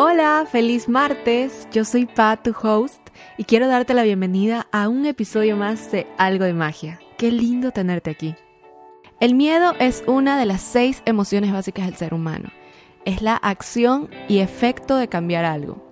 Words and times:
Hola, 0.00 0.46
feliz 0.48 0.88
martes. 0.88 1.66
Yo 1.72 1.84
soy 1.84 2.06
Pat, 2.06 2.44
tu 2.44 2.54
host, 2.62 3.00
y 3.36 3.42
quiero 3.42 3.66
darte 3.66 3.94
la 3.94 4.04
bienvenida 4.04 4.68
a 4.70 4.88
un 4.88 5.04
episodio 5.06 5.56
más 5.56 5.90
de 5.90 6.06
Algo 6.18 6.44
de 6.44 6.52
Magia. 6.52 7.00
Qué 7.16 7.32
lindo 7.32 7.72
tenerte 7.72 8.10
aquí. 8.10 8.36
El 9.18 9.34
miedo 9.34 9.74
es 9.80 10.04
una 10.06 10.38
de 10.38 10.46
las 10.46 10.60
seis 10.60 11.02
emociones 11.04 11.52
básicas 11.52 11.86
del 11.86 11.96
ser 11.96 12.14
humano. 12.14 12.50
Es 13.06 13.22
la 13.22 13.34
acción 13.34 14.08
y 14.28 14.38
efecto 14.38 14.94
de 14.94 15.08
cambiar 15.08 15.44
algo. 15.44 15.84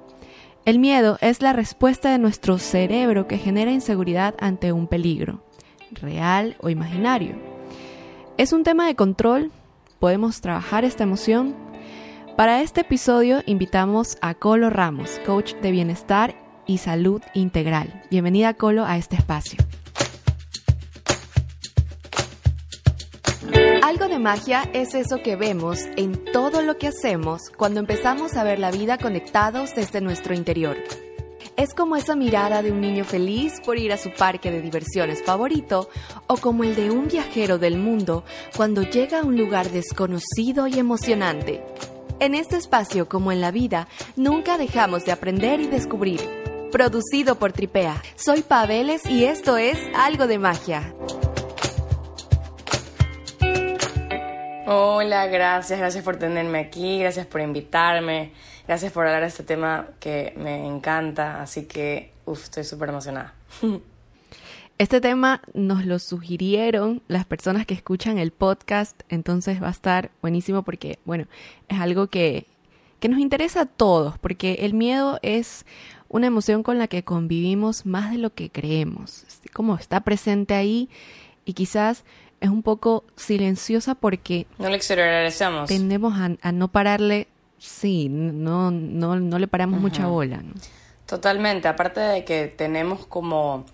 El 0.64 0.78
miedo 0.78 1.18
es 1.20 1.42
la 1.42 1.52
respuesta 1.52 2.12
de 2.12 2.18
nuestro 2.18 2.58
cerebro 2.58 3.26
que 3.26 3.38
genera 3.38 3.72
inseguridad 3.72 4.36
ante 4.38 4.70
un 4.70 4.86
peligro, 4.86 5.42
real 5.90 6.56
o 6.60 6.70
imaginario. 6.70 7.34
Es 8.36 8.52
un 8.52 8.62
tema 8.62 8.86
de 8.86 8.94
control. 8.94 9.50
Podemos 9.98 10.40
trabajar 10.40 10.84
esta 10.84 11.02
emoción 11.02 11.65
para 12.36 12.60
este 12.60 12.82
episodio 12.82 13.42
invitamos 13.46 14.18
a 14.20 14.34
Colo 14.34 14.68
Ramos, 14.68 15.18
coach 15.24 15.54
de 15.54 15.70
bienestar 15.70 16.34
y 16.66 16.78
salud 16.78 17.22
integral. 17.32 18.02
Bienvenida 18.10 18.52
Colo 18.52 18.84
a 18.84 18.98
este 18.98 19.16
espacio. 19.16 19.58
Algo 23.82 24.08
de 24.08 24.18
magia 24.18 24.68
es 24.74 24.94
eso 24.94 25.22
que 25.22 25.36
vemos 25.36 25.80
en 25.96 26.24
todo 26.30 26.60
lo 26.60 26.76
que 26.76 26.88
hacemos 26.88 27.48
cuando 27.56 27.80
empezamos 27.80 28.36
a 28.36 28.44
ver 28.44 28.58
la 28.58 28.70
vida 28.70 28.98
conectados 28.98 29.74
desde 29.74 30.02
nuestro 30.02 30.34
interior. 30.34 30.76
Es 31.56 31.72
como 31.72 31.96
esa 31.96 32.16
mirada 32.16 32.60
de 32.60 32.70
un 32.70 32.82
niño 32.82 33.04
feliz 33.04 33.62
por 33.64 33.78
ir 33.78 33.94
a 33.94 33.96
su 33.96 34.10
parque 34.12 34.50
de 34.50 34.60
diversiones 34.60 35.22
favorito 35.22 35.88
o 36.26 36.36
como 36.36 36.64
el 36.64 36.74
de 36.76 36.90
un 36.90 37.08
viajero 37.08 37.56
del 37.56 37.78
mundo 37.78 38.24
cuando 38.54 38.82
llega 38.82 39.20
a 39.20 39.24
un 39.24 39.38
lugar 39.38 39.70
desconocido 39.70 40.66
y 40.66 40.78
emocionante. 40.78 41.64
En 42.18 42.34
este 42.34 42.56
espacio, 42.56 43.10
como 43.10 43.30
en 43.30 43.42
la 43.42 43.50
vida, 43.50 43.88
nunca 44.16 44.56
dejamos 44.56 45.04
de 45.04 45.12
aprender 45.12 45.60
y 45.60 45.66
descubrir. 45.66 46.20
Producido 46.72 47.34
por 47.38 47.52
Tripea. 47.52 48.02
Soy 48.14 48.40
Paveles 48.40 49.04
y 49.04 49.26
esto 49.26 49.58
es 49.58 49.78
Algo 49.94 50.26
de 50.26 50.38
Magia. 50.38 50.94
Hola, 54.66 55.26
gracias, 55.26 55.78
gracias 55.78 56.02
por 56.02 56.16
tenerme 56.16 56.58
aquí, 56.58 56.98
gracias 57.00 57.26
por 57.26 57.42
invitarme, 57.42 58.32
gracias 58.66 58.92
por 58.92 59.06
hablar 59.06 59.20
de 59.20 59.28
este 59.28 59.42
tema 59.42 59.88
que 60.00 60.32
me 60.36 60.66
encanta, 60.66 61.42
así 61.42 61.66
que, 61.66 62.14
uff, 62.24 62.44
estoy 62.44 62.64
súper 62.64 62.88
emocionada. 62.88 63.34
Este 64.78 65.00
tema 65.00 65.40
nos 65.54 65.86
lo 65.86 65.98
sugirieron 65.98 67.00
las 67.08 67.24
personas 67.24 67.64
que 67.64 67.72
escuchan 67.72 68.18
el 68.18 68.30
podcast, 68.30 69.00
entonces 69.08 69.62
va 69.62 69.68
a 69.68 69.70
estar 69.70 70.10
buenísimo 70.20 70.64
porque, 70.64 70.98
bueno, 71.06 71.24
es 71.68 71.80
algo 71.80 72.08
que, 72.08 72.46
que 73.00 73.08
nos 73.08 73.18
interesa 73.18 73.62
a 73.62 73.66
todos, 73.66 74.18
porque 74.18 74.58
el 74.60 74.74
miedo 74.74 75.18
es 75.22 75.64
una 76.10 76.26
emoción 76.26 76.62
con 76.62 76.78
la 76.78 76.88
que 76.88 77.04
convivimos 77.04 77.86
más 77.86 78.10
de 78.10 78.18
lo 78.18 78.34
que 78.34 78.50
creemos, 78.50 79.24
como 79.54 79.76
está 79.76 80.00
presente 80.00 80.52
ahí 80.52 80.90
y 81.46 81.54
quizás 81.54 82.04
es 82.42 82.50
un 82.50 82.62
poco 82.62 83.02
silenciosa 83.16 83.94
porque 83.94 84.46
no 84.58 84.68
le 84.68 84.76
exteriorizamos. 84.76 85.70
Tendemos 85.70 86.12
a, 86.18 86.52
no 86.52 86.68
pararle, 86.68 87.28
sí, 87.56 88.10
no, 88.10 88.70
no, 88.70 89.18
no 89.18 89.38
le 89.38 89.48
paramos 89.48 89.80
mucha 89.80 90.06
bola. 90.06 90.42
Totalmente, 91.06 91.66
aparte 91.66 92.00
de 92.00 92.24
que 92.26 92.48
tenemos 92.48 93.06
como 93.06 93.64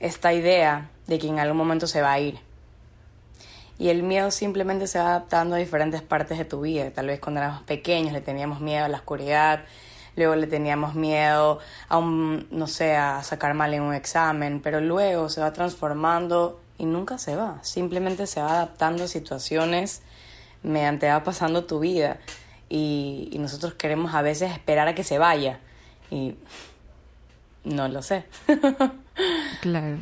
esta 0.00 0.32
idea 0.32 0.90
de 1.06 1.18
que 1.18 1.28
en 1.28 1.38
algún 1.38 1.56
momento 1.56 1.86
se 1.86 2.02
va 2.02 2.12
a 2.12 2.20
ir. 2.20 2.38
Y 3.78 3.90
el 3.90 4.02
miedo 4.02 4.30
simplemente 4.30 4.86
se 4.86 4.98
va 4.98 5.06
adaptando 5.06 5.54
a 5.54 5.58
diferentes 5.58 6.02
partes 6.02 6.38
de 6.38 6.44
tu 6.44 6.60
vida. 6.62 6.90
Tal 6.90 7.06
vez 7.06 7.20
cuando 7.20 7.40
éramos 7.40 7.62
pequeños 7.62 8.12
le 8.12 8.20
teníamos 8.20 8.60
miedo 8.60 8.84
a 8.84 8.88
la 8.88 8.98
oscuridad, 8.98 9.64
luego 10.16 10.34
le 10.34 10.48
teníamos 10.48 10.94
miedo 10.94 11.60
a 11.88 11.98
un, 11.98 12.48
no 12.50 12.66
sé, 12.66 12.96
a 12.96 13.22
sacar 13.22 13.54
mal 13.54 13.72
en 13.72 13.82
un 13.82 13.94
examen, 13.94 14.60
pero 14.60 14.80
luego 14.80 15.28
se 15.28 15.40
va 15.40 15.52
transformando 15.52 16.60
y 16.76 16.86
nunca 16.86 17.18
se 17.18 17.36
va. 17.36 17.58
Simplemente 17.62 18.26
se 18.26 18.40
va 18.40 18.50
adaptando 18.50 19.04
a 19.04 19.08
situaciones 19.08 20.02
mediante 20.64 21.08
va 21.08 21.22
pasando 21.22 21.64
tu 21.64 21.78
vida. 21.78 22.18
Y, 22.68 23.28
y 23.32 23.38
nosotros 23.38 23.74
queremos 23.74 24.12
a 24.14 24.22
veces 24.22 24.50
esperar 24.52 24.88
a 24.88 24.94
que 24.94 25.04
se 25.04 25.18
vaya. 25.18 25.60
Y 26.10 26.34
no 27.62 27.86
lo 27.86 28.02
sé. 28.02 28.24
claro, 29.60 29.98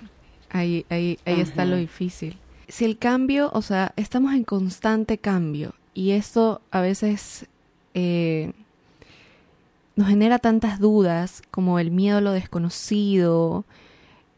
ahí, 0.51 0.85
ahí, 0.89 1.19
ahí 1.25 1.41
está 1.41 1.65
lo 1.65 1.77
difícil. 1.77 2.39
Si 2.69 2.85
el 2.85 2.99
cambio, 2.99 3.51
o 3.55 3.63
sea, 3.63 3.93
estamos 3.97 4.35
en 4.35 4.45
constante 4.45 5.19
cambio 5.19 5.75
y 5.95 6.11
esto 6.13 6.61
a 6.71 6.81
veces 6.81 7.47
eh, 7.95 8.53
nos 9.95 10.09
genera 10.09 10.39
tantas 10.39 10.79
dudas 10.79 11.43
como 11.51 11.79
el 11.79 11.91
miedo 11.91 12.19
a 12.19 12.21
lo 12.21 12.33
desconocido, 12.33 13.65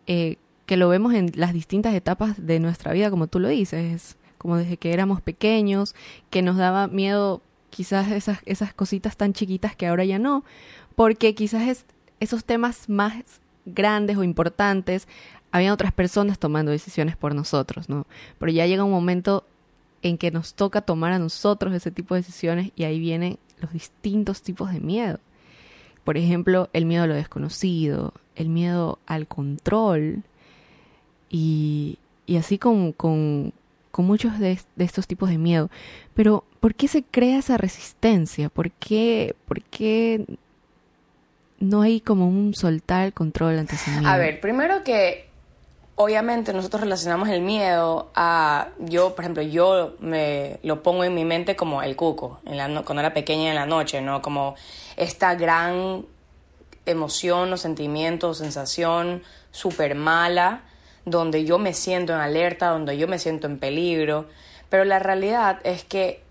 eh, 0.06 0.36
que 0.66 0.76
lo 0.76 0.88
vemos 0.88 1.14
en 1.14 1.32
las 1.34 1.52
distintas 1.52 1.94
etapas 1.94 2.46
de 2.46 2.60
nuestra 2.60 2.92
vida, 2.92 3.10
como 3.10 3.26
tú 3.26 3.40
lo 3.40 3.48
dices, 3.48 4.16
como 4.36 4.56
desde 4.56 4.76
que 4.76 4.92
éramos 4.92 5.20
pequeños, 5.20 5.94
que 6.30 6.42
nos 6.42 6.56
daba 6.56 6.86
miedo 6.86 7.42
quizás 7.70 8.10
esas, 8.12 8.38
esas 8.46 8.72
cositas 8.72 9.16
tan 9.16 9.32
chiquitas 9.32 9.74
que 9.74 9.86
ahora 9.86 10.04
ya 10.04 10.18
no, 10.18 10.44
porque 10.94 11.34
quizás 11.34 11.66
es, 11.66 11.84
esos 12.20 12.44
temas 12.44 12.88
más 12.88 13.14
grandes 13.74 14.16
o 14.16 14.24
importantes, 14.24 15.08
había 15.50 15.72
otras 15.72 15.92
personas 15.92 16.38
tomando 16.38 16.72
decisiones 16.72 17.16
por 17.16 17.34
nosotros, 17.34 17.88
¿no? 17.88 18.06
Pero 18.38 18.52
ya 18.52 18.66
llega 18.66 18.84
un 18.84 18.90
momento 18.90 19.44
en 20.02 20.18
que 20.18 20.30
nos 20.30 20.54
toca 20.54 20.82
tomar 20.82 21.12
a 21.12 21.18
nosotros 21.18 21.74
ese 21.74 21.90
tipo 21.90 22.14
de 22.14 22.20
decisiones 22.20 22.70
y 22.76 22.84
ahí 22.84 22.98
vienen 22.98 23.38
los 23.60 23.72
distintos 23.72 24.42
tipos 24.42 24.72
de 24.72 24.80
miedo. 24.80 25.18
Por 26.04 26.16
ejemplo, 26.16 26.68
el 26.72 26.86
miedo 26.86 27.04
a 27.04 27.06
lo 27.06 27.14
desconocido, 27.14 28.14
el 28.34 28.48
miedo 28.48 28.98
al 29.06 29.26
control 29.26 30.22
y, 31.28 31.98
así 32.38 32.58
con, 32.58 32.92
con, 32.92 33.52
con 33.90 34.06
muchos 34.06 34.38
de, 34.38 34.58
de, 34.76 34.84
estos 34.84 35.06
tipos 35.06 35.28
de 35.28 35.38
miedo. 35.38 35.70
Pero, 36.14 36.44
¿por 36.60 36.74
qué 36.74 36.88
se 36.88 37.02
crea 37.02 37.38
esa 37.38 37.56
resistencia? 37.58 38.48
¿Por 38.48 38.70
qué, 38.70 39.34
por 39.46 39.62
qué 39.62 40.24
no 41.60 41.82
hay 41.82 42.00
como 42.00 42.28
un 42.28 42.54
soltar 42.54 43.06
el 43.06 43.12
control 43.12 43.58
ante 43.58 43.74
ese 43.74 43.90
miedo. 43.90 44.08
A 44.08 44.16
ver, 44.16 44.40
primero 44.40 44.84
que 44.84 45.28
obviamente 45.96 46.52
nosotros 46.52 46.82
relacionamos 46.82 47.28
el 47.28 47.40
miedo 47.40 48.10
a 48.14 48.68
yo, 48.78 49.14
por 49.14 49.24
ejemplo, 49.24 49.42
yo 49.42 49.96
me 49.98 50.60
lo 50.62 50.82
pongo 50.82 51.04
en 51.04 51.14
mi 51.14 51.24
mente 51.24 51.56
como 51.56 51.82
el 51.82 51.96
cuco, 51.96 52.40
en 52.46 52.56
la 52.56 52.82
cuando 52.82 53.00
era 53.00 53.12
pequeña 53.12 53.50
en 53.50 53.56
la 53.56 53.66
noche, 53.66 54.00
¿no? 54.00 54.22
Como 54.22 54.54
esta 54.96 55.34
gran 55.34 56.06
emoción 56.86 57.52
o 57.52 57.56
sentimiento 57.56 58.30
o 58.30 58.34
sensación 58.34 59.22
súper 59.50 59.94
mala 59.94 60.62
donde 61.04 61.44
yo 61.44 61.58
me 61.58 61.74
siento 61.74 62.14
en 62.14 62.20
alerta, 62.20 62.68
donde 62.68 62.96
yo 62.96 63.08
me 63.08 63.18
siento 63.18 63.46
en 63.46 63.58
peligro, 63.58 64.26
pero 64.68 64.84
la 64.84 64.98
realidad 64.98 65.60
es 65.64 65.84
que 65.84 66.22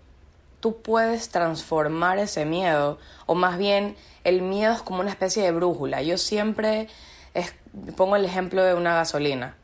tú 0.60 0.80
puedes 0.80 1.28
transformar 1.28 2.18
ese 2.18 2.44
miedo 2.44 2.98
o 3.26 3.34
más 3.34 3.58
bien 3.58 3.96
el 4.24 4.42
miedo 4.42 4.74
es 4.74 4.82
como 4.82 5.00
una 5.00 5.10
especie 5.10 5.42
de 5.42 5.52
brújula. 5.52 6.02
Yo 6.02 6.18
siempre 6.18 6.88
pongo 7.96 8.16
el 8.16 8.24
ejemplo 8.24 8.62
de 8.64 8.74
una 8.74 8.94
gasolina. 8.94 9.56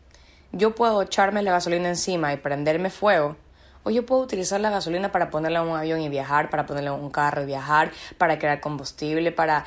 Yo 0.53 0.75
puedo 0.75 1.03
echarme 1.03 1.43
la 1.43 1.53
gasolina 1.53 1.89
encima 1.89 2.33
y 2.33 2.37
prenderme 2.37 2.91
fuego, 2.91 3.37
o 3.83 3.91
yo 3.91 4.07
puedo 4.07 4.23
utilizar 4.23 4.61
la 4.61 4.71
gasolina 4.71 5.13
para 5.13 5.31
ponerla 5.31 5.61
en 5.61 5.69
un 5.69 5.77
avión 5.77 6.01
y 6.01 6.09
viajar, 6.09 6.49
para 6.49 6.65
ponerla 6.65 6.95
en 6.95 7.01
un 7.01 7.11
carro 7.11 7.43
y 7.43 7.47
viajar, 7.47 7.93
para 8.19 8.39
crear 8.39 8.61
combustible, 8.61 9.31
para 9.33 9.67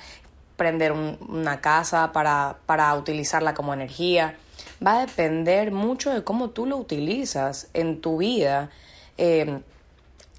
prender 0.56 0.92
una 0.92 1.62
casa, 1.62 2.12
para, 2.14 2.58
para 2.66 2.94
utilizarla 2.96 3.54
como 3.54 3.74
energía. 3.74 4.36
Va 4.86 4.98
a 4.98 5.06
depender 5.06 5.72
mucho 5.72 6.12
de 6.12 6.24
cómo 6.24 6.50
tú 6.50 6.66
lo 6.66 6.78
utilizas 6.78 7.70
en 7.74 8.02
tu 8.02 8.18
vida. 8.18 8.70
Eh, 9.18 9.60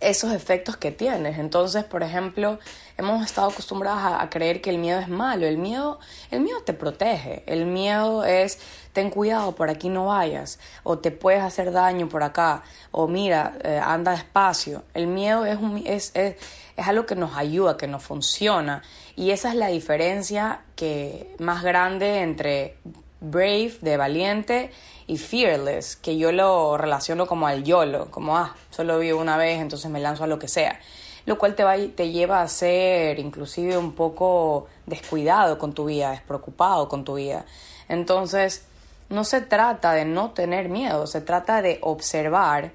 esos 0.00 0.32
efectos 0.32 0.76
que 0.76 0.90
tienes. 0.90 1.38
Entonces, 1.38 1.84
por 1.84 2.02
ejemplo, 2.02 2.58
hemos 2.98 3.24
estado 3.24 3.48
acostumbrados 3.48 4.02
a, 4.02 4.28
creer 4.28 4.60
que 4.60 4.70
el 4.70 4.78
miedo 4.78 4.98
es 4.98 5.08
malo. 5.08 5.46
El 5.46 5.56
miedo, 5.56 6.00
el 6.30 6.40
miedo 6.40 6.60
te 6.62 6.74
protege. 6.74 7.44
El 7.46 7.64
miedo 7.64 8.24
es 8.24 8.58
ten 8.92 9.10
cuidado, 9.10 9.54
por 9.54 9.70
aquí 9.70 9.88
no 9.88 10.06
vayas, 10.06 10.58
o 10.82 10.98
te 10.98 11.12
puedes 11.12 11.42
hacer 11.42 11.70
daño 11.70 12.08
por 12.08 12.24
acá, 12.24 12.64
o 12.90 13.06
mira, 13.06 13.56
eh, 13.62 13.80
anda 13.82 14.10
despacio. 14.12 14.82
El 14.92 15.06
miedo 15.06 15.46
es, 15.46 15.56
un, 15.56 15.78
es, 15.86 16.10
es, 16.14 16.34
es 16.76 16.88
algo 16.88 17.06
que 17.06 17.14
nos 17.14 17.36
ayuda, 17.36 17.76
que 17.76 17.86
nos 17.86 18.02
funciona. 18.02 18.82
Y 19.14 19.30
esa 19.30 19.50
es 19.50 19.54
la 19.54 19.68
diferencia 19.68 20.62
que 20.74 21.34
más 21.38 21.62
grande 21.62 22.22
entre 22.22 22.76
brave, 23.20 23.78
de 23.80 23.96
valiente, 23.96 24.70
y 25.08 25.16
fearless, 25.16 25.96
que 25.96 26.18
yo 26.18 26.32
lo 26.32 26.76
relaciono 26.76 27.26
como 27.26 27.46
al 27.46 27.64
YOLO, 27.64 28.10
como, 28.10 28.36
ah, 28.36 28.54
solo 28.70 28.98
vivo 28.98 29.18
una 29.18 29.38
vez, 29.38 29.58
entonces 29.58 29.90
me 29.90 30.00
lanzo 30.00 30.24
a 30.24 30.26
lo 30.26 30.38
que 30.38 30.48
sea. 30.48 30.78
Lo 31.28 31.38
cual 31.38 31.54
te, 31.54 31.62
va, 31.62 31.76
te 31.94 32.10
lleva 32.10 32.42
a 32.42 32.48
ser 32.48 33.18
inclusive 33.18 33.76
un 33.76 33.92
poco 33.92 34.66
descuidado 34.86 35.58
con 35.58 35.74
tu 35.74 35.84
vida, 35.84 36.10
despreocupado 36.10 36.88
con 36.88 37.04
tu 37.04 37.14
vida. 37.14 37.44
Entonces, 37.88 38.64
no 39.10 39.24
se 39.24 39.40
trata 39.42 39.92
de 39.92 40.04
no 40.04 40.30
tener 40.30 40.68
miedo, 40.68 41.06
se 41.06 41.20
trata 41.20 41.62
de 41.62 41.78
observar 41.82 42.72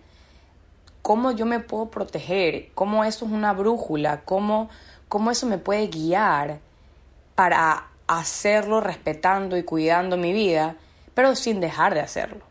cómo 1.01 1.31
yo 1.31 1.45
me 1.45 1.59
puedo 1.59 1.89
proteger, 1.89 2.69
cómo 2.73 3.03
eso 3.03 3.25
es 3.25 3.31
una 3.31 3.53
brújula, 3.53 4.21
cómo 4.23 4.69
cómo 5.13 5.29
eso 5.29 5.45
me 5.45 5.59
puede 5.59 5.89
guiar 5.89 6.57
para 7.35 7.89
hacerlo 8.07 8.81
respetando 8.81 9.57
y 9.57 9.63
cuidando 9.63 10.17
mi 10.17 10.33
vida, 10.33 10.75
pero 11.13 11.35
sin 11.35 11.59
dejar 11.59 11.93
de 11.93 11.99
hacerlo. 11.99 12.43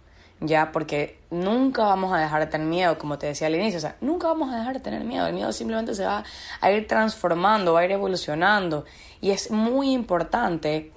Ya, 0.44 0.72
porque 0.72 1.20
nunca 1.30 1.84
vamos 1.84 2.12
a 2.12 2.18
dejar 2.18 2.40
de 2.40 2.46
tener 2.48 2.66
miedo, 2.66 2.98
como 2.98 3.16
te 3.16 3.26
decía 3.26 3.46
al 3.46 3.54
inicio, 3.54 3.78
o 3.78 3.80
sea, 3.80 3.96
nunca 4.00 4.26
vamos 4.26 4.52
a 4.52 4.58
dejar 4.58 4.74
de 4.74 4.80
tener 4.80 5.04
miedo. 5.04 5.26
El 5.26 5.34
miedo 5.34 5.52
simplemente 5.52 5.94
se 5.94 6.04
va 6.04 6.24
a 6.60 6.70
ir 6.72 6.88
transformando, 6.88 7.74
va 7.74 7.80
a 7.80 7.84
ir 7.84 7.92
evolucionando. 7.92 8.84
Y 9.20 9.30
es 9.30 9.52
muy 9.52 9.92
importante 9.92 10.90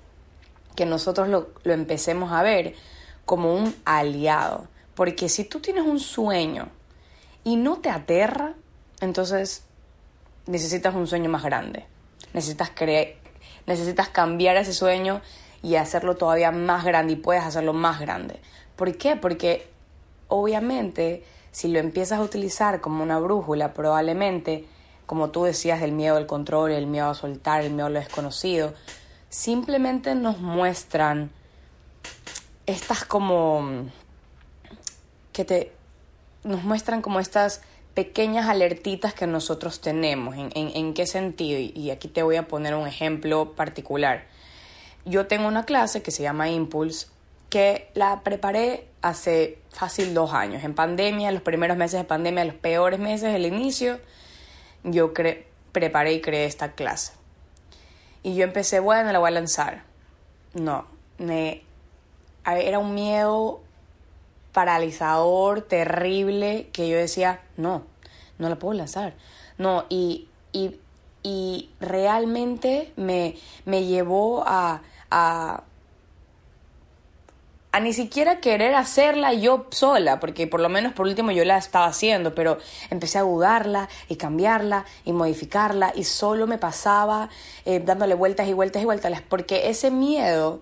que 0.75 0.85
nosotros 0.87 1.27
lo, 1.29 1.49
lo 1.63 1.73
empecemos 1.73 2.31
a 2.31 2.41
ver 2.41 2.73
como 3.23 3.53
un 3.53 3.75
aliado. 3.85 4.67
Porque 4.95 5.29
si 5.29 5.43
tú 5.43 5.59
tienes 5.59 5.85
un 5.85 5.99
sueño 5.99 6.69
y 7.43 7.55
no 7.55 7.77
te 7.77 7.89
aterra, 7.89 8.55
entonces 9.01 9.65
necesitas 10.47 10.95
un 10.95 11.05
sueño 11.05 11.29
más 11.29 11.43
grande. 11.43 11.85
Necesitas, 12.33 12.71
necesitas 13.67 14.09
cambiar 14.09 14.57
ese 14.57 14.73
sueño 14.73 15.21
y 15.61 15.75
hacerlo 15.75 16.15
todavía 16.15 16.51
más 16.51 16.83
grande 16.83 17.13
y 17.13 17.15
puedes 17.15 17.43
hacerlo 17.43 17.73
más 17.73 17.99
grande. 17.99 18.39
¿Por 18.75 18.97
qué? 18.97 19.15
Porque 19.15 19.67
obviamente 20.27 21.23
si 21.51 21.69
lo 21.69 21.79
empiezas 21.79 22.19
a 22.19 22.21
utilizar 22.21 22.81
como 22.81 23.01
una 23.01 23.17
brújula, 23.17 23.73
probablemente, 23.73 24.65
como 25.05 25.29
tú 25.29 25.45
decías, 25.45 25.79
del 25.79 25.93
miedo 25.93 26.17
al 26.17 26.25
control, 26.25 26.71
el 26.71 26.85
miedo 26.85 27.09
a 27.09 27.13
soltar, 27.13 27.63
el 27.63 27.71
miedo 27.71 27.85
a 27.85 27.89
lo 27.89 27.99
desconocido, 27.99 28.73
simplemente 29.29 30.15
nos 30.15 30.39
muestran 30.39 31.31
estas 32.65 33.05
como 33.05 33.85
que 35.31 35.45
te 35.45 35.71
nos 36.43 36.63
muestran 36.63 37.01
como 37.01 37.19
estas 37.19 37.61
pequeñas 37.93 38.49
alertitas 38.49 39.13
que 39.13 39.25
nosotros 39.25 39.79
tenemos. 39.79 40.35
¿En, 40.35 40.51
en, 40.53 40.93
qué 40.93 41.07
sentido? 41.07 41.59
Y 41.59 41.89
aquí 41.89 42.07
te 42.07 42.21
voy 42.21 42.35
a 42.35 42.47
poner 42.47 42.75
un 42.75 42.85
ejemplo 42.85 43.53
particular. 43.53 44.25
Yo 45.05 45.27
tengo 45.27 45.47
una 45.47 45.65
clase 45.65 46.03
que 46.03 46.11
se 46.11 46.21
llama 46.21 46.49
Impulse, 46.49 47.07
que 47.55 47.89
la 47.93 48.19
preparé 48.19 48.85
hace 49.01 49.59
fácil 49.69 50.13
dos 50.13 50.33
años. 50.33 50.65
En 50.65 50.75
pandemia, 50.75 51.31
los 51.31 51.41
primeros 51.41 51.77
meses 51.77 52.01
de 52.01 52.03
pandemia, 52.03 52.43
los 52.43 52.55
peores 52.55 52.99
meses, 52.99 53.33
el 53.33 53.45
inicio, 53.45 54.01
yo 54.83 55.13
preparé 55.71 56.11
y 56.11 56.19
creé 56.19 56.47
esta 56.47 56.73
clase. 56.73 57.13
Y 58.23 58.35
yo 58.35 58.43
empecé, 58.43 58.81
bueno, 58.81 59.09
la 59.13 59.19
voy 59.19 59.29
a 59.29 59.31
lanzar. 59.31 59.83
No, 60.53 60.85
me, 61.17 61.61
era 62.45 62.77
un 62.77 62.93
miedo 62.93 63.61
paralizador, 64.51 65.61
terrible, 65.61 66.67
que 66.73 66.89
yo 66.89 66.97
decía, 66.97 67.39
no, 67.55 67.83
no 68.37 68.49
la 68.49 68.57
puedo 68.57 68.73
lanzar. 68.73 69.13
No, 69.57 69.85
y, 69.87 70.27
y, 70.51 70.77
y 71.23 71.69
realmente 71.79 72.91
me, 72.97 73.37
me 73.63 73.85
llevó 73.85 74.43
a, 74.45 74.81
a, 75.09 75.63
a 77.75 77.81
ni 77.81 77.91
siquiera 77.91 78.39
querer 78.39 78.73
hacerla 78.73 79.33
yo 79.33 79.65
sola, 79.69 80.21
porque 80.21 80.47
por 80.47 80.61
lo 80.61 80.69
menos 80.69 80.93
por 80.93 81.07
último 81.07 81.31
yo 81.31 81.43
la 81.43 81.57
estaba 81.57 81.87
haciendo, 81.87 82.33
pero 82.33 82.57
empecé 82.89 83.17
a 83.17 83.23
dudarla 83.23 83.89
y 84.07 84.15
cambiarla 84.15 84.85
y 85.03 85.11
modificarla 85.11 85.91
y 85.93 86.05
solo 86.05 86.47
me 86.47 86.57
pasaba 86.57 87.27
eh, 87.65 87.81
dándole 87.83 88.15
vueltas 88.15 88.47
y 88.47 88.53
vueltas 88.53 88.81
y 88.81 88.85
vueltas, 88.85 89.21
porque 89.27 89.69
ese 89.69 89.91
miedo 89.91 90.61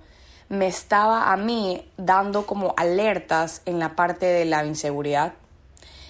me 0.49 0.65
estaba 0.65 1.31
a 1.31 1.37
mí 1.37 1.87
dando 1.97 2.47
como 2.47 2.73
alertas 2.77 3.61
en 3.67 3.77
la 3.77 3.95
parte 3.95 4.25
de 4.25 4.45
la 4.45 4.65
inseguridad, 4.65 5.33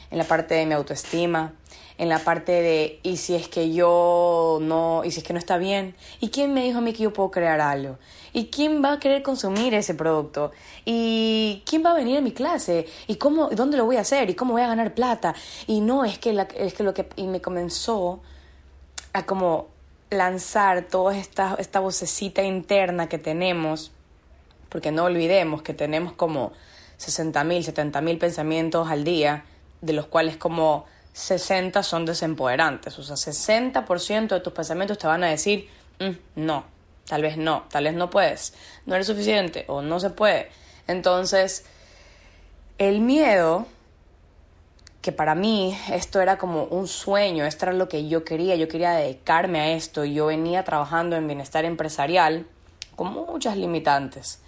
en 0.10 0.18
la 0.18 0.24
parte 0.24 0.56
de 0.56 0.66
mi 0.66 0.74
autoestima, 0.74 1.52
en 1.98 2.10
la 2.10 2.20
parte 2.20 2.52
de 2.52 3.00
y 3.04 3.18
si 3.18 3.36
es 3.36 3.48
que 3.48 3.74
yo 3.74 4.60
no, 4.62 5.04
y 5.04 5.12
si 5.12 5.20
es 5.20 5.24
que 5.24 5.34
no 5.34 5.40
está 5.40 5.58
bien, 5.58 5.96
y 6.20 6.30
quién 6.30 6.54
me 6.54 6.64
dijo 6.64 6.80
a 6.80 6.82
mí 6.82 6.94
que 6.94 7.04
yo 7.04 7.14
puedo 7.14 7.32
crear 7.32 7.62
algo, 7.62 7.98
y 8.34 8.48
quién 8.48 8.84
va 8.84 8.94
a 8.94 9.00
querer 9.00 9.24
consumir 9.24 9.74
ese 9.74 9.94
producto, 9.94 10.52
y 10.86 11.64
quién 11.66 11.84
va 11.86 11.92
a 11.92 11.96
venir 11.96 12.18
a 12.18 12.22
mi 12.22 12.32
clase, 12.32 12.88
y 13.08 13.16
cómo, 13.16 13.50
dónde 13.50 13.78
lo 13.78 13.86
voy 13.86 13.98
a 13.98 14.02
hacer, 14.02 14.30
y 14.30 14.34
cómo 14.34 14.54
voy 14.54 14.62
a 14.62 14.68
ganar 14.68 14.94
plata, 14.94 15.36
y 15.68 15.82
no, 15.82 16.06
es 16.06 16.18
que, 16.20 16.34
la, 16.34 16.44
es 16.56 16.74
que 16.74 16.84
lo 16.84 16.94
que, 16.94 17.08
y 17.16 17.28
me 17.28 17.42
comenzó 17.42 18.22
a 19.14 19.26
como 19.26 19.68
lanzar 20.10 20.88
toda 20.88 21.18
esta, 21.18 21.56
esta 21.58 21.80
vocecita 21.80 22.44
interna 22.44 23.10
que 23.10 23.18
tenemos 23.18 23.92
porque 24.74 24.92
no 24.92 25.04
olvidemos 25.04 25.62
que 25.62 25.76
tenemos 25.76 26.14
como 26.14 26.52
60.000, 26.98 27.92
70.000 27.92 28.18
pensamientos 28.18 28.90
al 28.90 29.04
día, 29.04 29.46
de 29.82 29.94
los 29.94 30.08
cuales 30.08 30.36
como 30.36 30.86
60 31.14 31.84
son 31.84 32.06
desempoderantes. 32.06 32.98
O 33.00 33.04
sea, 33.04 33.16
60% 33.16 34.28
de 34.28 34.40
tus 34.40 34.54
pensamientos 34.54 34.98
te 34.98 35.08
van 35.08 35.24
a 35.24 35.30
decir, 35.30 35.70
mm, 36.00 36.42
no, 36.42 36.66
tal 37.08 37.22
vez 37.22 37.38
no, 37.38 37.66
tal 37.70 37.86
vez 37.86 37.94
no 37.94 38.10
puedes, 38.10 38.54
no 38.86 38.96
eres 38.96 39.08
suficiente 39.08 39.66
o 39.68 39.82
no 39.82 40.00
se 40.00 40.10
puede. 40.10 40.50
Entonces, 40.88 41.66
el 42.78 43.00
miedo, 43.00 43.66
que 45.02 45.12
para 45.12 45.36
mí 45.36 45.78
esto 45.92 46.22
era 46.22 46.38
como 46.38 46.64
un 46.66 46.88
sueño, 46.88 47.46
esto 47.46 47.66
era 47.66 47.74
lo 47.74 47.88
que 47.88 48.08
yo 48.08 48.24
quería, 48.24 48.56
yo 48.56 48.68
quería 48.68 48.92
dedicarme 48.92 49.60
a 49.62 49.72
esto, 49.72 50.06
yo 50.06 50.28
venía 50.28 50.64
trabajando 50.64 51.16
en 51.16 51.28
bienestar 51.28 51.66
empresarial 51.66 52.46
con 52.96 53.12
muchas 53.14 53.58
limitantes 53.58 54.40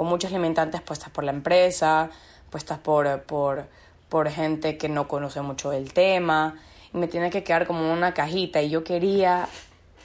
con 0.00 0.06
muchas 0.08 0.32
limitantes 0.32 0.80
puestas 0.80 1.10
por 1.10 1.24
la 1.24 1.30
empresa, 1.30 2.08
puestas 2.48 2.78
por, 2.78 3.20
por, 3.24 3.66
por 4.10 4.28
gente 4.28 4.76
que 4.76 4.90
no 4.90 5.08
conoce 5.08 5.40
mucho 5.40 5.70
del 5.70 5.94
tema, 5.94 6.58
y 6.92 6.98
me 6.98 7.08
tiene 7.08 7.30
que 7.30 7.42
quedar 7.42 7.66
como 7.66 7.90
una 7.90 8.12
cajita, 8.12 8.60
y 8.60 8.68
yo 8.68 8.84
quería 8.84 9.48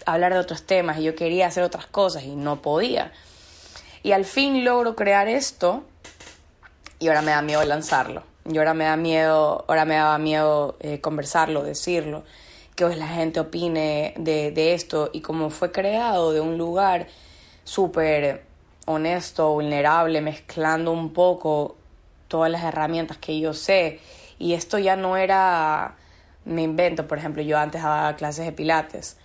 hablar 0.06 0.34
de 0.34 0.40
otros 0.40 0.64
temas, 0.64 1.00
y 1.00 1.04
yo 1.04 1.16
quería 1.16 1.48
hacer 1.48 1.64
otras 1.64 1.88
cosas, 1.88 2.24
y 2.24 2.36
no 2.36 2.62
podía. 2.62 3.12
Y 4.04 4.14
al 4.14 4.24
fin 4.24 4.64
logro 4.64 4.96
crear 4.96 5.28
esto, 5.28 5.84
y 7.00 7.10
ahora 7.10 7.22
me 7.22 7.32
da 7.32 7.42
miedo 7.42 7.64
lanzarlo. 7.66 8.24
Y 8.48 8.58
ahora 8.60 8.76
me 8.76 8.86
da 8.86 8.96
miedo, 8.96 9.66
ahora 9.68 9.86
me 9.86 9.96
daba 9.96 10.20
miedo 10.20 10.78
eh, 10.80 11.02
conversarlo, 11.02 11.64
decirlo, 11.64 12.24
que 12.76 12.86
hoy 12.86 12.96
la 12.96 13.08
gente 13.08 13.40
opine 13.40 14.14
de, 14.18 14.52
de 14.52 14.76
esto, 14.76 15.10
y 15.12 15.22
como 15.22 15.50
fue 15.50 15.72
creado 15.72 16.32
de 16.32 16.42
un 16.42 16.58
lugar 16.60 17.08
súper 17.64 18.46
honesto, 18.86 19.52
vulnerable, 19.52 20.22
mezclando 20.22 20.92
un 20.92 21.12
poco 21.12 21.76
todas 22.36 22.52
las 22.52 22.66
herramientas 22.66 23.18
que 23.18 23.40
yo 23.40 23.54
sé. 23.54 24.02
Y 24.38 24.56
esto 24.56 24.78
ya 24.78 24.98
no 24.98 25.16
era, 25.16 25.96
me 26.44 26.64
invento, 26.64 27.08
por 27.08 27.18
ejemplo, 27.18 27.42
yo 27.42 27.58
antes 27.58 27.82
daba 27.82 28.14
clases 28.18 28.46
de 28.46 28.52
pilates 28.52 29.16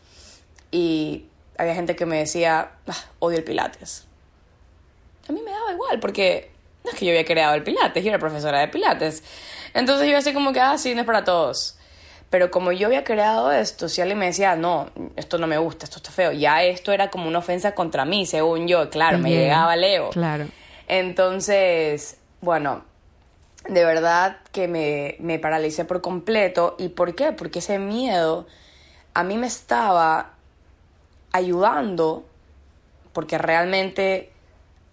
y 0.70 1.24
había 1.58 1.74
gente 1.74 1.96
que 1.96 2.06
me 2.06 2.19
decía, 2.19 2.70
ah, 2.86 3.05
odio 3.19 3.38
el 3.38 3.43
pilates. 3.43 4.06
A 5.29 5.32
mí 5.32 5.43
me 5.44 5.50
daba 5.50 5.72
igual 5.72 5.98
porque 5.98 6.52
no 6.84 6.93
es 6.93 6.96
que 6.96 7.05
yo 7.05 7.10
había 7.10 7.24
creado 7.24 7.55
el 7.55 7.64
pilates, 7.64 8.05
yo 8.05 8.10
era 8.10 8.20
profesora 8.20 8.60
de 8.60 8.69
pilates. 8.69 9.24
Entonces 9.74 10.08
yo 10.08 10.17
así 10.17 10.32
como 10.32 10.52
que, 10.52 10.60
ah, 10.60 10.79
sí, 10.79 10.94
no 10.94 11.00
es 11.00 11.06
para 11.06 11.24
todos. 11.24 11.76
Pero 12.31 12.52
como 12.52 12.70
yo 12.70 12.86
había 12.86 13.02
creado 13.02 13.50
esto, 13.50 13.88
si 13.88 14.02
alguien 14.02 14.20
me 14.20 14.26
decía, 14.26 14.55
no, 14.55 14.88
esto 15.17 15.36
no 15.36 15.48
me 15.48 15.58
gusta, 15.58 15.84
esto 15.84 15.96
está 15.96 16.12
feo, 16.12 16.31
ya 16.31 16.62
esto 16.62 16.93
era 16.93 17.10
como 17.10 17.26
una 17.26 17.40
ofensa 17.40 17.74
contra 17.74 18.05
mí, 18.05 18.24
según 18.24 18.69
yo, 18.69 18.88
claro, 18.88 19.19
me 19.19 19.31
llegaba 19.31 19.74
Leo. 19.74 20.10
Claro. 20.10 20.46
Entonces, 20.86 22.19
bueno, 22.40 22.84
de 23.69 23.84
verdad 23.84 24.38
que 24.52 24.69
me, 24.69 25.17
me 25.19 25.38
paralicé 25.38 25.84
por 25.84 26.00
completo. 26.00 26.76
¿Y 26.79 26.88
por 26.88 27.14
qué? 27.14 27.32
Porque 27.32 27.60
ese 27.60 27.79
miedo 27.79 28.46
a 29.14 29.24
mí 29.24 29.36
me 29.36 29.46
estaba 29.46 30.34
ayudando, 31.32 32.24
porque 33.12 33.38
realmente 33.38 34.31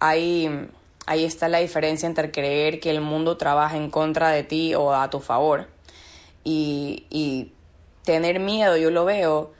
ahí, 0.00 0.68
ahí 1.06 1.24
está 1.24 1.48
la 1.48 1.58
diferencia 1.58 2.06
entre 2.06 2.30
creer 2.30 2.80
que 2.80 2.90
el 2.90 3.00
mundo 3.00 3.36
trabaja 3.36 3.76
en 3.76 3.90
contra 3.90 4.30
de 4.30 4.42
ti 4.42 4.74
o 4.74 4.94
a 4.94 5.10
tu 5.10 5.20
favor 5.20 5.68
y, 6.44 7.52
tener 8.04 8.40
miedo, 8.40 8.78
yo 8.78 8.90
lo 8.90 9.04
veo, 9.04 9.52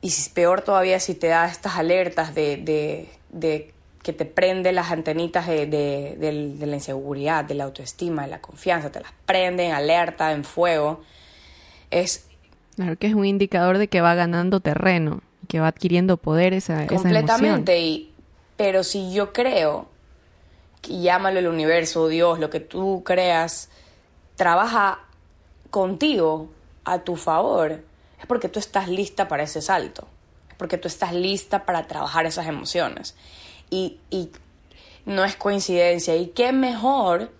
y 0.00 0.12
peor 0.34 0.62
todavía 0.62 0.98
si 0.98 1.14
te 1.14 1.28
da 1.28 1.46
estas 1.46 1.76
alertas 1.76 2.34
de, 2.34 3.08
que 4.06 4.12
te 4.12 4.24
prende 4.24 4.70
las 4.70 4.92
antenitas 4.92 5.48
de, 5.48 6.56
la 6.60 6.76
inseguridad, 6.76 7.44
de 7.44 7.56
la 7.56 7.64
autoestima, 7.64 8.22
de 8.22 8.28
la 8.28 8.40
confianza, 8.40 8.92
te 8.92 9.00
las 9.00 9.10
prende 9.26 9.66
en 9.66 9.72
alerta, 9.72 10.30
en 10.30 10.44
fuego, 10.44 11.02
es... 11.90 12.28
Claro 12.76 12.96
que 12.96 13.08
es 13.08 13.14
un 13.14 13.24
indicador 13.24 13.78
de 13.78 13.88
que 13.88 14.00
va 14.00 14.14
ganando 14.14 14.60
terreno, 14.60 15.22
que 15.48 15.58
va 15.58 15.66
adquiriendo 15.66 16.18
poder 16.18 16.52
esa, 16.52 16.86
Completamente, 16.86 17.80
y, 17.80 18.12
pero 18.56 18.84
si 18.84 19.12
yo 19.12 19.32
creo, 19.32 19.88
que 20.82 21.00
llámalo 21.00 21.40
el 21.40 21.48
universo, 21.48 22.06
Dios, 22.06 22.38
lo 22.38 22.48
que 22.48 22.60
tú 22.60 23.02
creas, 23.04 23.70
trabaja 24.36 25.00
contigo 25.70 26.48
a 26.84 27.00
tu 27.00 27.16
favor, 27.16 27.82
es 28.20 28.26
porque 28.28 28.48
tú 28.48 28.60
estás 28.60 28.88
lista 28.88 29.26
para 29.26 29.42
ese 29.42 29.60
salto, 29.60 30.06
es 30.48 30.54
porque 30.54 30.78
tú 30.78 30.86
estás 30.86 31.12
lista 31.12 31.66
para 31.66 31.88
trabajar 31.88 32.24
esas 32.24 32.46
emociones. 32.46 33.16
Y, 33.70 33.98
y 34.10 34.30
no 35.04 35.24
es 35.24 35.36
coincidencia. 35.36 36.16
Y 36.16 36.28
qué 36.28 36.52
mejor 36.52 37.32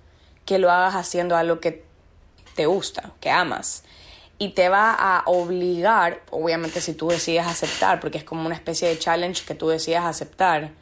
que 0.45 0.59
lo 0.59 0.71
hagas 0.71 0.95
haciendo 0.95 1.37
algo 1.37 1.61
que 1.61 1.85
te 2.55 2.67
gusta, 2.67 3.13
que 3.21 3.31
amas. 3.31 3.83
y 4.39 4.51
te 4.51 4.69
va 4.69 4.93
a 4.93 5.23
obligar, 5.27 6.21
obviamente 6.31 6.81
si 6.81 6.93
tú 6.93 7.09
decides 7.09 7.47
aceptar, 7.47 8.01
porque 8.01 8.19
es 8.19 8.25
como 8.25 8.45
una 8.45 8.55
especie 8.55 8.89
de 8.89 8.99
challenge 8.99 9.45
que 9.47 9.55
tú 9.55 9.69
decidas 9.69 10.05
aceptar, 10.05 10.73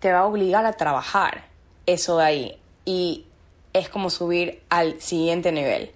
te 0.00 0.12
va 0.12 0.20
a 0.20 0.26
obligar 0.26 0.66
a 0.66 0.72
trabajar 0.72 1.46
eso 1.86 2.18
de 2.18 2.24
ahí. 2.24 2.60
Y 2.84 3.26
es 3.72 3.88
como 3.88 4.10
subir 4.10 4.62
al 4.70 5.00
siguiente 5.00 5.52
nivel. 5.52 5.92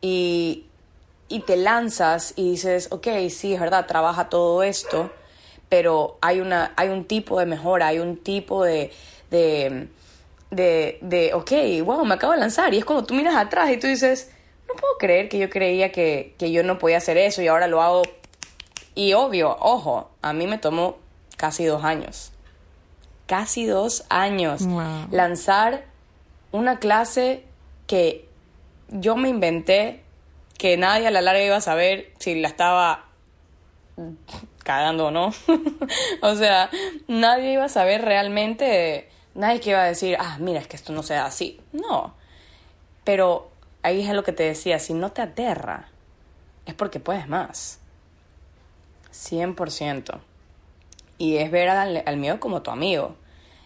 Y, 0.00 0.66
y 1.28 1.40
te 1.40 1.56
lanzas 1.56 2.32
y 2.36 2.52
dices, 2.52 2.88
ok, 2.90 3.08
sí, 3.28 3.54
es 3.54 3.60
verdad, 3.60 3.86
trabaja 3.86 4.28
todo 4.30 4.62
esto, 4.62 5.10
pero 5.72 6.18
hay, 6.20 6.40
una, 6.40 6.74
hay 6.76 6.90
un 6.90 7.06
tipo 7.06 7.38
de 7.40 7.46
mejora, 7.46 7.86
hay 7.86 7.98
un 7.98 8.18
tipo 8.18 8.62
de, 8.62 8.92
de, 9.30 9.88
de, 10.50 10.98
de, 11.00 11.32
ok, 11.32 11.50
wow, 11.82 12.04
me 12.04 12.16
acabo 12.16 12.34
de 12.34 12.40
lanzar. 12.40 12.74
Y 12.74 12.76
es 12.76 12.84
como 12.84 13.04
tú 13.04 13.14
miras 13.14 13.34
atrás 13.36 13.70
y 13.70 13.78
tú 13.78 13.86
dices, 13.86 14.30
no 14.68 14.74
puedo 14.74 14.98
creer 14.98 15.30
que 15.30 15.38
yo 15.38 15.48
creía 15.48 15.90
que, 15.90 16.34
que 16.36 16.52
yo 16.52 16.62
no 16.62 16.76
podía 16.76 16.98
hacer 16.98 17.16
eso 17.16 17.40
y 17.40 17.48
ahora 17.48 17.68
lo 17.68 17.80
hago. 17.80 18.02
Y 18.94 19.14
obvio, 19.14 19.56
ojo, 19.60 20.10
a 20.20 20.34
mí 20.34 20.46
me 20.46 20.58
tomó 20.58 20.98
casi 21.38 21.64
dos 21.64 21.84
años. 21.84 22.32
Casi 23.24 23.64
dos 23.64 24.04
años. 24.10 24.66
Lanzar 25.10 25.86
una 26.50 26.80
clase 26.80 27.44
que 27.86 28.28
yo 28.90 29.16
me 29.16 29.30
inventé, 29.30 30.02
que 30.58 30.76
nadie 30.76 31.06
a 31.06 31.10
la 31.10 31.22
larga 31.22 31.42
iba 31.42 31.56
a 31.56 31.62
saber 31.62 32.12
si 32.18 32.38
la 32.38 32.48
estaba 32.48 33.06
cagando 34.62 35.06
o 35.06 35.10
no. 35.10 35.32
o 36.22 36.34
sea, 36.34 36.70
nadie 37.08 37.52
iba 37.52 37.64
a 37.64 37.68
saber 37.68 38.02
realmente, 38.02 39.10
nadie 39.34 39.60
que 39.60 39.70
iba 39.70 39.82
a 39.82 39.86
decir, 39.86 40.16
ah, 40.20 40.36
mira, 40.40 40.60
es 40.60 40.66
que 40.66 40.76
esto 40.76 40.92
no 40.92 41.02
se 41.02 41.14
da 41.14 41.26
así. 41.26 41.60
No. 41.72 42.14
Pero 43.04 43.50
ahí 43.82 44.02
es 44.02 44.14
lo 44.14 44.24
que 44.24 44.32
te 44.32 44.44
decía, 44.44 44.78
si 44.78 44.94
no 44.94 45.12
te 45.12 45.22
aterra, 45.22 45.88
es 46.66 46.74
porque 46.74 47.00
puedes 47.00 47.28
más. 47.28 47.80
100%. 49.12 50.20
Y 51.18 51.36
es 51.36 51.50
ver 51.50 51.68
al, 51.68 52.02
al, 52.06 52.16
miedo 52.16 52.40
como 52.40 52.62
tu 52.62 52.70
amigo. 52.70 53.16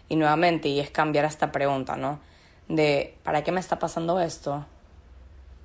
Y 0.09 0.17
nuevamente, 0.17 0.69
y 0.69 0.81
es 0.81 0.91
cambiar 0.91 1.25
esta 1.25 1.53
pregunta, 1.53 1.97
¿no? 1.97 2.21
De, 2.69 3.17
¿para 3.23 3.45
qué 3.45 3.53
me 3.53 3.61
está 3.61 3.79
pasando 3.79 4.21
esto? 4.21 4.67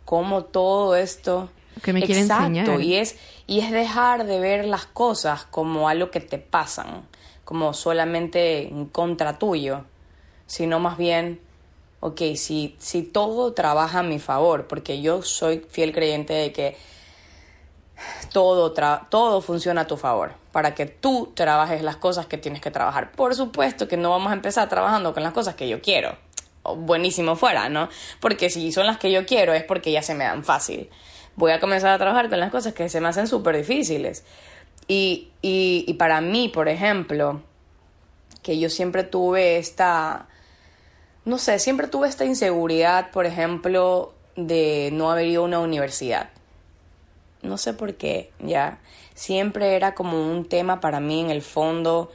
¿Cómo 0.06 0.44
todo 0.44 0.96
esto... 0.96 1.50
Que 1.82 1.94
me 1.94 2.02
quiere 2.04 2.22
Exacto, 2.22 2.80
y 2.80 2.96
es, 2.96 3.18
y 3.48 3.60
es 3.60 3.72
dejar 3.72 4.26
de 4.26 4.40
ver 4.40 4.66
las 4.66 4.86
cosas 4.86 5.46
como 5.46 5.90
algo 5.90 6.12
que 6.12 6.20
te 6.20 6.38
pasan, 6.38 7.08
como 7.46 7.74
solamente 7.74 8.68
en 8.68 8.86
contra 8.86 9.40
tuyo, 9.40 9.86
sino 10.46 10.80
más 10.80 10.98
bien 10.98 11.40
ok, 12.02 12.22
si, 12.36 12.76
si 12.80 13.04
todo 13.04 13.54
trabaja 13.54 14.00
a 14.00 14.04
mi 14.04 14.20
favor, 14.20 14.68
porque 14.68 15.02
yo 15.02 15.22
soy 15.22 15.66
fiel 15.70 15.94
creyente 15.94 16.34
de 16.34 16.52
que 16.52 16.78
todo, 18.34 18.74
todo 19.10 19.42
funciona 19.42 19.82
a 19.82 19.88
tu 19.88 19.96
favor, 19.96 20.34
para 20.52 20.76
que 20.76 20.88
tú 20.88 21.32
trabajes 21.36 21.84
las 21.84 21.96
cosas 21.96 22.26
que 22.26 22.38
tienes 22.38 22.60
que 22.60 22.72
trabajar. 22.72 23.12
Por 23.12 23.36
supuesto 23.36 23.88
que 23.88 23.98
no 23.98 24.10
vamos 24.10 24.32
a 24.32 24.34
empezar 24.34 24.68
trabajando 24.68 25.14
con 25.14 25.24
las 25.24 25.32
cosas 25.32 25.56
que 25.56 25.70
yo 25.70 25.82
quiero. 25.82 26.18
buenísimo 26.64 27.36
fuera, 27.36 27.70
¿no? 27.70 27.90
Porque 28.20 28.50
si 28.50 28.72
son 28.72 28.88
las 28.88 28.98
que 28.98 29.12
yo 29.12 29.26
quiero 29.26 29.54
es 29.54 29.64
porque 29.64 29.92
ya 29.92 30.02
se 30.02 30.16
me 30.16 30.24
dan 30.26 30.44
fácil. 30.44 30.90
Voy 31.36 31.52
a 31.52 31.60
comenzar 31.60 31.92
a 31.92 31.98
trabajar 31.98 32.30
con 32.30 32.40
las 32.40 32.52
cosas 32.52 32.74
que 32.74 32.90
se 32.90 33.02
me 33.02 33.08
hacen 33.08 33.28
súper 33.28 33.58
difíciles. 33.58 34.24
Y, 34.88 35.30
y, 35.42 35.86
y 35.88 35.94
para 35.94 36.22
mí, 36.22 36.50
por 36.50 36.68
ejemplo, 36.68 37.42
que 38.42 38.60
yo 38.60 38.70
siempre 38.70 39.04
tuve 39.04 39.58
esta 39.58 40.28
no 41.24 41.38
sé, 41.38 41.60
siempre 41.60 41.88
tuve 41.88 42.08
esta 42.08 42.26
inseguridad, 42.26 43.12
por 43.12 43.26
ejemplo, 43.26 44.14
de 44.36 44.90
no 44.92 45.12
haber 45.12 45.28
ido 45.28 45.44
a 45.44 45.46
una 45.46 45.60
universidad. 45.60 46.30
No 47.44 47.58
sé 47.58 47.74
por 47.74 47.96
qué, 47.96 48.32
ya. 48.40 48.80
Siempre 49.14 49.76
era 49.76 49.94
como 49.94 50.32
un 50.32 50.46
tema 50.46 50.80
para 50.80 51.00
mí 51.00 51.22
en 51.22 51.30
el 51.30 51.42
fondo 51.42 52.12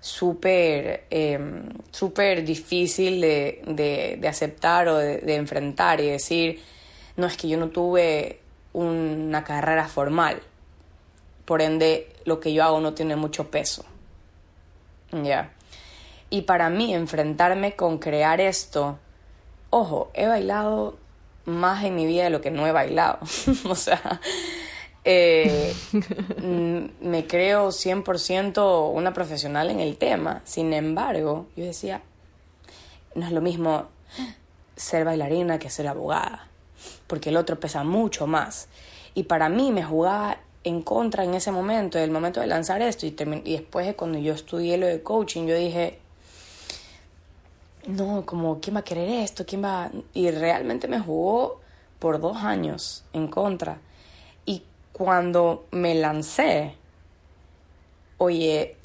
súper 0.00 1.04
em, 1.10 1.68
súper 1.92 2.44
difícil 2.44 3.20
de, 3.20 3.62
de, 3.66 4.16
de, 4.20 4.28
aceptar 4.28 4.88
o 4.88 4.98
de, 4.98 5.18
de, 5.18 5.36
enfrentar 5.36 6.00
y 6.00 6.08
decir, 6.08 6.60
no 7.16 7.26
es 7.26 7.36
que 7.36 7.48
yo 7.48 7.56
no 7.56 7.68
tuve 7.68 8.40
una 8.72 9.44
carrera 9.44 9.88
formal, 9.88 10.42
por 11.44 11.62
ende 11.62 12.14
lo 12.24 12.40
que 12.40 12.52
yo 12.52 12.64
hago 12.64 12.80
no 12.80 12.94
tiene 12.94 13.16
mucho 13.16 13.50
peso. 13.50 13.84
Ya. 15.10 15.52
Y 16.30 16.42
para 16.42 16.70
mí 16.70 16.94
enfrentarme 16.94 17.76
con 17.76 17.98
crear 17.98 18.40
esto, 18.40 18.98
ojo, 19.70 20.10
he 20.14 20.26
bailado 20.26 20.96
más 21.44 21.84
en 21.84 21.96
mi 21.96 22.06
vida 22.06 22.24
de 22.24 22.30
lo 22.30 22.40
que 22.40 22.50
no 22.50 22.66
he 22.66 22.72
bailado. 22.72 23.18
o 23.68 23.74
sea, 23.74 24.20
eh, 25.04 25.74
me 26.42 27.26
creo 27.26 27.68
100% 27.68 28.92
una 28.92 29.12
profesional 29.12 29.70
en 29.70 29.80
el 29.80 29.96
tema. 29.96 30.40
Sin 30.44 30.72
embargo, 30.72 31.46
yo 31.56 31.64
decía, 31.64 32.02
no 33.14 33.26
es 33.26 33.32
lo 33.32 33.40
mismo 33.40 33.88
ser 34.76 35.04
bailarina 35.04 35.58
que 35.58 35.70
ser 35.70 35.86
abogada, 35.88 36.48
porque 37.12 37.28
el 37.28 37.36
otro 37.36 37.60
pesa 37.60 37.84
mucho 37.84 38.26
más. 38.26 38.68
Y 39.12 39.24
para 39.24 39.50
mí 39.50 39.70
me 39.70 39.84
jugaba 39.84 40.38
en 40.64 40.80
contra 40.80 41.24
en 41.24 41.34
ese 41.34 41.52
momento, 41.52 41.98
en 41.98 42.04
el 42.04 42.10
momento 42.10 42.40
de 42.40 42.46
lanzar 42.46 42.80
esto. 42.80 43.04
Y, 43.04 43.10
después 43.10 43.86
de 43.86 43.94
cuando 43.94 44.18
yo 44.18 44.32
estudié 44.32 44.78
lo 44.78 44.86
de 44.86 45.02
coaching, 45.02 45.46
yo 45.46 45.54
dije, 45.54 45.98
no, 47.86 48.24
como, 48.24 48.60
¿quién 48.60 48.76
va 48.76 48.80
a 48.80 48.84
querer 48.84 49.10
esto? 49.10 49.44
¿Quién 49.44 49.62
va? 49.62 49.90
Y 50.14 50.30
realmente 50.30 50.88
me 50.88 51.00
jugó 51.00 51.60
por 51.98 52.18
dos 52.18 52.38
años 52.38 53.04
en 53.12 53.28
contra. 53.28 53.76
Y 54.46 54.62
cuando 54.94 55.66
me 55.70 55.94
lancé, 55.94 56.76
oye, 58.16 58.78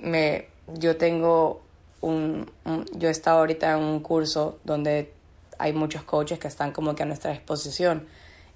me, 0.00 0.48
yo 0.66 0.96
tengo 0.96 1.60
un, 2.00 2.50
yo 2.96 3.06
he 3.06 3.12
estado 3.12 3.38
ahorita 3.38 3.70
en 3.78 3.84
un 3.84 4.00
curso 4.00 4.58
donde 4.64 5.16
hay 5.58 5.72
muchos 5.72 6.02
coaches 6.02 6.38
que 6.38 6.48
están 6.48 6.72
como 6.72 6.94
que 6.94 7.02
a 7.02 7.06
nuestra 7.06 7.32
disposición. 7.32 8.06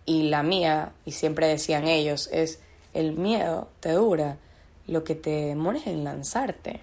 Y 0.04 0.24
la 0.24 0.42
mía, 0.42 0.92
y 1.04 1.12
siempre 1.12 1.46
decían 1.46 1.86
ellos, 1.86 2.28
es 2.32 2.60
el 2.94 3.12
miedo 3.12 3.68
te 3.80 3.92
dura, 3.92 4.36
lo 4.86 5.04
que 5.04 5.14
te 5.14 5.30
demores 5.30 5.86
en 5.86 6.04
lanzarte. 6.04 6.80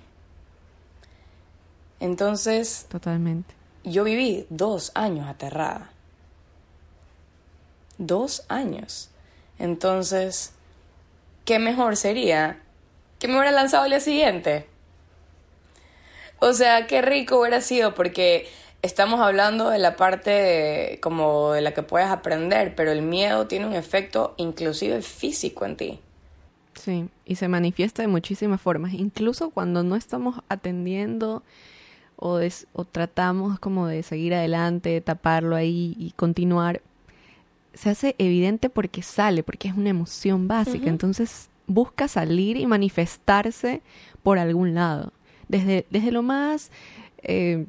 Entonces... 1.99 2.85
Totalmente. 2.89 3.53
Yo 3.83 4.03
viví 4.03 4.45
dos 4.49 4.91
años 4.95 5.27
aterrada. 5.27 5.91
Dos 7.97 8.45
años. 8.47 9.09
Entonces, 9.57 10.53
¿qué 11.45 11.59
mejor 11.59 11.97
sería 11.97 12.61
que 13.19 13.27
me 13.27 13.35
hubiera 13.35 13.51
lanzado 13.51 13.83
al 13.83 13.89
día 13.89 13.99
siguiente? 13.99 14.67
O 16.39 16.53
sea, 16.53 16.87
qué 16.87 17.01
rico 17.01 17.41
hubiera 17.41 17.59
sido 17.59 17.93
porque 17.93 18.49
estamos 18.81 19.19
hablando 19.19 19.69
de 19.69 19.79
la 19.79 19.95
parte 19.95 20.99
como 21.01 21.51
de 21.51 21.61
la 21.61 21.73
que 21.73 21.83
puedes 21.83 22.09
aprender, 22.09 22.75
pero 22.75 22.91
el 22.91 23.01
miedo 23.01 23.47
tiene 23.47 23.67
un 23.67 23.73
efecto 23.73 24.33
inclusive 24.37 25.01
físico 25.01 25.65
en 25.65 25.75
ti. 25.75 25.99
Sí, 26.75 27.09
y 27.25 27.35
se 27.35 27.47
manifiesta 27.47 28.01
de 28.01 28.07
muchísimas 28.07 28.61
formas, 28.61 28.93
incluso 28.93 29.49
cuando 29.49 29.83
no 29.83 29.95
estamos 29.95 30.41
atendiendo 30.47 31.43
o, 32.15 32.39
o 32.73 32.85
tratamos 32.85 33.59
como 33.59 33.87
de 33.87 34.01
seguir 34.03 34.33
adelante, 34.33 35.01
taparlo 35.01 35.55
ahí 35.55 35.95
y 35.99 36.11
continuar, 36.11 36.81
se 37.73 37.89
hace 37.89 38.15
evidente 38.17 38.69
porque 38.69 39.01
sale, 39.01 39.43
porque 39.43 39.67
es 39.67 39.75
una 39.75 39.89
emoción 39.89 40.47
básica. 40.47 40.89
Entonces 40.89 41.49
busca 41.67 42.07
salir 42.07 42.57
y 42.57 42.65
manifestarse 42.65 43.81
por 44.23 44.39
algún 44.39 44.73
lado. 44.73 45.11
Desde, 45.47 45.85
desde 45.89 46.11
lo 46.11 46.23
más... 46.23 46.71
Eh, 47.23 47.65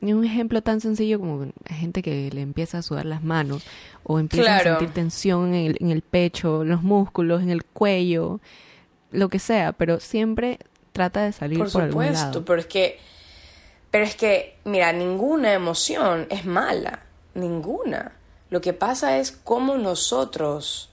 un 0.00 0.24
ejemplo 0.24 0.62
tan 0.62 0.80
sencillo 0.80 1.18
como 1.18 1.46
gente 1.66 2.02
que 2.02 2.30
le 2.30 2.42
empieza 2.42 2.78
a 2.78 2.82
sudar 2.82 3.06
las 3.06 3.22
manos 3.22 3.64
o 4.02 4.18
empieza 4.18 4.56
a 4.56 4.60
sentir 4.60 4.90
tensión 4.90 5.54
en 5.54 5.66
el, 5.66 5.76
en 5.80 5.90
el 5.90 6.02
pecho, 6.02 6.64
los 6.64 6.82
músculos, 6.82 7.42
en 7.42 7.50
el 7.50 7.64
cuello, 7.64 8.40
lo 9.10 9.28
que 9.28 9.38
sea, 9.38 9.72
pero 9.72 10.00
siempre 10.00 10.58
trata 10.92 11.22
de 11.24 11.32
salir 11.32 11.58
por, 11.58 11.72
por 11.72 11.82
algún 11.82 12.04
lado. 12.04 12.12
Por 12.12 12.20
supuesto, 12.20 12.44
pero 12.44 12.60
es 12.60 12.66
que 12.66 12.98
pero 13.94 14.06
es 14.06 14.16
que, 14.16 14.58
mira, 14.64 14.92
ninguna 14.92 15.52
emoción 15.52 16.26
es 16.28 16.44
mala, 16.46 17.04
ninguna. 17.34 18.16
Lo 18.50 18.60
que 18.60 18.72
pasa 18.72 19.18
es 19.18 19.30
cómo 19.30 19.76
nosotros 19.76 20.90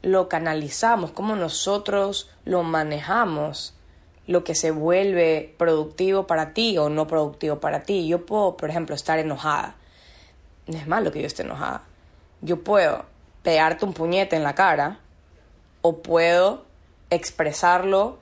lo 0.00 0.30
canalizamos, 0.30 1.10
cómo 1.10 1.36
nosotros 1.36 2.30
lo 2.46 2.62
manejamos, 2.62 3.74
lo 4.30 4.44
que 4.44 4.54
se 4.54 4.70
vuelve 4.70 5.56
productivo 5.58 6.28
para 6.28 6.54
ti 6.54 6.78
o 6.78 6.88
no 6.88 7.08
productivo 7.08 7.58
para 7.58 7.82
ti. 7.82 8.06
Yo 8.06 8.26
puedo, 8.26 8.56
por 8.56 8.70
ejemplo, 8.70 8.94
estar 8.94 9.18
enojada. 9.18 9.74
No 10.68 10.78
es 10.78 10.86
malo 10.86 11.10
que 11.10 11.20
yo 11.20 11.26
esté 11.26 11.42
enojada. 11.42 11.82
Yo 12.40 12.62
puedo 12.62 13.06
pegarte 13.42 13.84
un 13.84 13.92
puñete 13.92 14.36
en 14.36 14.44
la 14.44 14.54
cara 14.54 15.00
o 15.82 15.96
puedo 15.98 16.64
expresarlo 17.10 18.18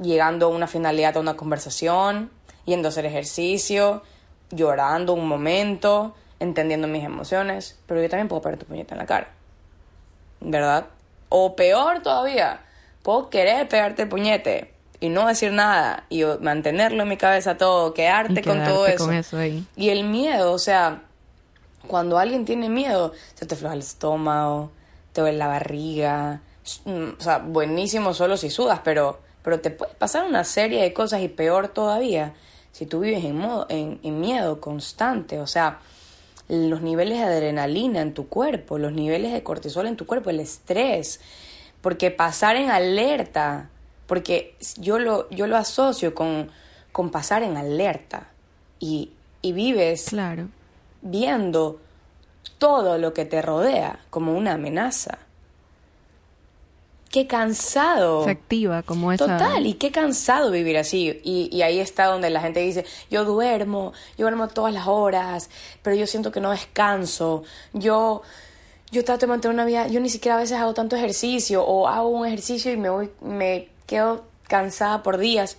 llegando 0.00 0.46
a 0.46 0.48
una 0.48 0.66
finalidad 0.66 1.12
de 1.12 1.20
una 1.20 1.36
conversación, 1.36 2.30
yendo 2.64 2.88
a 2.88 2.90
hacer 2.90 3.04
ejercicio, 3.04 4.02
llorando 4.50 5.12
un 5.12 5.28
momento, 5.28 6.14
entendiendo 6.40 6.88
mis 6.88 7.04
emociones, 7.04 7.78
pero 7.84 8.00
yo 8.00 8.08
también 8.08 8.28
puedo 8.28 8.40
poner 8.40 8.58
tu 8.58 8.64
puñeta 8.64 8.94
en 8.94 8.98
la 8.98 9.06
cara. 9.06 9.28
¿verdad? 10.40 10.86
O 11.28 11.54
peor 11.54 12.02
todavía, 12.02 12.62
puedo 13.02 13.28
querer 13.28 13.68
pegarte 13.68 14.02
el 14.02 14.08
puñete 14.08 14.73
y 15.04 15.10
no 15.10 15.26
decir 15.26 15.52
nada 15.52 16.04
y 16.08 16.24
mantenerlo 16.40 17.02
en 17.02 17.08
mi 17.10 17.18
cabeza 17.18 17.58
todo, 17.58 17.92
quedarte, 17.92 18.42
con 18.42 18.64
todo 18.64 18.86
eso. 18.86 19.10
Y 19.76 19.90
el 19.90 20.04
miedo, 20.04 20.52
o 20.52 20.58
sea, 20.58 21.02
cuando 21.86 22.18
alguien 22.18 22.46
tiene 22.46 22.70
miedo, 22.70 23.12
se 23.34 23.44
te 23.44 23.54
floja 23.54 23.74
el 23.74 23.80
estómago, 23.80 24.70
te 25.12 25.20
duele 25.20 25.36
la 25.36 25.48
barriga, 25.48 26.40
mm, 26.86 27.08
o 27.18 27.22
sea, 27.22 27.38
buenísimo 27.38 28.14
solo 28.14 28.38
si 28.38 28.48
sudas, 28.48 28.80
pero, 28.82 29.20
pero 29.42 29.60
te 29.60 29.70
puede 29.70 29.92
pasar 29.92 30.26
una 30.26 30.42
serie 30.44 30.80
de 30.80 30.94
cosas 30.94 31.20
y 31.20 31.28
peor 31.28 31.68
todavía 31.68 32.32
si 32.72 32.86
tú 32.86 33.00
vives 33.00 33.22
en, 33.24 33.36
modo, 33.36 33.66
en, 33.68 34.00
en 34.02 34.20
miedo 34.20 34.58
constante, 34.60 35.38
o 35.38 35.46
sea, 35.46 35.80
los 36.48 36.80
niveles 36.80 37.18
de 37.18 37.24
adrenalina 37.24 38.00
en 38.00 38.14
tu 38.14 38.26
cuerpo, 38.28 38.78
los 38.78 38.92
niveles 38.92 39.34
de 39.34 39.42
cortisol 39.42 39.86
en 39.86 39.96
tu 39.96 40.06
cuerpo, 40.06 40.30
el 40.30 40.40
estrés, 40.40 41.20
porque 41.82 42.10
pasar 42.10 42.56
en 42.56 42.70
alerta, 42.70 43.68
porque 44.06 44.56
yo 44.76 44.98
lo, 44.98 45.28
yo 45.30 45.46
lo 45.46 45.56
asocio 45.56 46.14
con, 46.14 46.50
con 46.92 47.10
pasar 47.10 47.42
en 47.42 47.56
alerta 47.56 48.28
y, 48.78 49.10
y 49.42 49.52
vives 49.52 50.06
claro. 50.08 50.48
viendo 51.02 51.80
todo 52.58 52.98
lo 52.98 53.14
que 53.14 53.24
te 53.24 53.42
rodea 53.42 54.00
como 54.10 54.36
una 54.36 54.52
amenaza. 54.54 55.18
Qué 57.10 57.28
cansado. 57.28 58.24
Se 58.24 58.30
activa 58.30 58.82
como 58.82 59.12
esa... 59.12 59.26
Total, 59.26 59.64
y 59.66 59.74
qué 59.74 59.92
cansado 59.92 60.50
vivir 60.50 60.76
así. 60.76 61.20
Y, 61.22 61.48
y 61.52 61.62
ahí 61.62 61.78
está 61.78 62.06
donde 62.06 62.28
la 62.28 62.40
gente 62.40 62.58
dice, 62.58 62.84
yo 63.08 63.24
duermo, 63.24 63.92
yo 64.18 64.24
duermo 64.24 64.48
todas 64.48 64.74
las 64.74 64.88
horas, 64.88 65.48
pero 65.82 65.94
yo 65.94 66.08
siento 66.08 66.32
que 66.32 66.40
no 66.40 66.50
descanso. 66.50 67.44
Yo, 67.72 68.22
yo 68.90 69.04
trato 69.04 69.26
de 69.26 69.28
mantener 69.28 69.54
una 69.54 69.64
vida, 69.64 69.86
yo 69.86 70.00
ni 70.00 70.10
siquiera 70.10 70.36
a 70.36 70.40
veces 70.40 70.58
hago 70.58 70.74
tanto 70.74 70.96
ejercicio 70.96 71.64
o 71.64 71.86
hago 71.86 72.08
un 72.08 72.26
ejercicio 72.26 72.72
y 72.72 72.76
me 72.76 72.90
voy, 72.90 73.10
me 73.20 73.68
quedo 73.94 74.24
cansada 74.48 75.04
por 75.04 75.18
días. 75.18 75.56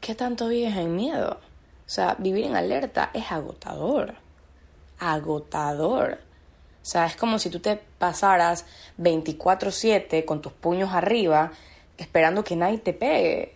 ¿Qué 0.00 0.14
tanto 0.14 0.48
vives 0.48 0.74
en 0.74 0.96
miedo? 0.96 1.38
O 1.86 1.88
sea, 1.88 2.16
vivir 2.18 2.46
en 2.46 2.56
alerta 2.56 3.10
es 3.12 3.30
agotador. 3.30 4.14
Agotador. 4.98 6.20
O 6.82 6.84
sea, 6.86 7.04
es 7.04 7.14
como 7.14 7.38
si 7.38 7.50
tú 7.50 7.60
te 7.60 7.76
pasaras 7.98 8.64
24/7 8.96 10.24
con 10.24 10.40
tus 10.40 10.52
puños 10.52 10.94
arriba 10.94 11.52
esperando 11.98 12.42
que 12.42 12.56
nadie 12.56 12.78
te 12.78 12.94
pegue. 12.94 13.54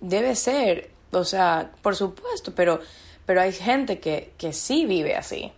Debe 0.00 0.36
ser, 0.36 0.90
o 1.10 1.24
sea, 1.24 1.70
por 1.80 1.96
supuesto, 1.96 2.54
pero, 2.54 2.80
pero 3.24 3.40
hay 3.40 3.54
gente 3.54 3.98
que, 3.98 4.34
que 4.36 4.52
sí 4.52 4.84
vive 4.84 5.16
así. 5.16 5.50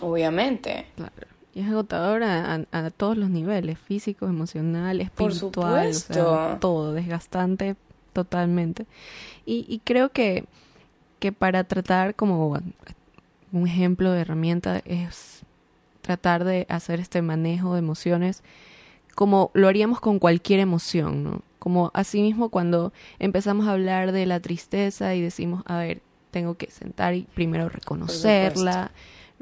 Obviamente. 0.00 0.86
Claro. 0.94 1.35
Y 1.56 1.60
es 1.60 1.68
agotador 1.68 2.22
a, 2.22 2.90
todos 2.98 3.16
los 3.16 3.30
niveles, 3.30 3.78
físico, 3.78 4.26
emocional, 4.26 5.00
espiritual, 5.00 5.90
o 6.20 6.58
todo, 6.60 6.92
desgastante 6.92 7.76
totalmente. 8.12 8.84
Y, 9.46 9.64
y 9.66 9.78
creo 9.78 10.10
que, 10.10 10.44
que 11.18 11.32
para 11.32 11.64
tratar 11.64 12.14
como 12.14 12.60
un 13.52 13.66
ejemplo 13.66 14.12
de 14.12 14.20
herramienta 14.20 14.82
es 14.84 15.44
tratar 16.02 16.44
de 16.44 16.66
hacer 16.68 17.00
este 17.00 17.22
manejo 17.22 17.72
de 17.72 17.78
emociones 17.78 18.42
como 19.14 19.50
lo 19.54 19.66
haríamos 19.66 19.98
con 19.98 20.18
cualquier 20.18 20.60
emoción, 20.60 21.24
¿no? 21.24 21.40
Como 21.58 21.90
asimismo 21.94 22.50
cuando 22.50 22.92
empezamos 23.18 23.66
a 23.66 23.72
hablar 23.72 24.12
de 24.12 24.26
la 24.26 24.40
tristeza 24.40 25.14
y 25.14 25.22
decimos, 25.22 25.62
a 25.64 25.78
ver, 25.78 26.02
tengo 26.30 26.54
que 26.56 26.70
sentar 26.70 27.14
y 27.14 27.22
primero 27.22 27.70
reconocerla, 27.70 28.90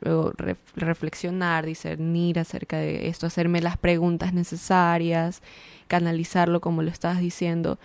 luego 0.04 0.32
reflexionar, 0.76 1.66
discernir 1.66 2.38
acerca 2.38 2.76
de 2.76 3.08
esto, 3.08 3.26
hacerme 3.26 3.60
las 3.60 3.76
preguntas 3.76 4.32
necesarias, 4.32 5.42
canalizarlo 5.88 6.60
como 6.60 6.82
lo 6.82 6.90
estabas 6.90 7.20
diciendo. 7.20 7.78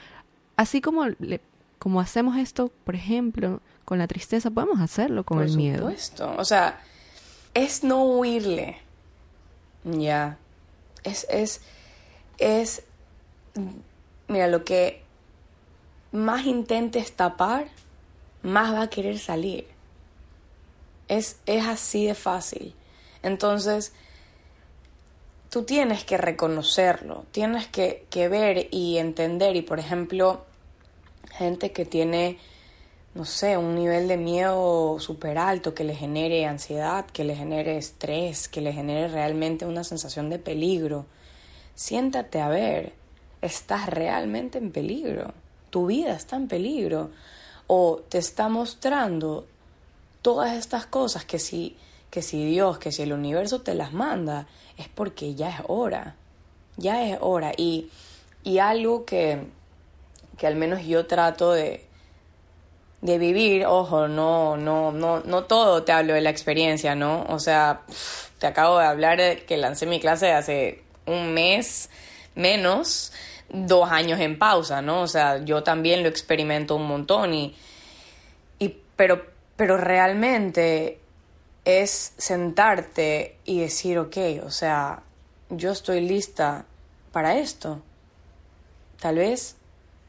Así 0.55 0.81
como, 0.81 1.07
le, 1.19 1.41
como 1.79 2.01
hacemos 2.01 2.37
esto, 2.37 2.71
por 2.83 2.95
ejemplo, 2.95 3.61
con 3.85 3.97
la 3.97 4.07
tristeza, 4.07 4.51
podemos 4.51 4.79
hacerlo 4.81 5.23
con 5.23 5.41
el 5.41 5.55
miedo. 5.55 5.83
Por 5.83 5.97
supuesto, 5.97 6.35
o 6.37 6.45
sea, 6.45 6.81
es 7.53 7.83
no 7.83 8.03
huirle. 8.03 8.77
Ya. 9.83 10.37
Es, 11.03 11.25
es, 11.29 11.61
es, 12.37 12.83
mira, 14.27 14.47
lo 14.47 14.65
que 14.65 15.01
más 16.11 16.45
intentes 16.45 17.13
tapar, 17.13 17.67
más 18.43 18.73
va 18.73 18.83
a 18.83 18.89
querer 18.89 19.17
salir. 19.17 19.65
Es, 21.09 21.37
es 21.45 21.65
así 21.65 22.05
de 22.05 22.15
fácil. 22.15 22.73
Entonces, 23.21 23.91
tú 25.49 25.63
tienes 25.63 26.05
que 26.05 26.15
reconocerlo, 26.15 27.25
tienes 27.31 27.67
que, 27.67 28.05
que 28.09 28.29
ver 28.29 28.69
y 28.71 28.97
entender. 28.97 29.57
Y, 29.57 29.61
por 29.61 29.79
ejemplo, 29.79 30.45
gente 31.37 31.73
que 31.73 31.83
tiene 31.83 32.37
no 33.15 33.25
sé, 33.25 33.57
un 33.57 33.75
nivel 33.75 34.07
de 34.07 34.17
miedo 34.17 34.99
súper 34.99 35.37
alto 35.37 35.73
que 35.73 35.83
le 35.83 35.95
genere 35.95 36.45
ansiedad, 36.45 37.05
que 37.07 37.23
le 37.23 37.35
genere 37.35 37.77
estrés, 37.77 38.47
que 38.47 38.61
le 38.61 38.71
genere 38.71 39.07
realmente 39.07 39.65
una 39.65 39.83
sensación 39.83 40.29
de 40.29 40.39
peligro. 40.39 41.05
Siéntate 41.73 42.39
a 42.39 42.49
ver, 42.49 42.93
estás 43.41 43.87
realmente 43.89 44.57
en 44.57 44.71
peligro, 44.71 45.33
tu 45.69 45.87
vida 45.87 46.13
está 46.13 46.35
en 46.35 46.47
peligro 46.47 47.09
o 47.67 48.01
te 48.07 48.19
está 48.19 48.47
mostrando 48.47 49.47
todas 50.21 50.53
estas 50.53 50.85
cosas 50.85 51.25
que 51.25 51.39
si, 51.39 51.77
que 52.09 52.21
si 52.21 52.45
Dios, 52.45 52.79
que 52.79 52.91
si 52.91 53.03
el 53.03 53.13
universo 53.13 53.61
te 53.61 53.73
las 53.73 53.93
manda, 53.93 54.47
es 54.77 54.87
porque 54.87 55.35
ya 55.35 55.49
es 55.49 55.61
hora, 55.67 56.15
ya 56.77 57.03
es 57.07 57.17
hora. 57.21 57.51
Y, 57.55 57.89
y 58.43 58.59
algo 58.59 59.05
que, 59.05 59.43
que 60.37 60.47
al 60.47 60.55
menos 60.55 60.85
yo 60.85 61.05
trato 61.05 61.51
de, 61.51 61.85
de 63.01 63.17
vivir, 63.17 63.65
ojo, 63.65 64.07
no, 64.07 64.57
no, 64.57 64.91
no, 64.91 65.21
no 65.21 65.43
todo 65.43 65.83
te 65.83 65.91
hablo 65.91 66.13
de 66.13 66.21
la 66.21 66.29
experiencia, 66.29 66.95
¿no? 66.95 67.25
O 67.29 67.39
sea, 67.39 67.81
te 68.39 68.47
acabo 68.47 68.79
de 68.79 68.85
hablar 68.85 69.45
que 69.45 69.57
lancé 69.57 69.85
mi 69.85 69.99
clase 69.99 70.31
hace 70.31 70.83
un 71.05 71.33
mes 71.33 71.89
menos, 72.35 73.11
dos 73.49 73.89
años 73.89 74.19
en 74.19 74.37
pausa, 74.37 74.81
¿no? 74.81 75.01
O 75.01 75.07
sea, 75.07 75.43
yo 75.43 75.63
también 75.63 76.03
lo 76.03 76.09
experimento 76.09 76.75
un 76.75 76.87
montón 76.87 77.33
y, 77.33 77.55
y 78.59 78.75
pero, 78.95 79.25
pero 79.59 79.75
realmente 79.75 81.01
es 81.65 82.13
sentarte 82.17 83.35
y 83.43 83.59
decir, 83.59 83.99
ok, 83.99 84.15
o 84.45 84.51
sea, 84.51 85.03
yo 85.49 85.71
estoy 85.73 85.99
lista 85.99 86.63
para 87.11 87.37
esto. 87.37 87.81
Tal 89.01 89.17
vez 89.17 89.57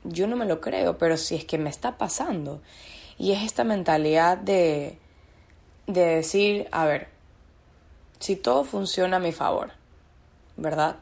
yo 0.05 0.29
no 0.29 0.37
me 0.37 0.47
lo 0.47 0.61
creo, 0.61 0.99
pero 0.99 1.17
si 1.17 1.35
es 1.35 1.45
que 1.47 1.59
me 1.59 1.69
está 1.69 1.99
pasando. 1.99 2.63
Y 3.19 3.33
es 3.33 3.43
esta 3.43 3.65
mentalidad 3.65 4.39
de, 4.39 5.01
de 5.89 6.05
decir, 6.05 6.69
a 6.71 6.85
ver, 6.85 7.09
si 8.21 8.37
todo 8.37 8.63
funciona 8.63 9.17
a 9.17 9.21
mi 9.21 9.33
favor, 9.33 9.73
¿verdad? 10.57 10.95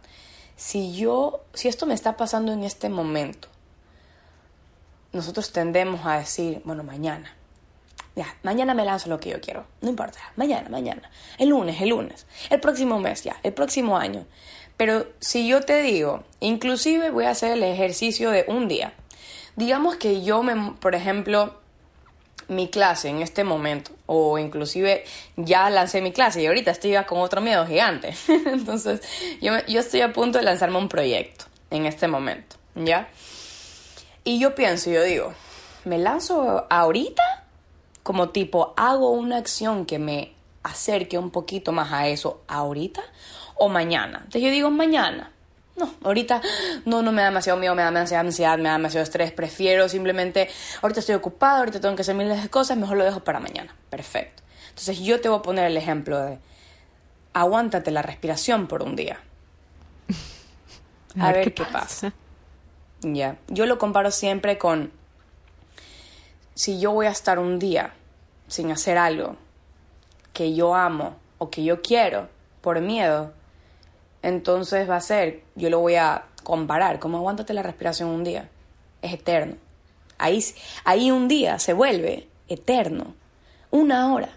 Si 0.56 0.96
yo, 0.96 1.44
si 1.52 1.68
esto 1.68 1.84
me 1.84 1.92
está 1.92 2.16
pasando 2.16 2.54
en 2.54 2.64
este 2.64 2.88
momento, 2.88 3.48
nosotros 5.12 5.52
tendemos 5.52 6.06
a 6.06 6.16
decir, 6.16 6.62
bueno, 6.64 6.82
mañana, 6.82 7.34
ya, 8.18 8.36
mañana 8.42 8.74
me 8.74 8.84
lanzo 8.84 9.08
lo 9.08 9.20
que 9.20 9.30
yo 9.30 9.40
quiero, 9.40 9.64
no 9.80 9.88
importa, 9.88 10.18
mañana, 10.34 10.68
mañana, 10.68 11.08
el 11.38 11.50
lunes, 11.50 11.80
el 11.80 11.90
lunes, 11.90 12.26
el 12.50 12.58
próximo 12.58 12.98
mes 12.98 13.22
ya, 13.22 13.36
el 13.44 13.52
próximo 13.52 13.96
año. 13.96 14.26
Pero 14.76 15.06
si 15.20 15.46
yo 15.46 15.60
te 15.60 15.82
digo, 15.82 16.24
inclusive 16.40 17.10
voy 17.10 17.26
a 17.26 17.30
hacer 17.30 17.52
el 17.52 17.62
ejercicio 17.62 18.30
de 18.30 18.44
un 18.48 18.66
día. 18.66 18.92
Digamos 19.54 19.94
que 19.96 20.24
yo 20.24 20.42
me, 20.42 20.72
por 20.80 20.96
ejemplo, 20.96 21.60
mi 22.48 22.68
clase 22.68 23.08
en 23.08 23.22
este 23.22 23.44
momento, 23.44 23.92
o 24.06 24.36
inclusive 24.36 25.04
ya 25.36 25.70
lancé 25.70 26.00
mi 26.00 26.10
clase 26.10 26.42
y 26.42 26.46
ahorita 26.46 26.72
estoy 26.72 26.96
con 27.06 27.20
otro 27.20 27.40
miedo 27.40 27.64
gigante. 27.66 28.14
Entonces, 28.28 29.00
yo, 29.40 29.52
yo 29.68 29.78
estoy 29.78 30.00
a 30.00 30.12
punto 30.12 30.38
de 30.38 30.44
lanzarme 30.44 30.78
un 30.78 30.88
proyecto 30.88 31.44
en 31.70 31.86
este 31.86 32.08
momento, 32.08 32.56
¿ya? 32.74 33.10
Y 34.24 34.40
yo 34.40 34.56
pienso, 34.56 34.90
yo 34.90 35.04
digo, 35.04 35.34
¿me 35.84 35.98
lanzo 35.98 36.66
ahorita? 36.68 37.37
Como 38.08 38.30
tipo, 38.30 38.72
hago 38.78 39.10
una 39.10 39.36
acción 39.36 39.84
que 39.84 39.98
me 39.98 40.32
acerque 40.62 41.18
un 41.18 41.30
poquito 41.30 41.72
más 41.72 41.92
a 41.92 42.08
eso 42.08 42.40
ahorita 42.48 43.02
o 43.56 43.68
mañana. 43.68 44.20
Entonces 44.20 44.40
yo 44.40 44.50
digo 44.50 44.70
mañana. 44.70 45.30
No, 45.76 45.92
ahorita 46.02 46.40
no, 46.86 47.02
no 47.02 47.12
me 47.12 47.20
da 47.20 47.28
demasiado 47.28 47.58
miedo, 47.58 47.74
me 47.74 47.82
da 47.82 47.90
demasiada 47.90 48.22
ansiedad, 48.22 48.56
me 48.56 48.64
da 48.64 48.72
demasiado 48.72 49.04
estrés. 49.04 49.30
Prefiero 49.32 49.90
simplemente, 49.90 50.48
ahorita 50.80 51.00
estoy 51.00 51.16
ocupado, 51.16 51.58
ahorita 51.58 51.82
tengo 51.82 51.96
que 51.96 52.00
hacer 52.00 52.14
miles 52.14 52.42
de 52.42 52.48
cosas, 52.48 52.78
mejor 52.78 52.96
lo 52.96 53.04
dejo 53.04 53.20
para 53.20 53.40
mañana. 53.40 53.76
Perfecto. 53.90 54.42
Entonces 54.70 55.00
yo 55.00 55.20
te 55.20 55.28
voy 55.28 55.40
a 55.40 55.42
poner 55.42 55.66
el 55.66 55.76
ejemplo 55.76 56.18
de, 56.18 56.38
aguántate 57.34 57.90
la 57.90 58.00
respiración 58.00 58.68
por 58.68 58.82
un 58.82 58.96
día. 58.96 59.20
A, 61.20 61.30
ver, 61.32 61.52
qué, 61.52 61.62
pasa. 61.62 62.14
Ya, 63.02 63.36
yo 63.48 63.66
lo 63.66 63.76
comparo 63.76 64.10
siempre 64.10 64.56
con, 64.56 64.92
si 66.54 66.80
yo 66.80 66.92
voy 66.92 67.04
a 67.04 67.10
estar 67.10 67.38
un 67.38 67.58
día 67.58 67.92
sin 68.48 68.70
hacer 68.70 68.98
algo 68.98 69.36
que 70.32 70.54
yo 70.54 70.74
amo 70.74 71.16
o 71.38 71.50
que 71.50 71.64
yo 71.64 71.82
quiero 71.82 72.28
por 72.60 72.80
miedo, 72.80 73.32
entonces 74.22 74.88
va 74.88 74.96
a 74.96 75.00
ser, 75.00 75.42
yo 75.54 75.70
lo 75.70 75.80
voy 75.80 75.94
a 75.94 76.24
comparar, 76.42 76.98
como 76.98 77.18
aguántate 77.18 77.52
la 77.54 77.62
respiración 77.62 78.08
un 78.08 78.24
día, 78.24 78.48
es 79.02 79.12
eterno. 79.12 79.56
Ahí, 80.18 80.44
ahí 80.84 81.10
un 81.10 81.28
día 81.28 81.58
se 81.58 81.72
vuelve 81.72 82.28
eterno. 82.48 83.14
Una 83.70 84.12
hora. 84.12 84.30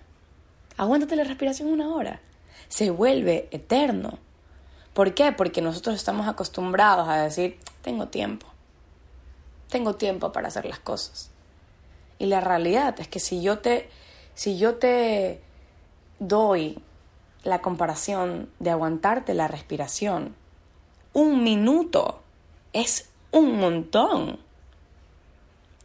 Aguántate 0.77 1.15
la 1.15 1.23
respiración 1.23 1.69
una 1.69 1.89
hora. 1.89 2.21
Se 2.67 2.91
vuelve 2.91 3.47
eterno. 3.51 4.19
¿Por 4.93 5.13
qué? 5.13 5.31
Porque 5.31 5.61
nosotros 5.61 5.95
estamos 5.95 6.27
acostumbrados 6.27 7.07
a 7.07 7.23
decir, 7.23 7.57
tengo 7.81 8.07
tiempo. 8.09 8.45
Tengo 9.69 9.95
tiempo 9.95 10.31
para 10.31 10.49
hacer 10.49 10.65
las 10.65 10.79
cosas. 10.79 11.30
Y 12.21 12.27
la 12.27 12.39
realidad 12.39 12.99
es 12.99 13.07
que 13.07 13.19
si 13.19 13.41
yo 13.41 13.57
te, 13.57 13.89
si 14.35 14.59
yo 14.59 14.75
te 14.75 15.41
doy 16.19 16.77
la 17.43 17.63
comparación 17.63 18.47
de 18.59 18.69
aguantarte 18.69 19.33
la 19.33 19.47
respiración, 19.47 20.35
un 21.13 21.43
minuto 21.43 22.21
es 22.73 23.09
un 23.31 23.57
montón. 23.57 24.37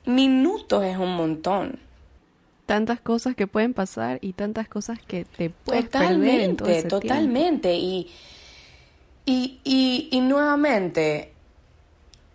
Minutos 0.05 0.85
es 0.85 0.99
un 0.99 1.17
montón. 1.17 1.79
Tantas 2.67 3.01
cosas 3.01 3.35
que 3.35 3.47
pueden 3.47 3.73
pasar 3.73 4.19
y 4.21 4.35
tantas 4.35 4.69
cosas 4.69 4.99
que 5.01 5.25
te 5.25 5.49
puedes 5.49 5.87
totalmente, 5.87 6.63
perder 6.63 6.83
en 6.83 6.89
Totalmente, 6.89 7.75
y, 7.77 8.11
y, 9.25 9.59
y, 9.65 10.11
y 10.13 10.21
nuevamente, 10.21 11.33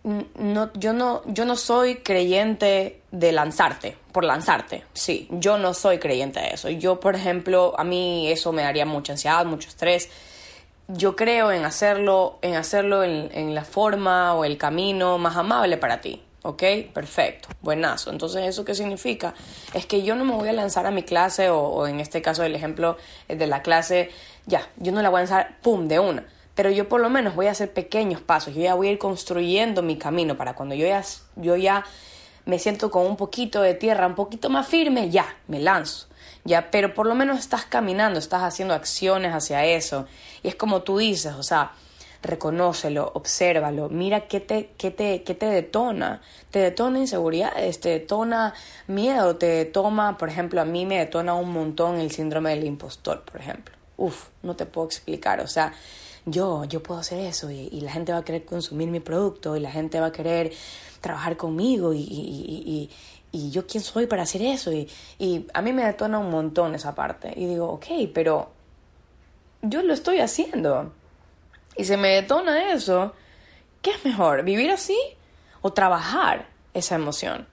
no, 0.04 0.72
yo, 0.74 0.92
no, 0.92 1.22
yo 1.26 1.44
no 1.44 1.54
soy 1.56 1.96
creyente 1.96 3.00
de 3.12 3.30
lanzarte, 3.30 3.96
por 4.10 4.24
lanzarte, 4.24 4.84
sí, 4.92 5.28
yo 5.30 5.58
no 5.58 5.74
soy 5.74 5.98
creyente 5.98 6.40
de 6.40 6.48
eso. 6.48 6.68
Yo, 6.70 6.98
por 6.98 7.14
ejemplo, 7.14 7.74
a 7.78 7.84
mí 7.84 8.28
eso 8.28 8.52
me 8.52 8.62
daría 8.62 8.84
mucha 8.84 9.12
ansiedad, 9.12 9.44
mucho 9.46 9.68
estrés. 9.68 10.08
Yo 10.88 11.14
creo 11.14 11.52
en 11.52 11.64
hacerlo, 11.64 12.38
en 12.42 12.56
hacerlo 12.56 13.04
en, 13.04 13.30
en 13.32 13.54
la 13.54 13.64
forma 13.64 14.34
o 14.34 14.44
el 14.44 14.58
camino 14.58 15.18
más 15.18 15.36
amable 15.36 15.76
para 15.76 16.00
ti. 16.00 16.22
¿Ok? 16.44 16.64
Perfecto, 16.92 17.50
buenazo. 17.60 18.10
Entonces, 18.10 18.42
¿eso 18.44 18.64
qué 18.64 18.74
significa? 18.74 19.32
Es 19.74 19.86
que 19.86 20.02
yo 20.02 20.16
no 20.16 20.24
me 20.24 20.34
voy 20.34 20.48
a 20.48 20.52
lanzar 20.52 20.86
a 20.86 20.90
mi 20.90 21.04
clase 21.04 21.50
o, 21.50 21.60
o 21.60 21.86
en 21.86 22.00
este 22.00 22.20
caso 22.20 22.42
el 22.42 22.56
ejemplo 22.56 22.96
de 23.28 23.46
la 23.46 23.62
clase, 23.62 24.10
ya, 24.46 24.68
yo 24.76 24.90
no 24.90 25.02
la 25.02 25.08
voy 25.08 25.18
a 25.18 25.20
lanzar, 25.20 25.58
¡pum!, 25.62 25.86
de 25.86 26.00
una 26.00 26.24
pero 26.54 26.70
yo 26.70 26.88
por 26.88 27.00
lo 27.00 27.10
menos 27.10 27.34
voy 27.34 27.46
a 27.46 27.52
hacer 27.52 27.72
pequeños 27.72 28.20
pasos, 28.20 28.54
yo 28.54 28.62
ya 28.62 28.74
voy 28.74 28.88
a 28.88 28.92
ir 28.92 28.98
construyendo 28.98 29.82
mi 29.82 29.96
camino 29.96 30.36
para 30.36 30.54
cuando 30.54 30.74
yo 30.74 30.86
ya, 30.86 31.02
yo 31.36 31.56
ya 31.56 31.84
me 32.44 32.58
siento 32.58 32.90
con 32.90 33.06
un 33.06 33.16
poquito 33.16 33.62
de 33.62 33.74
tierra, 33.74 34.06
un 34.06 34.14
poquito 34.14 34.50
más 34.50 34.66
firme, 34.66 35.10
ya, 35.10 35.36
me 35.48 35.60
lanzo. 35.60 36.08
Ya, 36.44 36.70
pero 36.70 36.92
por 36.92 37.06
lo 37.06 37.14
menos 37.14 37.38
estás 37.38 37.64
caminando, 37.64 38.18
estás 38.18 38.42
haciendo 38.42 38.74
acciones 38.74 39.32
hacia 39.32 39.64
eso. 39.64 40.06
Y 40.42 40.48
es 40.48 40.56
como 40.56 40.82
tú 40.82 40.98
dices, 40.98 41.34
o 41.34 41.42
sea, 41.44 41.72
reconócelo, 42.20 43.12
obsérvalo, 43.14 43.88
mira 43.88 44.26
qué 44.26 44.40
te, 44.40 44.70
qué 44.76 44.90
te, 44.90 45.22
qué 45.22 45.34
te 45.34 45.46
detona. 45.46 46.20
Te 46.50 46.58
detona 46.58 46.98
inseguridades, 46.98 47.80
te 47.80 47.90
detona 47.90 48.54
miedo, 48.88 49.36
te 49.36 49.46
detona, 49.46 50.18
por 50.18 50.28
ejemplo, 50.28 50.60
a 50.60 50.64
mí 50.64 50.84
me 50.84 50.98
detona 50.98 51.34
un 51.34 51.52
montón 51.52 51.98
el 51.98 52.10
síndrome 52.10 52.50
del 52.50 52.64
impostor, 52.64 53.22
por 53.22 53.40
ejemplo. 53.40 53.76
Uf, 53.96 54.28
no 54.42 54.56
te 54.56 54.66
puedo 54.66 54.86
explicar, 54.86 55.40
o 55.40 55.46
sea, 55.46 55.72
yo, 56.24 56.64
yo 56.64 56.82
puedo 56.82 57.00
hacer 57.00 57.18
eso 57.20 57.50
y, 57.50 57.80
la 57.80 57.90
gente 57.92 58.12
va 58.12 58.18
a 58.18 58.24
querer 58.24 58.44
consumir 58.44 58.88
mi 58.88 59.00
producto 59.00 59.56
y 59.56 59.60
la 59.60 59.70
gente 59.70 60.00
va 60.00 60.06
a 60.06 60.12
querer 60.12 60.52
trabajar 61.00 61.36
conmigo 61.36 61.92
y, 61.92 62.00
y, 62.00 62.90
y 63.32 63.50
yo 63.50 63.66
quién 63.66 63.82
soy 63.82 64.06
para 64.06 64.22
hacer 64.22 64.42
eso 64.42 64.70
y, 64.72 64.88
y 65.18 65.46
a 65.54 65.62
mí 65.62 65.72
me 65.72 65.84
detona 65.84 66.18
un 66.18 66.30
montón 66.30 66.74
esa 66.74 66.94
parte 66.94 67.32
y 67.34 67.46
digo, 67.46 67.68
ok, 67.70 67.86
pero 68.14 68.50
yo 69.62 69.82
lo 69.82 69.94
estoy 69.94 70.20
haciendo 70.20 70.92
y 71.76 71.84
se 71.84 71.96
me 71.96 72.08
detona 72.08 72.72
eso, 72.72 73.14
¿qué 73.80 73.92
es 73.92 74.04
mejor? 74.04 74.44
¿Vivir 74.44 74.70
así 74.70 74.98
o 75.62 75.72
trabajar 75.72 76.48
esa 76.74 76.96
emoción? 76.96 77.48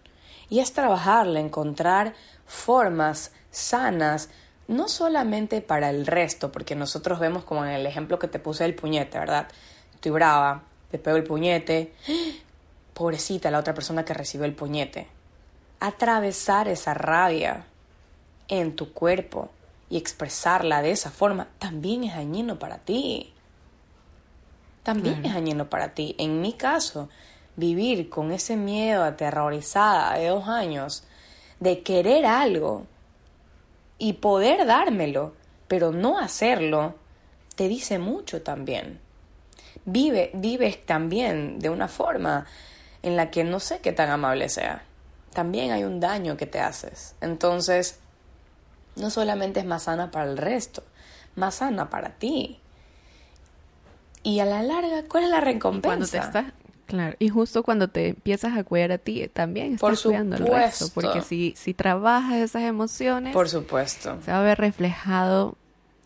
Y 0.49 0.59
es 0.59 0.73
trabajarla, 0.73 1.39
encontrar 1.39 2.13
formas 2.45 3.31
sanas 3.51 4.29
no 4.69 4.87
solamente 4.87 5.61
para 5.61 5.89
el 5.89 6.05
resto, 6.05 6.51
porque 6.51 6.75
nosotros 6.75 7.19
vemos 7.19 7.43
como 7.43 7.65
en 7.65 7.71
el 7.71 7.87
ejemplo 7.87 8.19
que 8.19 8.27
te 8.27 8.37
puse 8.37 8.63
del 8.63 8.75
puñete, 8.75 9.17
¿verdad? 9.17 9.47
Estoy 9.95 10.11
brava, 10.11 10.61
te 10.91 10.99
pego 10.99 11.17
el 11.17 11.23
puñete, 11.23 11.91
pobrecita 12.93 13.49
la 13.49 13.57
otra 13.57 13.73
persona 13.73 14.05
que 14.05 14.13
recibió 14.13 14.45
el 14.45 14.53
puñete. 14.53 15.07
Atravesar 15.79 16.67
esa 16.67 16.93
rabia 16.93 17.65
en 18.47 18.75
tu 18.75 18.93
cuerpo 18.93 19.49
y 19.89 19.97
expresarla 19.97 20.83
de 20.83 20.91
esa 20.91 21.09
forma 21.09 21.47
también 21.57 22.03
es 22.03 22.15
dañino 22.15 22.59
para 22.59 22.77
ti. 22.77 23.33
También 24.83 25.25
es 25.25 25.33
dañino 25.33 25.67
para 25.67 25.95
ti. 25.95 26.15
En 26.19 26.41
mi 26.41 26.53
caso, 26.53 27.09
vivir 27.55 28.07
con 28.09 28.31
ese 28.31 28.55
miedo 28.55 29.03
aterrorizada 29.03 30.13
de 30.13 30.27
dos 30.27 30.47
años 30.47 31.05
de 31.59 31.81
querer 31.81 32.27
algo 32.27 32.85
y 33.99 34.13
poder 34.13 34.65
dármelo, 34.65 35.35
pero 35.67 35.91
no 35.91 36.17
hacerlo, 36.17 36.95
te 37.55 37.67
dice 37.67 37.99
mucho 37.99 38.41
también. 38.41 38.99
Vive, 39.85 40.31
vives 40.33 40.83
también 40.85 41.59
de 41.59 41.69
una 41.69 41.87
forma 41.87 42.47
en 43.03 43.15
la 43.15 43.29
que 43.29 43.43
no 43.43 43.59
sé 43.59 43.79
qué 43.79 43.91
tan 43.91 44.09
amable 44.09 44.49
sea. 44.49 44.83
También 45.33 45.71
hay 45.71 45.83
un 45.83 45.99
daño 45.99 46.37
que 46.37 46.47
te 46.47 46.59
haces. 46.59 47.15
Entonces, 47.21 47.99
no 48.95 49.09
solamente 49.09 49.59
es 49.59 49.65
más 49.65 49.83
sana 49.83 50.11
para 50.11 50.29
el 50.29 50.37
resto, 50.37 50.83
más 51.35 51.55
sana 51.55 51.89
para 51.89 52.11
ti. 52.11 52.59
Y 54.23 54.39
a 54.39 54.45
la 54.45 54.63
larga, 54.63 55.03
¿cuál 55.07 55.25
es 55.25 55.29
la 55.29 55.39
recompensa? 55.39 55.89
Cuando 55.89 56.07
te 56.07 56.17
estás, 56.17 56.45
Claro, 56.89 57.15
y 57.19 57.29
justo 57.29 57.61
cuando 57.61 57.87
te 57.87 58.07
empiezas 58.07 58.57
a 58.57 58.63
cuidar 58.63 58.91
a 58.91 58.97
ti, 58.97 59.29
también 59.31 59.75
estás 59.75 60.01
cuidando 60.01 60.37
al 60.37 60.47
resto, 60.47 60.87
porque 60.95 61.21
si, 61.21 61.53
si 61.55 61.75
trabajas 61.75 62.37
esas 62.37 62.63
emociones, 62.63 63.31
por 63.31 63.47
supuesto, 63.47 64.17
se 64.25 64.31
va 64.31 64.39
a 64.39 64.43
ver 64.43 64.57
reflejado 64.57 65.55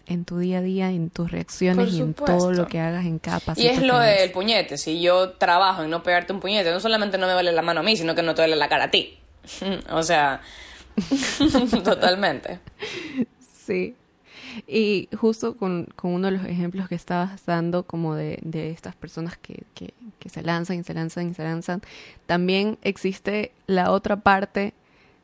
en 0.08 0.26
tu 0.26 0.39
día 0.39 0.58
a 0.58 0.62
día, 0.62 0.89
en 0.89 1.10
tus 1.10 1.32
reacciones 1.32 1.93
y 1.93 2.02
en 2.02 2.13
todo 2.13 2.52
lo 2.52 2.67
que 2.67 2.82
hagas 2.82 3.06
en 3.06 3.17
capas. 3.17 3.58
Y 3.58 3.67
es 3.67 3.82
lo 3.82 3.98
del 3.98 4.32
puñete, 4.32 4.78
si 4.78 5.02
yo 5.02 5.32
trabajo 5.32 5.84
en 5.84 5.89
no 5.89 6.04
pegarte 6.04 6.34
un 6.34 6.41
puñete, 6.41 6.69
no 6.72 6.82
solamente 6.82 7.17
no 7.17 7.28
me 7.28 7.34
vale 7.34 7.54
la 7.54 7.62
mano 7.62 7.80
a 7.80 7.84
mí, 7.84 7.96
sino 7.96 8.13
que 8.13 8.22
no 8.22 8.36
te 8.36 8.41
vale 8.41 8.58
la 8.58 8.67
cara 8.67 8.84
a 8.84 8.91
ti. 8.91 9.17
o 9.89 10.04
sea, 10.04 10.41
totalmente. 11.86 12.60
Sí. 13.65 13.96
Y 14.68 15.10
justo 15.18 15.58
con, 15.58 15.88
uno 16.02 16.28
de 16.28 16.38
los 16.38 16.46
ejemplos 16.46 16.88
que 16.88 16.96
estabas 16.96 17.46
dando, 17.46 17.84
como 17.84 18.16
de, 18.16 18.39
de 18.44 18.72
estas 18.72 18.96
personas 18.96 19.38
que, 19.38 19.63
que, 19.74 19.94
que, 20.20 20.30
se 20.30 20.42
lanzan 20.42 20.80
y 20.80 20.84
se 20.84 20.94
lanzan 20.94 21.30
y 21.30 21.34
se 21.34 21.44
lanzan, 21.44 21.82
también 22.26 22.78
existe 22.82 23.52
la 23.68 23.92
otra 23.92 24.18
parte 24.18 24.74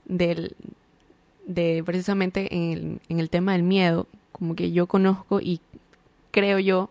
del, 0.05 0.55
de 1.45 1.83
precisamente 1.85 2.53
en 2.55 2.71
el, 2.71 3.01
en 3.09 3.19
el 3.19 3.29
tema 3.29 3.53
del 3.53 3.63
miedo, 3.63 4.07
como 4.31 4.55
que 4.55 4.71
yo 4.71 4.87
conozco 4.87 5.39
y 5.41 5.61
creo 6.31 6.59
yo 6.59 6.89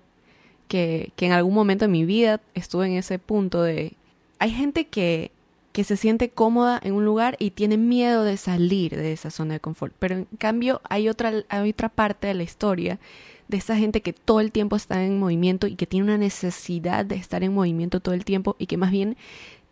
que, 0.69 1.13
que 1.17 1.27
en 1.27 1.33
algún 1.33 1.55
momento 1.55 1.85
de 1.85 1.91
mi 1.91 2.05
vida 2.05 2.41
estuve 2.55 2.87
en 2.87 2.95
ese 2.95 3.19
punto 3.19 3.63
de... 3.63 3.95
Hay 4.39 4.51
gente 4.51 4.87
que 4.87 5.33
que 5.79 5.85
se 5.85 5.97
siente 5.97 6.29
cómoda 6.29 6.81
en 6.83 6.93
un 6.93 7.05
lugar 7.05 7.37
y 7.39 7.53
tiene 7.53 7.77
miedo 7.77 8.25
de 8.25 8.37
salir 8.37 8.97
de 8.97 9.13
esa 9.13 9.31
zona 9.31 9.55
de 9.55 9.61
confort. 9.61 9.95
Pero 10.01 10.17
en 10.17 10.25
cambio 10.37 10.81
hay 10.91 11.09
otra, 11.09 11.33
hay 11.49 11.71
otra 11.71 11.89
parte 11.89 12.27
de 12.27 12.35
la 12.35 12.43
historia 12.43 12.99
de 13.47 13.59
esa 13.59 13.77
gente 13.77 14.01
que 14.01 14.13
todo 14.13 14.41
el 14.41 14.51
tiempo 14.51 14.75
está 14.75 15.05
en 15.05 15.21
movimiento 15.21 15.69
y 15.69 15.77
que 15.77 15.87
tiene 15.87 16.03
una 16.03 16.19
necesidad 16.19 17.05
de 17.05 17.15
estar 17.15 17.45
en 17.45 17.55
movimiento 17.55 18.01
todo 18.01 18.17
el 18.17 18.25
tiempo 18.25 18.57
y 18.59 18.67
que 18.67 18.77
más 18.77 18.91
bien 18.91 19.17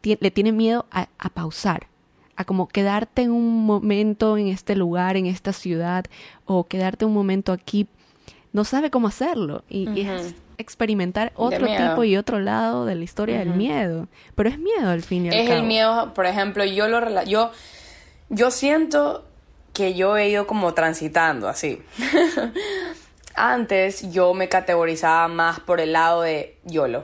le 0.04 0.30
tiene 0.30 0.52
miedo 0.52 0.86
a, 0.92 1.08
pausar, 1.30 1.88
a 2.36 2.44
como 2.44 2.68
quedarte 2.68 3.28
un 3.28 3.66
momento 3.66 4.38
en 4.38 4.46
este 4.46 4.76
lugar, 4.76 5.16
en 5.16 5.26
esta 5.26 5.52
ciudad, 5.52 6.04
o 6.44 6.68
quedarte 6.68 7.04
un 7.04 7.14
momento 7.14 7.50
aquí, 7.50 7.88
no 8.52 8.64
sabe 8.64 8.90
cómo 8.90 9.08
hacerlo. 9.08 9.62
Y, 9.68 10.06
experimentar 10.58 11.32
otro 11.36 11.66
tipo 11.66 12.04
y 12.04 12.16
otro 12.16 12.40
lado 12.40 12.86
de 12.86 12.94
la 12.94 13.04
historia 13.04 13.40
del 13.40 13.50
miedo. 13.50 14.08
Pero 14.34 14.48
es 14.48 14.58
miedo 14.58 14.88
al 14.88 15.02
fin 15.02 15.26
y 15.26 15.28
al 15.28 15.34
es 15.34 15.44
Es 15.44 15.50
el 15.50 15.62
miedo, 15.64 16.14
por 16.14 16.24
ejemplo, 16.24 16.64
yo 16.64 16.88
lo 16.88 17.22
yo 17.24 17.50
yo 18.28 18.50
siento 18.50 19.24
que 19.72 19.94
yo 19.94 20.16
he 20.16 20.28
ido 20.30 20.46
como 20.46 20.72
transitando 20.74 21.48
así. 21.48 21.82
Antes 23.34 24.10
yo 24.10 24.32
me 24.32 24.48
categorizaba 24.48 25.28
más 25.28 25.60
por 25.60 25.80
el 25.80 25.92
lado 25.92 26.22
de 26.22 26.56
YOLO. 26.64 27.00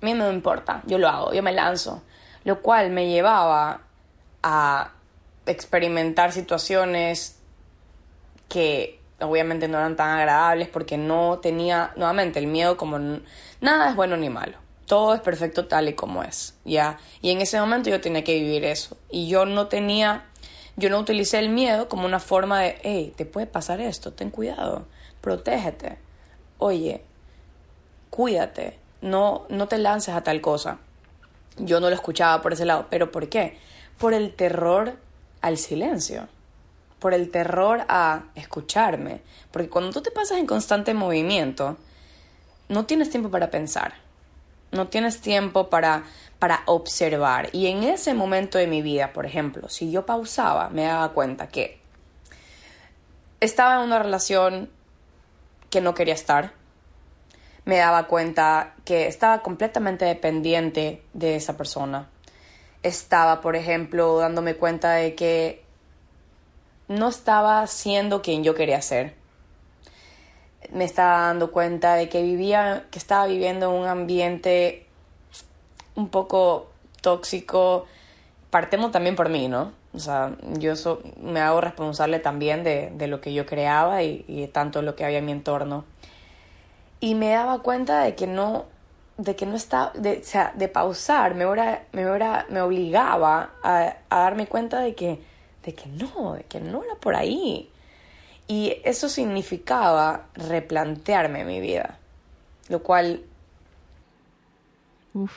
A 0.00 0.04
mí 0.04 0.14
no 0.14 0.28
me 0.28 0.34
importa, 0.34 0.82
yo 0.86 0.98
lo 0.98 1.08
hago, 1.08 1.34
yo 1.34 1.42
me 1.42 1.52
lanzo. 1.52 2.02
Lo 2.44 2.60
cual 2.60 2.90
me 2.90 3.08
llevaba 3.08 3.80
a 4.42 4.92
experimentar 5.46 6.32
situaciones 6.32 7.38
que 8.48 9.00
obviamente 9.20 9.68
no 9.68 9.78
eran 9.78 9.96
tan 9.96 10.18
agradables 10.18 10.68
porque 10.68 10.96
no 10.96 11.38
tenía, 11.40 11.92
nuevamente, 11.96 12.38
el 12.38 12.46
miedo 12.46 12.76
como 12.76 12.98
nada 13.60 13.90
es 13.90 13.96
bueno 13.96 14.16
ni 14.16 14.30
malo. 14.30 14.58
Todo 14.86 15.14
es 15.14 15.20
perfecto 15.20 15.66
tal 15.66 15.88
y 15.88 15.94
como 15.94 16.22
es, 16.22 16.54
¿ya? 16.64 16.98
Y 17.22 17.30
en 17.30 17.40
ese 17.40 17.58
momento 17.58 17.88
yo 17.88 18.00
tenía 18.00 18.22
que 18.22 18.34
vivir 18.34 18.64
eso. 18.64 18.96
Y 19.10 19.28
yo 19.28 19.46
no 19.46 19.68
tenía, 19.68 20.26
yo 20.76 20.90
no 20.90 20.98
utilicé 20.98 21.38
el 21.38 21.48
miedo 21.48 21.88
como 21.88 22.04
una 22.04 22.20
forma 22.20 22.60
de, 22.60 22.78
hey, 22.82 23.12
te 23.16 23.24
puede 23.24 23.46
pasar 23.46 23.80
esto, 23.80 24.12
ten 24.12 24.30
cuidado, 24.30 24.86
protégete. 25.22 25.98
Oye, 26.58 27.02
cuídate, 28.10 28.78
no, 29.00 29.46
no 29.48 29.68
te 29.68 29.78
lances 29.78 30.14
a 30.14 30.22
tal 30.22 30.40
cosa. 30.40 30.78
Yo 31.56 31.80
no 31.80 31.88
lo 31.88 31.94
escuchaba 31.94 32.42
por 32.42 32.52
ese 32.52 32.66
lado, 32.66 32.86
pero 32.90 33.10
¿por 33.10 33.28
qué? 33.28 33.58
Por 33.98 34.12
el 34.12 34.34
terror 34.34 34.98
al 35.40 35.56
silencio, 35.56 36.28
por 37.04 37.12
el 37.12 37.30
terror 37.30 37.84
a 37.90 38.22
escucharme, 38.34 39.20
porque 39.50 39.68
cuando 39.68 39.90
tú 39.90 40.00
te 40.00 40.10
pasas 40.10 40.38
en 40.38 40.46
constante 40.46 40.94
movimiento, 40.94 41.76
no 42.70 42.86
tienes 42.86 43.10
tiempo 43.10 43.30
para 43.30 43.50
pensar, 43.50 43.92
no 44.72 44.88
tienes 44.88 45.20
tiempo 45.20 45.68
para, 45.68 46.04
para 46.38 46.62
observar. 46.64 47.50
Y 47.52 47.66
en 47.66 47.82
ese 47.82 48.14
momento 48.14 48.56
de 48.56 48.68
mi 48.68 48.80
vida, 48.80 49.12
por 49.12 49.26
ejemplo, 49.26 49.68
si 49.68 49.90
yo 49.90 50.06
pausaba, 50.06 50.70
me 50.70 50.84
daba 50.84 51.12
cuenta 51.12 51.48
que 51.48 51.78
estaba 53.40 53.74
en 53.74 53.80
una 53.82 53.98
relación 53.98 54.70
que 55.68 55.82
no 55.82 55.92
quería 55.92 56.14
estar, 56.14 56.54
me 57.66 57.76
daba 57.76 58.06
cuenta 58.06 58.76
que 58.86 59.08
estaba 59.08 59.42
completamente 59.42 60.06
dependiente 60.06 61.02
de 61.12 61.36
esa 61.36 61.58
persona. 61.58 62.08
Estaba, 62.82 63.42
por 63.42 63.56
ejemplo, 63.56 64.16
dándome 64.16 64.54
cuenta 64.54 64.92
de 64.92 65.14
que 65.14 65.63
no 66.88 67.08
estaba 67.08 67.66
siendo 67.66 68.22
quien 68.22 68.44
yo 68.44 68.54
quería 68.54 68.80
ser. 68.82 69.14
Me 70.70 70.84
estaba 70.84 71.26
dando 71.26 71.52
cuenta 71.52 71.94
de 71.94 72.08
que 72.08 72.22
vivía, 72.22 72.86
que 72.90 72.98
estaba 72.98 73.26
viviendo 73.26 73.70
en 73.70 73.82
un 73.82 73.86
ambiente 73.86 74.86
un 75.94 76.08
poco 76.08 76.70
tóxico. 77.00 77.86
Partemos 78.50 78.92
también 78.92 79.16
por 79.16 79.28
mí, 79.28 79.48
¿no? 79.48 79.72
O 79.94 79.98
sea, 79.98 80.36
yo 80.58 80.74
me 81.20 81.40
hago 81.40 81.60
responsable 81.60 82.18
también 82.18 82.64
de, 82.64 82.90
de 82.94 83.06
lo 83.06 83.20
que 83.20 83.32
yo 83.32 83.46
creaba 83.46 84.02
y, 84.02 84.24
de 84.26 84.48
tanto 84.48 84.82
lo 84.82 84.96
que 84.96 85.04
había 85.04 85.18
en 85.18 85.26
mi 85.26 85.32
entorno 85.32 85.84
y 87.04 87.14
me 87.14 87.28
daba 87.28 87.58
cuenta 87.58 88.02
de 88.02 88.14
que 88.14 88.26
no, 88.26 88.64
de 89.18 89.36
que 89.36 89.44
no 89.44 89.56
estaba, 89.56 89.92
de, 89.94 90.20
o 90.22 90.24
sea, 90.24 90.54
de 90.54 90.68
pausar, 90.68 91.34
me, 91.34 91.44
me, 91.44 92.04
me 92.48 92.60
obligaba 92.62 93.50
a, 93.62 93.96
darme 94.08 94.46
cuenta 94.46 94.80
de 94.80 94.94
que, 94.94 95.20
de 95.64 95.74
que 95.74 95.86
no, 95.86 96.34
de 96.34 96.44
que 96.44 96.60
no 96.60 96.82
era 96.84 96.94
por 96.96 97.16
ahí. 97.16 97.70
Y 98.46 98.76
eso 98.84 99.08
significaba 99.08 100.26
replantearme 100.34 101.44
mi 101.44 101.60
vida, 101.60 101.98
lo 102.68 102.82
cual... 102.82 103.22
Uf. 105.14 105.32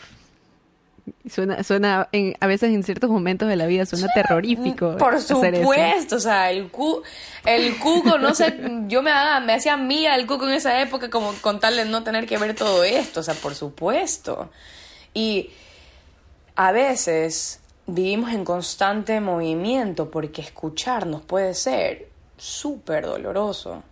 Suena, 1.30 1.64
suena 1.64 2.10
a 2.40 2.48
veces 2.48 2.74
en 2.74 2.84
ciertos 2.84 3.10
momentos 3.10 3.48
de 3.48 3.56
la 3.56 3.66
vida 3.66 3.86
suena 3.86 4.08
terrorífico. 4.14 4.98
Por 4.98 5.22
supuesto, 5.22 6.18
o 6.18 6.20
sea, 6.20 6.52
el, 6.52 6.70
cu, 6.70 7.02
el 7.46 7.78
cuco, 7.78 8.18
no 8.18 8.36
sé, 8.36 8.60
yo 8.88 9.02
me, 9.02 9.12
me 9.46 9.54
hacía 9.54 9.78
mía 9.78 10.16
el 10.16 10.28
cuco 10.28 10.48
en 10.48 10.56
esa 10.56 10.82
época 10.82 11.10
como 11.10 11.32
con 11.36 11.62
tal 11.62 11.78
de 11.78 11.86
no 11.86 12.04
tener 12.04 12.26
que 12.26 12.38
ver 12.38 12.56
todo 12.56 12.84
esto, 12.84 13.22
o 13.22 13.24
sea, 13.24 13.36
por 13.36 13.56
supuesto. 13.56 14.50
Y 15.14 15.52
a 16.58 16.74
veces 16.74 17.62
vivimos 17.88 18.32
en 18.32 18.46
constante 18.46 19.20
movimiento 19.22 20.12
porque 20.12 20.42
escucharnos 20.42 21.22
puede 21.22 21.54
ser 21.54 22.10
súper 22.38 23.06
doloroso. 23.06 23.84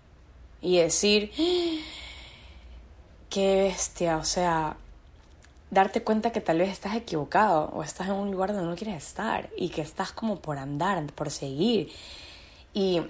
Y 0.61 0.79
decir, 0.79 1.31
¡Ah! 1.37 1.77
qué 3.29 3.63
bestia, 3.63 4.17
o 4.17 4.23
sea, 4.23 4.77
darte 5.69 6.03
cuenta 6.03 6.31
que 6.31 6.41
tal 6.41 6.59
vez 6.59 6.69
estás 6.69 6.95
equivocado 6.95 7.69
o 7.73 7.83
estás 7.83 8.07
en 8.07 8.13
un 8.13 8.31
lugar 8.31 8.53
donde 8.53 8.69
no 8.69 8.75
quieres 8.75 9.03
estar 9.03 9.49
y 9.57 9.69
que 9.69 9.81
estás 9.81 10.11
como 10.11 10.39
por 10.39 10.57
andar, 10.57 11.03
por 11.13 11.31
seguir. 11.31 11.91
Y 12.73 13.01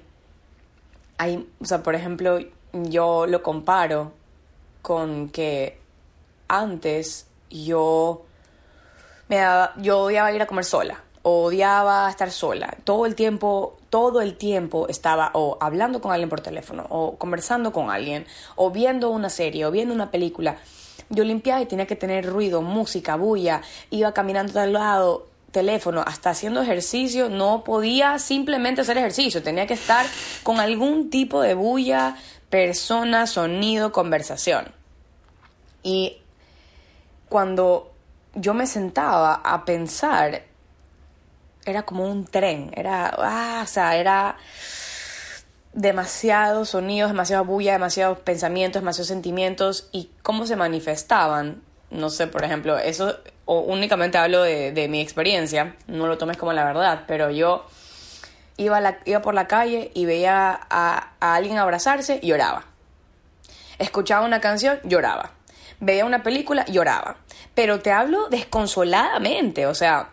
hay, 1.17 1.47
o 1.59 1.65
sea, 1.65 1.81
por 1.81 1.95
ejemplo, 1.95 2.39
yo 2.73 3.25
lo 3.25 3.41
comparo 3.41 4.11
con 4.81 5.29
que 5.29 5.79
antes 6.47 7.27
yo 7.49 8.25
me 9.27 9.37
daba, 9.37 9.73
yo 9.77 10.01
odiaba 10.01 10.31
ir 10.31 10.41
a 10.41 10.47
comer 10.47 10.65
sola, 10.65 11.03
odiaba 11.23 12.09
estar 12.09 12.31
sola. 12.31 12.75
Todo 12.83 13.05
el 13.05 13.15
tiempo, 13.15 13.77
todo 13.89 14.21
el 14.21 14.35
tiempo 14.35 14.87
estaba 14.87 15.31
o 15.33 15.57
hablando 15.59 16.01
con 16.01 16.11
alguien 16.11 16.29
por 16.29 16.41
teléfono, 16.41 16.85
o 16.89 17.17
conversando 17.17 17.71
con 17.71 17.89
alguien, 17.89 18.25
o 18.55 18.71
viendo 18.71 19.09
una 19.09 19.29
serie, 19.29 19.65
o 19.65 19.71
viendo 19.71 19.93
una 19.93 20.11
película. 20.11 20.57
Yo 21.09 21.23
limpiaba 21.23 21.61
y 21.61 21.65
tenía 21.65 21.87
que 21.87 21.95
tener 21.95 22.25
ruido, 22.25 22.61
música, 22.61 23.15
bulla, 23.15 23.61
iba 23.89 24.13
caminando 24.13 24.59
al 24.59 24.73
lado, 24.73 25.27
teléfono, 25.55 26.03
hasta 26.05 26.31
haciendo 26.31 26.61
ejercicio, 26.61 27.29
no 27.29 27.63
podía 27.63 28.19
simplemente 28.19 28.81
hacer 28.81 28.97
ejercicio, 28.97 29.41
tenía 29.41 29.65
que 29.65 29.73
estar 29.73 30.05
con 30.43 30.59
algún 30.59 31.09
tipo 31.09 31.41
de 31.41 31.53
bulla, 31.53 32.17
persona, 32.49 33.25
sonido, 33.25 33.91
conversación. 33.93 34.65
Y 35.81 36.17
cuando 37.29 37.94
yo 38.35 38.53
me 38.53 38.67
sentaba 38.67 39.41
a 39.43 39.65
pensar, 39.65 40.43
era 41.65 41.83
como 41.83 42.05
un 42.05 42.25
tren, 42.25 42.71
era, 42.75 43.13
ah, 43.17 43.61
o 43.63 43.67
sea, 43.67 43.95
era 43.95 44.37
demasiados 45.73 46.69
sonidos, 46.69 47.11
demasiada 47.11 47.41
bulla, 47.41 47.73
demasiados 47.73 48.19
pensamientos, 48.19 48.81
demasiados 48.81 49.07
sentimientos 49.07 49.89
y 49.91 50.09
cómo 50.21 50.45
se 50.45 50.55
manifestaban. 50.55 51.61
No 51.91 52.09
sé, 52.09 52.27
por 52.27 52.43
ejemplo, 52.43 52.77
eso 52.77 53.17
o 53.45 53.59
únicamente 53.59 54.17
hablo 54.17 54.41
de, 54.41 54.87
mi 54.89 55.01
experiencia, 55.01 55.75
no 55.87 56.07
lo 56.07 56.17
tomes 56.17 56.37
como 56.37 56.51
la 56.53 56.65
verdad, 56.65 57.03
pero 57.07 57.29
yo 57.29 57.65
iba, 58.57 58.81
la, 58.81 58.99
iba 59.05 59.21
por 59.21 59.33
la 59.33 59.47
calle 59.47 59.91
y 59.93 60.05
veía 60.05 60.59
a, 60.69 61.11
a 61.19 61.35
alguien 61.35 61.57
abrazarse 61.57 62.19
lloraba. 62.21 62.63
Escuchaba 63.77 64.25
una 64.25 64.39
canción, 64.39 64.79
lloraba. 64.83 65.31
Veía 65.79 66.05
una 66.05 66.23
película, 66.23 66.65
lloraba. 66.65 67.17
Pero 67.55 67.79
te 67.79 67.91
hablo 67.91 68.27
desconsoladamente, 68.29 69.65
o 69.65 69.73
sea, 69.73 70.09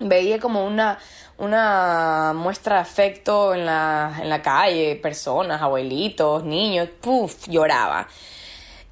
veía 0.00 0.38
como 0.40 0.66
una, 0.66 0.98
una 1.38 2.32
muestra 2.34 2.76
de 2.76 2.82
afecto 2.82 3.54
en 3.54 3.64
la, 3.64 4.18
en 4.20 4.28
la 4.28 4.42
calle, 4.42 4.96
personas, 4.96 5.62
abuelitos, 5.62 6.44
niños, 6.44 6.88
puff, 7.00 7.48
lloraba. 7.48 8.08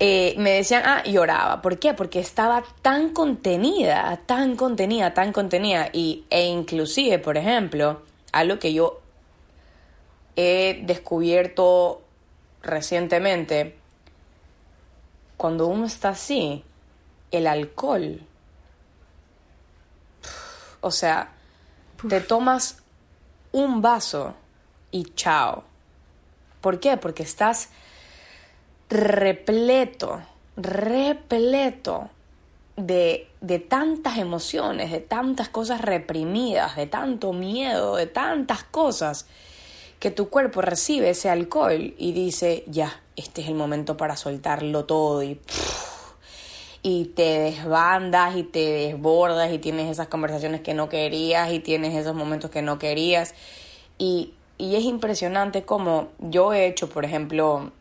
Eh, 0.00 0.34
me 0.38 0.52
decían, 0.52 0.82
ah, 0.86 1.02
lloraba. 1.04 1.60
¿Por 1.60 1.78
qué? 1.78 1.92
Porque 1.92 2.20
estaba 2.20 2.62
tan 2.82 3.10
contenida, 3.10 4.20
tan 4.26 4.54
contenida, 4.54 5.12
tan 5.12 5.32
contenida. 5.32 5.88
Y, 5.92 6.24
e 6.30 6.46
inclusive, 6.46 7.18
por 7.18 7.36
ejemplo, 7.36 8.02
algo 8.30 8.60
que 8.60 8.72
yo 8.72 9.00
he 10.36 10.82
descubierto 10.84 12.00
recientemente, 12.62 13.76
cuando 15.36 15.66
uno 15.66 15.86
está 15.86 16.10
así, 16.10 16.64
el 17.30 17.46
alcohol, 17.46 18.20
o 20.80 20.90
sea, 20.90 21.32
te 22.08 22.20
tomas 22.20 22.82
un 23.52 23.82
vaso 23.82 24.34
y 24.90 25.04
chao. 25.14 25.64
¿Por 26.60 26.80
qué? 26.80 26.96
Porque 26.96 27.22
estás 27.22 27.70
repleto, 28.88 30.22
repleto 30.56 32.10
de, 32.76 33.28
de, 33.40 33.58
tantas 33.58 34.18
emociones, 34.18 34.90
de 34.92 35.00
tantas 35.00 35.48
cosas 35.48 35.80
reprimidas, 35.80 36.76
de 36.76 36.86
tanto 36.86 37.32
miedo, 37.32 37.96
de 37.96 38.06
tantas 38.06 38.62
cosas, 38.64 39.26
que 39.98 40.10
tu 40.10 40.28
cuerpo 40.28 40.62
recibe 40.62 41.10
ese 41.10 41.28
alcohol 41.28 41.94
y 41.98 42.12
dice, 42.12 42.62
ya, 42.66 43.00
este 43.16 43.42
es 43.42 43.48
el 43.48 43.54
momento 43.54 43.96
para 43.96 44.16
soltarlo 44.16 44.84
todo 44.84 45.22
y 45.24 45.40
y 46.88 47.04
te 47.04 47.38
desbandas 47.38 48.34
y 48.34 48.42
te 48.42 48.72
desbordas 48.72 49.52
y 49.52 49.58
tienes 49.58 49.90
esas 49.90 50.08
conversaciones 50.08 50.62
que 50.62 50.72
no 50.72 50.88
querías 50.88 51.52
y 51.52 51.58
tienes 51.58 51.94
esos 51.94 52.14
momentos 52.14 52.50
que 52.50 52.62
no 52.62 52.78
querías. 52.78 53.34
Y, 53.98 54.32
y 54.56 54.74
es 54.74 54.84
impresionante 54.84 55.64
como 55.64 56.08
yo 56.18 56.54
he 56.54 56.66
hecho, 56.66 56.88
por 56.88 57.04
ejemplo, 57.04 57.72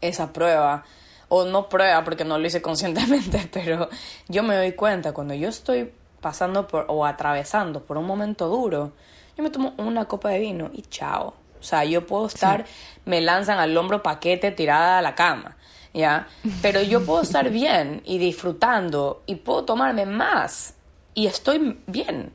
esa 0.00 0.32
prueba, 0.32 0.84
o 1.28 1.44
no 1.44 1.68
prueba 1.68 2.04
porque 2.04 2.24
no 2.24 2.38
lo 2.38 2.46
hice 2.46 2.62
conscientemente, 2.62 3.48
pero 3.52 3.88
yo 4.28 4.44
me 4.44 4.54
doy 4.54 4.72
cuenta 4.72 5.12
cuando 5.12 5.34
yo 5.34 5.48
estoy 5.48 5.92
pasando 6.20 6.68
por 6.68 6.84
o 6.86 7.04
atravesando 7.04 7.82
por 7.82 7.98
un 7.98 8.06
momento 8.06 8.46
duro, 8.46 8.92
yo 9.36 9.42
me 9.42 9.50
tomo 9.50 9.74
una 9.76 10.04
copa 10.04 10.28
de 10.28 10.38
vino 10.38 10.70
y 10.72 10.82
chao. 10.82 11.34
O 11.58 11.64
sea, 11.64 11.84
yo 11.84 12.06
puedo 12.06 12.26
estar, 12.26 12.64
me 13.06 13.20
lanzan 13.20 13.58
al 13.58 13.76
hombro 13.76 14.04
paquete 14.04 14.52
tirada 14.52 14.98
a 14.98 15.02
la 15.02 15.16
cama. 15.16 15.56
¿Ya? 15.94 16.28
Pero 16.60 16.82
yo 16.82 17.04
puedo 17.04 17.22
estar 17.22 17.50
bien 17.50 18.02
y 18.04 18.18
disfrutando 18.18 19.22
y 19.26 19.36
puedo 19.36 19.64
tomarme 19.64 20.06
más 20.06 20.74
y 21.14 21.26
estoy 21.26 21.78
bien. 21.86 22.32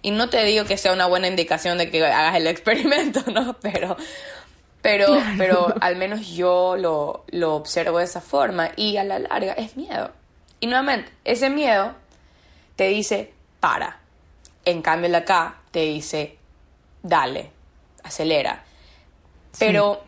Y 0.00 0.10
no 0.10 0.28
te 0.28 0.44
digo 0.44 0.64
que 0.64 0.76
sea 0.76 0.92
una 0.92 1.06
buena 1.06 1.28
indicación 1.28 1.76
de 1.78 1.90
que 1.90 2.04
hagas 2.04 2.36
el 2.36 2.46
experimento, 2.46 3.22
¿no? 3.32 3.56
Pero, 3.60 3.96
pero, 4.80 5.20
pero 5.36 5.74
al 5.80 5.96
menos 5.96 6.28
yo 6.28 6.76
lo, 6.78 7.24
lo 7.28 7.56
observo 7.56 7.98
de 7.98 8.04
esa 8.04 8.20
forma 8.20 8.70
y 8.76 8.96
a 8.96 9.04
la 9.04 9.18
larga 9.18 9.52
es 9.54 9.76
miedo. 9.76 10.12
Y 10.60 10.66
nuevamente, 10.66 11.10
ese 11.24 11.50
miedo 11.50 11.94
te 12.76 12.88
dice, 12.88 13.32
para. 13.60 14.00
En 14.64 14.82
cambio, 14.82 15.08
el 15.08 15.14
acá 15.14 15.56
te 15.70 15.80
dice, 15.80 16.38
dale, 17.02 17.50
acelera. 18.02 18.64
Pero 19.58 20.04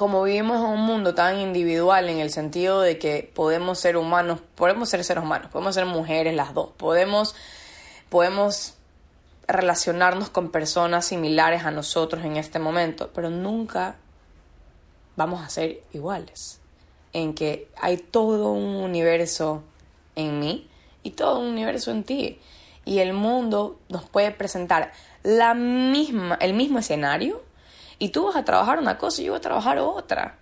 como 0.00 0.22
vivimos 0.22 0.56
en 0.56 0.64
un 0.64 0.80
mundo 0.80 1.14
tan 1.14 1.38
individual 1.40 2.08
en 2.08 2.20
el 2.20 2.30
sentido 2.30 2.80
de 2.80 2.98
que 2.98 3.30
podemos 3.34 3.78
ser 3.78 3.98
humanos, 3.98 4.40
podemos 4.54 4.88
ser 4.88 5.04
seres 5.04 5.22
humanos, 5.22 5.50
podemos 5.52 5.74
ser 5.74 5.84
mujeres 5.84 6.34
las 6.34 6.54
dos, 6.54 6.70
podemos, 6.78 7.34
podemos 8.08 8.78
relacionarnos 9.46 10.30
con 10.30 10.52
personas 10.52 11.04
similares 11.04 11.64
a 11.64 11.70
nosotros 11.70 12.24
en 12.24 12.38
este 12.38 12.58
momento, 12.58 13.10
pero 13.14 13.28
nunca 13.28 13.96
vamos 15.16 15.42
a 15.42 15.50
ser 15.50 15.82
iguales. 15.92 16.60
En 17.12 17.34
que 17.34 17.68
hay 17.78 17.98
todo 17.98 18.52
un 18.52 18.76
universo 18.76 19.62
en 20.16 20.40
mí 20.40 20.66
y 21.02 21.10
todo 21.10 21.40
un 21.40 21.48
universo 21.48 21.90
en 21.90 22.04
ti. 22.04 22.40
Y 22.86 23.00
el 23.00 23.12
mundo 23.12 23.78
nos 23.90 24.08
puede 24.08 24.30
presentar 24.30 24.92
la 25.22 25.52
misma, 25.52 26.38
el 26.40 26.54
mismo 26.54 26.78
escenario 26.78 27.49
y 28.00 28.08
tú 28.08 28.24
vas 28.24 28.34
a 28.34 28.44
trabajar 28.44 28.80
una 28.80 28.98
cosa 28.98 29.22
y 29.22 29.26
yo 29.26 29.32
voy 29.32 29.38
a 29.38 29.42
trabajar 29.42 29.78
otra. 29.78 30.38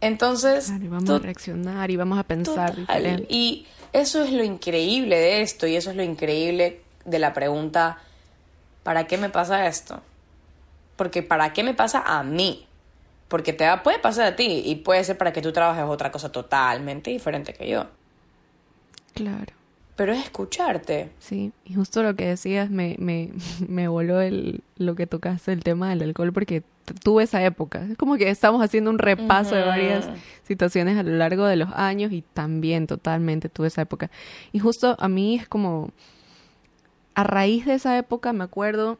Entonces... 0.00 0.70
y 0.70 0.88
vamos 0.88 1.10
a 1.10 1.18
reaccionar 1.18 1.90
y 1.90 1.96
vamos 1.96 2.18
a 2.18 2.22
pensar. 2.22 2.74
Y 3.28 3.66
eso 3.92 4.22
es 4.22 4.32
lo 4.32 4.42
increíble 4.42 5.16
de 5.16 5.42
esto 5.42 5.66
y 5.66 5.76
eso 5.76 5.90
es 5.90 5.96
lo 5.96 6.02
increíble 6.02 6.80
de 7.04 7.18
la 7.18 7.34
pregunta, 7.34 7.98
¿para 8.84 9.06
qué 9.06 9.18
me 9.18 9.28
pasa 9.28 9.66
esto? 9.66 10.00
Porque 10.96 11.22
¿para 11.22 11.52
qué 11.52 11.64
me 11.64 11.74
pasa 11.74 12.02
a 12.06 12.22
mí? 12.22 12.66
Porque 13.26 13.52
te 13.52 13.66
puede 13.78 13.98
pasar 13.98 14.26
a 14.26 14.36
ti 14.36 14.62
y 14.64 14.76
puede 14.76 15.02
ser 15.02 15.18
para 15.18 15.32
que 15.32 15.42
tú 15.42 15.52
trabajes 15.52 15.84
otra 15.84 16.12
cosa 16.12 16.30
totalmente 16.30 17.10
diferente 17.10 17.54
que 17.54 17.68
yo. 17.68 17.86
Claro 19.14 19.61
pero 20.02 20.14
es 20.14 20.24
escucharte. 20.24 21.10
Sí, 21.20 21.52
y 21.64 21.74
justo 21.74 22.02
lo 22.02 22.16
que 22.16 22.26
decías 22.26 22.70
me, 22.70 22.96
me, 22.98 23.30
me 23.68 23.86
voló 23.86 24.20
el, 24.20 24.64
lo 24.76 24.96
que 24.96 25.06
tocaste, 25.06 25.52
el 25.52 25.62
tema 25.62 25.90
del 25.90 26.02
alcohol, 26.02 26.32
porque 26.32 26.64
tuve 27.04 27.22
esa 27.22 27.44
época. 27.44 27.86
Es 27.88 27.96
como 27.96 28.16
que 28.16 28.28
estamos 28.28 28.64
haciendo 28.64 28.90
un 28.90 28.98
repaso 28.98 29.54
de 29.54 29.62
varias 29.62 30.08
situaciones 30.42 30.98
a 30.98 31.04
lo 31.04 31.12
largo 31.12 31.44
de 31.44 31.54
los 31.54 31.68
años 31.72 32.10
y 32.10 32.22
también 32.22 32.88
totalmente 32.88 33.48
tuve 33.48 33.68
esa 33.68 33.82
época. 33.82 34.10
Y 34.50 34.58
justo 34.58 34.96
a 34.98 35.08
mí 35.08 35.36
es 35.36 35.46
como, 35.46 35.92
a 37.14 37.22
raíz 37.22 37.64
de 37.64 37.74
esa 37.74 37.96
época 37.96 38.32
me 38.32 38.42
acuerdo, 38.42 38.98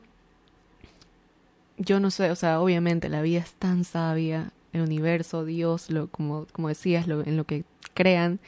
yo 1.79 1.99
no 1.99 2.13
sé, 2.13 2.31
o 2.31 2.37
sea, 2.37 2.61
obviamente 2.61 3.09
la 3.09 3.23
vida 3.23 3.41
es 3.41 3.55
tan 3.55 3.83
sabia, 3.83 4.53
el 4.73 4.83
universo, 4.83 5.45
Dios, 5.45 5.91
lo, 5.91 6.07
como, 6.07 6.47
como 6.53 6.69
decías, 6.69 7.09
lo, 7.09 7.27
en 7.27 7.37
lo 7.37 7.43
que 7.43 7.65
crean 7.93 8.39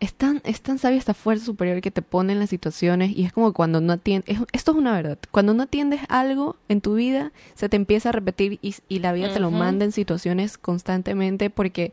es 0.00 0.14
tan, 0.14 0.40
es 0.44 0.62
tan 0.62 0.78
sabia 0.78 0.98
esta 0.98 1.12
fuerza 1.12 1.44
superior 1.44 1.82
que 1.82 1.90
te 1.90 2.00
pone 2.00 2.32
en 2.32 2.38
las 2.38 2.48
situaciones 2.48 3.14
y 3.14 3.24
es 3.24 3.34
como 3.34 3.52
cuando 3.52 3.82
no 3.82 3.92
atiendes, 3.92 4.38
esto 4.52 4.72
es 4.72 4.76
una 4.78 4.92
verdad, 4.92 5.18
cuando 5.30 5.52
no 5.52 5.64
atiendes 5.64 6.00
algo 6.08 6.56
en 6.68 6.80
tu 6.80 6.94
vida, 6.94 7.32
se 7.54 7.68
te 7.68 7.76
empieza 7.76 8.08
a 8.08 8.12
repetir 8.12 8.58
y, 8.62 8.98
la 8.98 9.12
vida 9.12 9.32
te 9.32 9.40
lo 9.40 9.50
manda 9.50 9.84
en 9.84 9.92
situaciones 9.92 10.56
constantemente 10.56 11.50
porque, 11.50 11.92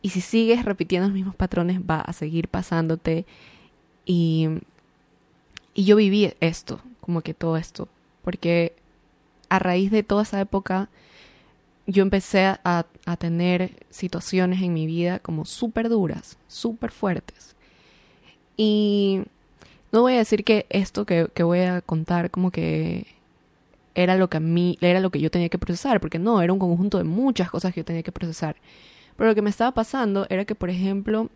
y 0.00 0.08
si 0.08 0.22
sigues 0.22 0.64
repitiendo 0.64 1.08
los 1.08 1.14
mismos 1.14 1.34
patrones, 1.36 1.80
va 1.80 2.00
a 2.00 2.12
seguir 2.12 2.48
pasándote. 2.48 3.24
Y, 4.04 4.48
y 5.74 5.84
yo 5.84 5.96
viví 5.96 6.32
esto, 6.40 6.80
como 7.00 7.20
que 7.20 7.34
todo 7.34 7.56
esto, 7.58 7.88
porque 8.22 8.74
a 9.50 9.58
raíz 9.58 9.90
de 9.90 10.02
toda 10.02 10.22
esa 10.22 10.40
época, 10.40 10.88
yo 11.92 12.02
empecé 12.02 12.44
a, 12.46 12.58
a 12.64 13.16
tener 13.16 13.86
situaciones 13.90 14.62
en 14.62 14.72
mi 14.72 14.86
vida 14.86 15.18
como 15.20 15.44
súper 15.44 15.88
duras, 15.88 16.38
súper 16.48 16.90
fuertes. 16.90 17.54
Y 18.56 19.22
no 19.92 20.02
voy 20.02 20.14
a 20.14 20.18
decir 20.18 20.44
que 20.44 20.66
esto 20.70 21.04
que, 21.04 21.28
que, 21.34 21.42
voy 21.42 21.60
a 21.60 21.80
contar 21.82 22.30
como 22.30 22.50
que 22.50 23.06
era 23.94 24.16
lo 24.16 24.28
que 24.28 24.38
a 24.38 24.40
mí, 24.40 24.78
era 24.80 25.00
lo 25.00 25.10
que 25.10 25.20
yo 25.20 25.30
tenía 25.30 25.50
que 25.50 25.58
procesar, 25.58 26.00
porque 26.00 26.18
no, 26.18 26.40
era 26.40 26.52
un 26.52 26.58
conjunto 26.58 26.98
de 26.98 27.04
muchas 27.04 27.50
cosas 27.50 27.74
que 27.74 27.80
yo 27.80 27.84
tenía 27.84 28.02
que 28.02 28.12
procesar. 28.12 28.56
Pero 29.16 29.28
lo 29.28 29.34
que 29.34 29.42
me 29.42 29.50
estaba 29.50 29.72
pasando 29.72 30.26
era 30.30 30.44
que, 30.44 30.54
por 30.54 30.70
ejemplo, 30.70 31.28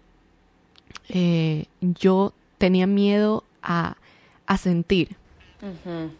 eh, 1.08 1.66
yo 1.80 2.32
tenía 2.58 2.86
miedo 2.86 3.44
a, 3.62 3.96
a 4.46 4.56
sentir, 4.56 5.16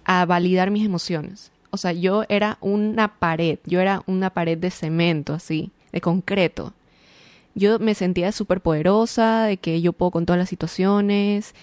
a 0.04 0.26
validar 0.26 0.70
mis 0.70 0.84
emociones. 0.84 1.50
O 1.70 1.76
sea, 1.76 1.92
yo 1.92 2.24
era 2.28 2.58
una 2.60 3.18
pared, 3.18 3.58
yo 3.64 3.80
era 3.80 4.02
una 4.06 4.30
pared 4.30 4.58
de 4.58 4.70
cemento, 4.70 5.34
así, 5.34 5.70
de 5.92 6.00
concreto. 6.00 6.72
Yo 7.54 7.78
me 7.78 7.94
sentía 7.94 8.32
súper 8.32 8.60
poderosa, 8.60 9.44
de 9.44 9.56
que 9.56 9.80
yo 9.80 9.92
puedo 9.92 10.10
con 10.10 10.26
todas 10.26 10.38
las 10.38 10.48
situaciones, 10.48 11.54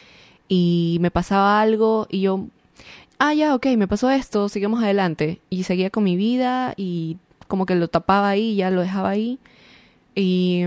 y 0.47 0.97
me 1.01 1.11
pasaba 1.11 1.61
algo, 1.61 2.07
y 2.09 2.21
yo, 2.21 2.47
ah, 3.19 3.33
ya, 3.33 3.55
ok, 3.55 3.67
me 3.77 3.87
pasó 3.87 4.09
esto, 4.09 4.49
sigamos 4.49 4.83
adelante. 4.83 5.39
Y 5.49 5.63
seguía 5.63 5.89
con 5.89 6.03
mi 6.03 6.15
vida, 6.15 6.73
y 6.77 7.17
como 7.47 7.65
que 7.65 7.75
lo 7.75 7.87
tapaba 7.87 8.29
ahí, 8.29 8.55
ya 8.55 8.71
lo 8.71 8.81
dejaba 8.81 9.09
ahí, 9.09 9.39
y, 10.15 10.63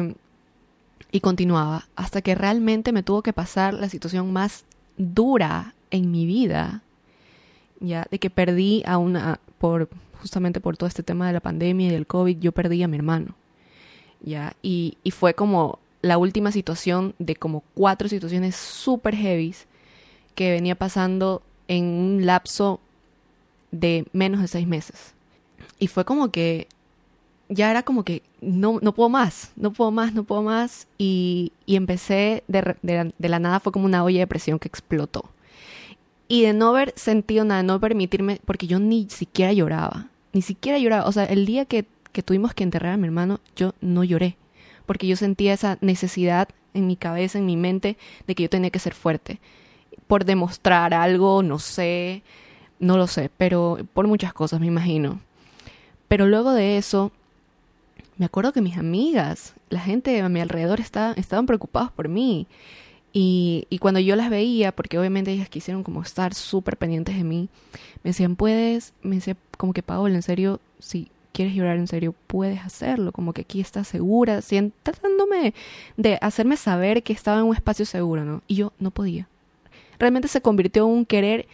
y 1.12 1.20
continuaba, 1.20 1.88
hasta 1.96 2.22
que 2.22 2.34
realmente 2.34 2.92
me 2.92 3.02
tuvo 3.02 3.22
que 3.22 3.32
pasar 3.32 3.74
la 3.74 3.88
situación 3.88 4.32
más 4.32 4.64
dura 4.96 5.74
en 5.90 6.10
mi 6.10 6.26
vida 6.26 6.82
ya 7.80 8.06
de 8.10 8.18
que 8.18 8.30
perdí 8.30 8.82
a 8.86 8.98
una 8.98 9.40
por 9.58 9.88
justamente 10.20 10.60
por 10.60 10.76
todo 10.76 10.88
este 10.88 11.02
tema 11.02 11.26
de 11.26 11.32
la 11.32 11.40
pandemia 11.40 11.88
y 11.88 11.90
del 11.90 12.06
COVID, 12.06 12.38
yo 12.38 12.52
perdí 12.52 12.82
a 12.82 12.88
mi 12.88 12.96
hermano. 12.96 13.34
Ya, 14.20 14.54
y, 14.62 14.96
y 15.04 15.10
fue 15.10 15.34
como 15.34 15.78
la 16.02 16.18
última 16.18 16.52
situación 16.52 17.14
de 17.18 17.36
como 17.36 17.62
cuatro 17.74 18.08
situaciones 18.08 18.56
súper 18.56 19.14
heavies 19.14 19.66
que 20.34 20.50
venía 20.50 20.74
pasando 20.74 21.42
en 21.68 21.84
un 21.84 22.26
lapso 22.26 22.80
de 23.70 24.06
menos 24.12 24.40
de 24.40 24.48
seis 24.48 24.66
meses. 24.66 25.14
Y 25.78 25.88
fue 25.88 26.04
como 26.04 26.30
que 26.30 26.68
ya 27.48 27.70
era 27.70 27.82
como 27.82 28.04
que 28.04 28.22
no, 28.40 28.78
no 28.82 28.92
puedo 28.92 29.08
más, 29.08 29.52
no 29.56 29.72
puedo 29.72 29.90
más, 29.90 30.14
no 30.14 30.24
puedo 30.24 30.42
más. 30.42 30.86
Y, 30.98 31.52
y 31.64 31.76
empecé 31.76 32.44
de, 32.48 32.76
de, 32.82 33.12
de, 33.16 33.28
la 33.28 33.38
nada, 33.38 33.60
fue 33.60 33.72
como 33.72 33.84
una 33.84 34.04
olla 34.04 34.20
de 34.20 34.26
presión 34.26 34.58
que 34.58 34.68
explotó. 34.68 35.24
Y 36.28 36.42
de 36.42 36.52
no 36.52 36.70
haber 36.70 36.92
sentido 36.96 37.44
nada, 37.44 37.62
no 37.62 37.80
permitirme, 37.80 38.40
porque 38.44 38.66
yo 38.66 38.78
ni 38.78 39.08
siquiera 39.10 39.52
lloraba, 39.52 40.08
ni 40.32 40.42
siquiera 40.42 40.78
lloraba. 40.78 41.06
O 41.06 41.12
sea, 41.12 41.24
el 41.24 41.46
día 41.46 41.64
que, 41.64 41.84
que 42.12 42.22
tuvimos 42.22 42.52
que 42.54 42.64
enterrar 42.64 42.94
a 42.94 42.96
mi 42.96 43.06
hermano, 43.06 43.40
yo 43.54 43.74
no 43.80 44.02
lloré, 44.02 44.36
porque 44.86 45.06
yo 45.06 45.16
sentía 45.16 45.54
esa 45.54 45.78
necesidad 45.80 46.48
en 46.74 46.86
mi 46.86 46.96
cabeza, 46.96 47.38
en 47.38 47.46
mi 47.46 47.56
mente, 47.56 47.96
de 48.26 48.34
que 48.34 48.44
yo 48.44 48.50
tenía 48.50 48.70
que 48.70 48.78
ser 48.78 48.94
fuerte. 48.94 49.38
Por 50.06 50.24
demostrar 50.24 50.94
algo, 50.94 51.42
no 51.42 51.58
sé, 51.58 52.22
no 52.78 52.96
lo 52.96 53.06
sé, 53.06 53.30
pero 53.36 53.78
por 53.94 54.06
muchas 54.06 54.32
cosas, 54.32 54.60
me 54.60 54.66
imagino. 54.66 55.20
Pero 56.08 56.26
luego 56.26 56.52
de 56.52 56.76
eso, 56.76 57.12
me 58.18 58.26
acuerdo 58.26 58.52
que 58.52 58.60
mis 58.60 58.78
amigas, 58.78 59.54
la 59.68 59.80
gente 59.80 60.20
a 60.20 60.28
mi 60.28 60.40
alrededor 60.40 60.80
estaba, 60.80 61.12
estaban 61.12 61.46
preocupados 61.46 61.90
por 61.92 62.08
mí. 62.08 62.46
Y, 63.18 63.66
y, 63.70 63.78
cuando 63.78 63.98
yo 63.98 64.14
las 64.14 64.28
veía, 64.28 64.72
porque 64.72 64.98
obviamente 64.98 65.32
ellas 65.32 65.48
quisieron 65.48 65.82
como 65.82 66.02
estar 66.02 66.34
súper 66.34 66.76
pendientes 66.76 67.16
de 67.16 67.24
mí, 67.24 67.48
me 68.04 68.10
decían, 68.10 68.36
puedes, 68.36 68.92
me 69.00 69.14
decía 69.14 69.38
como 69.56 69.72
que 69.72 69.82
Paola, 69.82 70.16
en 70.16 70.22
serio, 70.22 70.60
si 70.80 71.08
quieres 71.32 71.54
llorar 71.54 71.78
en 71.78 71.86
serio, 71.86 72.14
puedes 72.26 72.60
hacerlo, 72.60 73.12
como 73.12 73.32
que 73.32 73.40
aquí 73.40 73.58
estás 73.58 73.88
segura, 73.88 74.42
tratándome 74.82 75.54
de 75.96 76.18
hacerme 76.20 76.58
saber 76.58 77.02
que 77.02 77.14
estaba 77.14 77.38
en 77.38 77.44
un 77.44 77.54
espacio 77.54 77.86
seguro, 77.86 78.22
¿no? 78.26 78.42
Y 78.48 78.56
yo 78.56 78.74
no 78.78 78.90
podía. 78.90 79.26
Realmente 79.98 80.28
se 80.28 80.42
convirtió 80.42 80.84
en 80.84 80.92
un 80.92 81.06
querer, 81.06 81.46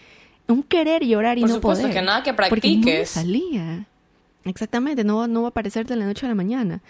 un 0.49 0.65
querer 0.65 1.05
llorar 1.05 1.39
y 1.39 1.43
Por 1.43 1.51
no 1.51 1.55
supuesto, 1.57 1.83
poder. 1.83 1.95
que 1.95 2.03
nada 2.05 2.25
que 2.25 2.33
Porque 2.35 2.51
practiques. 2.51 3.15
no 3.17 3.23
salía. 3.23 3.87
Exactamente, 4.45 5.05
no, 5.05 5.29
no 5.29 5.43
va 5.43 5.47
a 5.47 5.51
aparecer 5.51 5.87
de 5.87 5.95
la 5.95 6.07
noche 6.07 6.27
a 6.27 6.29
la 6.29 6.35
mañana 6.35 6.83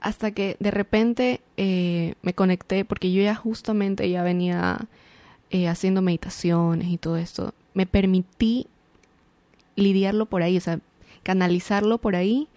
hasta 0.00 0.30
que 0.30 0.56
de 0.60 0.70
repente 0.70 1.40
eh, 1.56 2.14
me 2.22 2.34
conecté, 2.34 2.84
porque 2.84 3.12
yo 3.12 3.22
ya 3.22 3.34
justamente 3.34 4.08
ya 4.08 4.22
venía 4.22 4.86
eh, 5.50 5.68
haciendo 5.68 6.02
meditaciones 6.02 6.88
y 6.88 6.98
todo 6.98 7.16
esto, 7.16 7.54
me 7.74 7.86
permití 7.86 8.66
lidiarlo 9.74 10.26
por 10.26 10.42
ahí, 10.42 10.56
o 10.56 10.60
sea, 10.60 10.80
canalizarlo 11.22 11.98
por 11.98 12.16
ahí. 12.16 12.48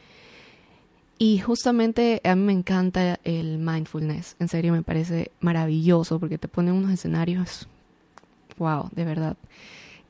Y 1.17 1.39
justamente 1.39 2.21
a 2.23 2.33
mí 2.35 2.43
me 2.43 2.53
encanta 2.53 3.19
el 3.25 3.57
mindfulness, 3.57 4.37
en 4.39 4.47
serio 4.47 4.71
me 4.71 4.83
parece 4.83 5.31
maravilloso 5.41 6.17
porque 6.17 6.37
te 6.37 6.47
pone 6.47 6.71
unos 6.71 6.91
escenarios, 6.91 7.67
wow, 8.57 8.89
de 8.93 9.03
verdad. 9.03 9.35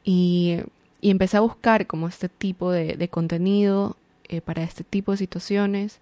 Y, 0.04 0.58
y 1.02 1.10
empecé 1.10 1.38
a 1.38 1.42
buscar 1.42 1.88
como 1.88 2.08
este 2.08 2.30
tipo 2.30 2.72
de, 2.72 2.96
de 2.96 3.10
contenido 3.10 3.98
eh, 4.28 4.42
para 4.42 4.62
este 4.62 4.84
tipo 4.84 5.12
de 5.12 5.18
situaciones 5.18 6.00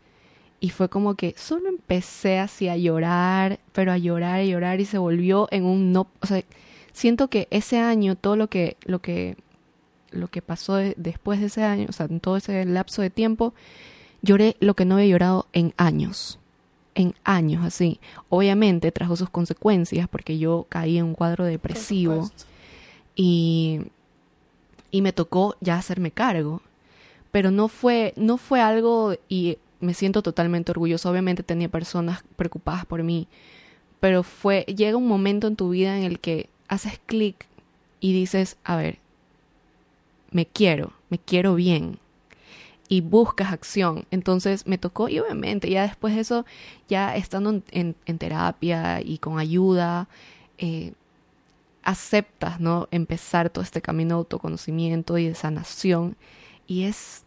y 0.60 0.70
fue 0.70 0.90
como 0.90 1.16
que 1.16 1.36
solo 1.38 1.70
empecé 1.70 2.40
así 2.40 2.68
a 2.68 2.78
llorar, 2.78 3.60
pero 3.74 3.92
a 3.92 3.98
llorar, 3.98 4.44
y 4.44 4.50
llorar 4.50 4.80
y 4.80 4.86
se 4.86 4.98
volvió 4.98 5.48
en 5.52 5.66
un 5.66 5.92
no, 5.92 6.08
o 6.22 6.26
sea, 6.26 6.44
siento 6.94 7.30
que 7.30 7.48
ese 7.52 7.78
año 7.78 8.16
todo 8.16 8.36
lo 8.36 8.50
que 8.50 8.78
lo 8.86 9.00
que 9.00 9.38
lo 10.12 10.30
que 10.30 10.42
pasó 10.42 10.76
de, 10.76 10.96
después 10.98 11.40
de 11.40 11.48
ese 11.48 11.64
año, 11.64 11.88
o 11.90 11.92
sea, 11.92 12.08
en 12.08 12.20
todo 12.20 12.38
ese 12.38 12.66
lapso 12.66 13.02
de 13.02 13.10
tiempo, 13.10 13.54
lloré 14.22 14.56
lo 14.60 14.74
que 14.76 14.86
no 14.86 14.96
había 14.96 15.08
llorado 15.08 15.48
en 15.54 15.74
años. 15.78 16.40
En 16.96 17.14
años 17.24 17.64
así. 17.64 18.00
Obviamente 18.30 18.92
trajo 18.92 19.16
sus 19.16 19.30
consecuencias 19.30 20.08
porque 20.08 20.40
yo 20.40 20.66
caí 20.70 20.98
en 20.98 21.06
un 21.06 21.14
cuadro 21.14 21.46
depresivo 21.46 22.32
y 23.16 23.82
y 24.90 25.02
me 25.02 25.14
tocó 25.14 25.56
ya 25.60 25.78
hacerme 25.78 26.10
cargo. 26.10 26.62
Pero 27.32 27.52
no 27.52 27.68
fue 27.68 28.14
no 28.16 28.38
fue 28.38 28.62
algo 28.62 29.14
y 29.30 29.60
me 29.80 29.94
siento 29.94 30.22
totalmente 30.22 30.72
orgullosa. 30.72 31.10
Obviamente 31.10 31.44
tenía 31.44 31.70
personas 31.70 32.24
preocupadas 32.36 32.86
por 32.86 33.04
mí, 33.04 33.28
pero 34.00 34.24
fue, 34.24 34.64
llega 34.64 34.98
un 34.98 35.08
momento 35.08 35.48
en 35.48 35.56
tu 35.56 35.70
vida 35.70 35.98
en 35.98 36.04
el 36.04 36.20
que 36.20 36.50
haces 36.68 37.00
clic 37.06 37.46
y 38.00 38.14
dices, 38.14 38.58
a 38.64 38.76
ver, 38.76 39.00
me 40.32 40.46
quiero, 40.46 40.94
me 41.10 41.18
quiero 41.18 41.56
bien 41.56 42.00
y 42.90 43.02
buscas 43.02 43.52
acción. 43.52 44.06
Entonces 44.12 44.66
me 44.68 44.78
tocó 44.78 45.10
y 45.10 45.20
obviamente 45.20 45.70
ya 45.70 45.84
después 45.84 46.16
de 46.16 46.22
eso, 46.22 46.46
ya 46.88 47.16
estando 47.16 47.62
en, 47.72 47.94
terapia 48.18 49.02
y 49.02 49.18
con 49.18 49.40
ayuda, 49.40 50.08
eh, 50.58 50.94
aceptas, 51.84 52.60
¿no? 52.60 52.88
Empezar 52.92 53.50
todo 53.50 53.64
este 53.64 53.82
camino 53.82 54.16
de 54.16 54.20
autoconocimiento 54.20 55.18
y 55.18 55.28
de 55.28 55.36
sanación 55.36 56.18
y 56.68 56.84
es 56.84 57.24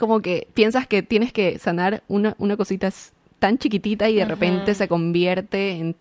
como 0.00 0.20
que 0.20 0.48
piensas 0.54 0.86
que 0.86 1.02
tienes 1.02 1.30
que 1.30 1.58
sanar 1.58 2.02
una, 2.08 2.34
una 2.38 2.56
cosita 2.56 2.90
tan 3.38 3.58
chiquitita 3.58 4.08
y 4.08 4.16
de 4.16 4.24
repente 4.24 4.74
se 4.74 4.88
convierte 4.88 5.72
en... 5.72 5.94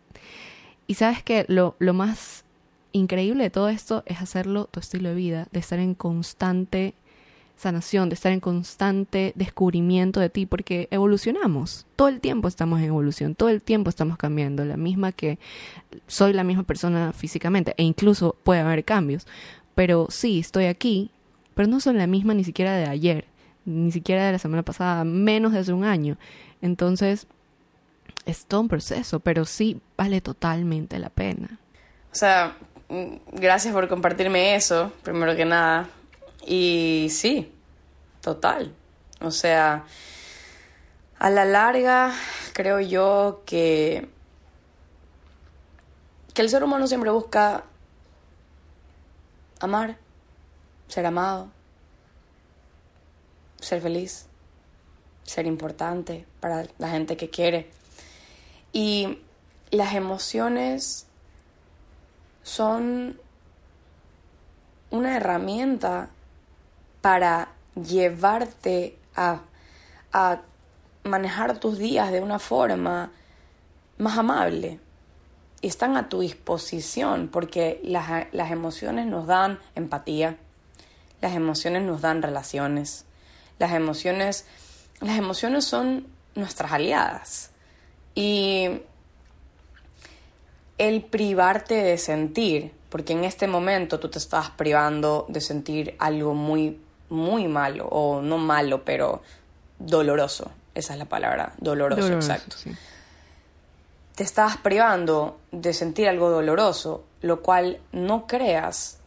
Y 0.87 0.93
sabes 0.93 1.21
que 1.21 1.43
lo, 1.49 1.75
lo 1.79 1.93
más 1.93 2.45
increíble 2.93 3.43
de 3.43 3.49
todo 3.49 3.67
esto 3.67 4.03
es 4.05 4.21
hacerlo 4.21 4.69
tu 4.71 4.79
estilo 4.79 5.09
de 5.09 5.15
vida, 5.15 5.47
de 5.51 5.59
estar 5.59 5.79
en 5.79 5.95
constante 5.95 6.93
sanación, 7.57 8.07
de 8.07 8.15
estar 8.15 8.31
en 8.31 8.39
constante 8.39 9.33
descubrimiento 9.35 10.21
de 10.21 10.29
ti, 10.29 10.45
porque 10.45 10.87
evolucionamos, 10.91 11.85
todo 11.97 12.07
el 12.07 12.21
tiempo 12.21 12.47
estamos 12.47 12.79
en 12.79 12.85
evolución, 12.85 13.35
todo 13.35 13.49
el 13.49 13.61
tiempo 13.61 13.89
estamos 13.89 14.17
cambiando, 14.17 14.63
la 14.63 14.77
misma 14.77 15.11
que 15.11 15.39
soy 16.07 16.31
la 16.31 16.45
misma 16.45 16.63
persona 16.63 17.11
físicamente, 17.11 17.73
e 17.75 17.83
incluso 17.83 18.37
puede 18.43 18.61
haber 18.61 18.85
cambios, 18.85 19.27
pero 19.75 20.07
sí, 20.09 20.39
estoy 20.39 20.65
aquí, 20.65 21.11
pero 21.53 21.67
no 21.67 21.81
soy 21.81 21.95
la 21.95 22.07
misma 22.07 22.33
ni 22.33 22.45
siquiera 22.45 22.77
de 22.77 22.85
ayer, 22.85 23.25
ni 23.69 23.91
siquiera 23.91 24.25
de 24.25 24.33
la 24.33 24.39
semana 24.39 24.63
pasada, 24.63 25.03
menos 25.03 25.53
de 25.53 25.73
un 25.73 25.83
año. 25.83 26.17
Entonces, 26.61 27.27
es 28.25 28.45
todo 28.45 28.61
un 28.61 28.67
proceso, 28.67 29.19
pero 29.19 29.45
sí 29.45 29.81
vale 29.97 30.21
totalmente 30.21 30.99
la 30.99 31.09
pena. 31.09 31.59
O 32.11 32.15
sea, 32.15 32.57
mm, 32.89 33.15
gracias 33.33 33.73
por 33.73 33.87
compartirme 33.87 34.55
eso, 34.55 34.91
primero 35.03 35.35
que 35.35 35.45
nada. 35.45 35.87
Y 36.45 37.07
sí, 37.11 37.51
total. 38.21 38.73
O 39.21 39.31
sea, 39.31 39.85
a 41.19 41.29
la 41.29 41.45
larga 41.45 42.13
creo 42.53 42.79
yo 42.79 43.43
que, 43.45 44.09
que 46.33 46.41
el 46.41 46.49
ser 46.49 46.63
humano 46.63 46.87
siempre 46.87 47.11
busca 47.11 47.63
amar, 49.59 49.97
ser 50.87 51.05
amado, 51.05 51.49
ser 53.59 53.81
feliz, 53.81 54.27
ser 55.23 55.45
importante 55.45 56.25
para 56.39 56.65
la 56.77 56.89
gente 56.89 57.17
que 57.17 57.29
quiere. 57.29 57.69
Y 58.73 59.19
las 59.71 59.93
emociones 59.93 61.07
son 62.43 63.19
una 64.89 65.17
herramienta 65.17 66.09
para 67.01 67.49
llevarte 67.75 68.97
a, 69.15 69.41
a 70.11 70.41
manejar 71.03 71.59
tus 71.59 71.77
días 71.77 72.11
de 72.11 72.21
una 72.21 72.39
forma 72.39 73.11
más 73.97 74.17
amable. 74.17 74.79
Están 75.61 75.97
a 75.97 76.09
tu 76.09 76.21
disposición 76.21 77.27
porque 77.27 77.81
las, 77.83 78.27
las 78.31 78.51
emociones 78.51 79.05
nos 79.05 79.27
dan 79.27 79.59
empatía, 79.75 80.37
las 81.21 81.35
emociones 81.35 81.83
nos 81.83 82.01
dan 82.01 82.21
relaciones, 82.21 83.05
las 83.59 83.73
emociones, 83.73 84.45
las 85.01 85.17
emociones 85.17 85.65
son 85.65 86.07
nuestras 86.35 86.71
aliadas. 86.71 87.51
Y 88.15 88.81
el 90.77 91.03
privarte 91.03 91.75
de 91.75 91.97
sentir, 91.97 92.71
porque 92.89 93.13
en 93.13 93.25
este 93.25 93.47
momento 93.47 93.99
tú 93.99 94.09
te 94.09 94.17
estás 94.17 94.49
privando 94.49 95.25
de 95.29 95.41
sentir 95.41 95.95
algo 95.99 96.33
muy, 96.33 96.79
muy 97.09 97.47
malo, 97.47 97.85
o 97.87 98.21
no 98.21 98.37
malo, 98.37 98.83
pero 98.83 99.21
doloroso. 99.77 100.51
Esa 100.73 100.93
es 100.93 100.99
la 100.99 101.05
palabra, 101.05 101.53
doloroso, 101.57 102.13
exacto. 102.13 102.55
Te 104.15 104.23
estás 104.23 104.57
privando 104.57 105.39
de 105.51 105.73
sentir 105.73 106.07
algo 106.07 106.29
doloroso, 106.29 107.03
lo 107.21 107.41
cual 107.41 107.79
no 107.91 108.27
creas 108.27 108.98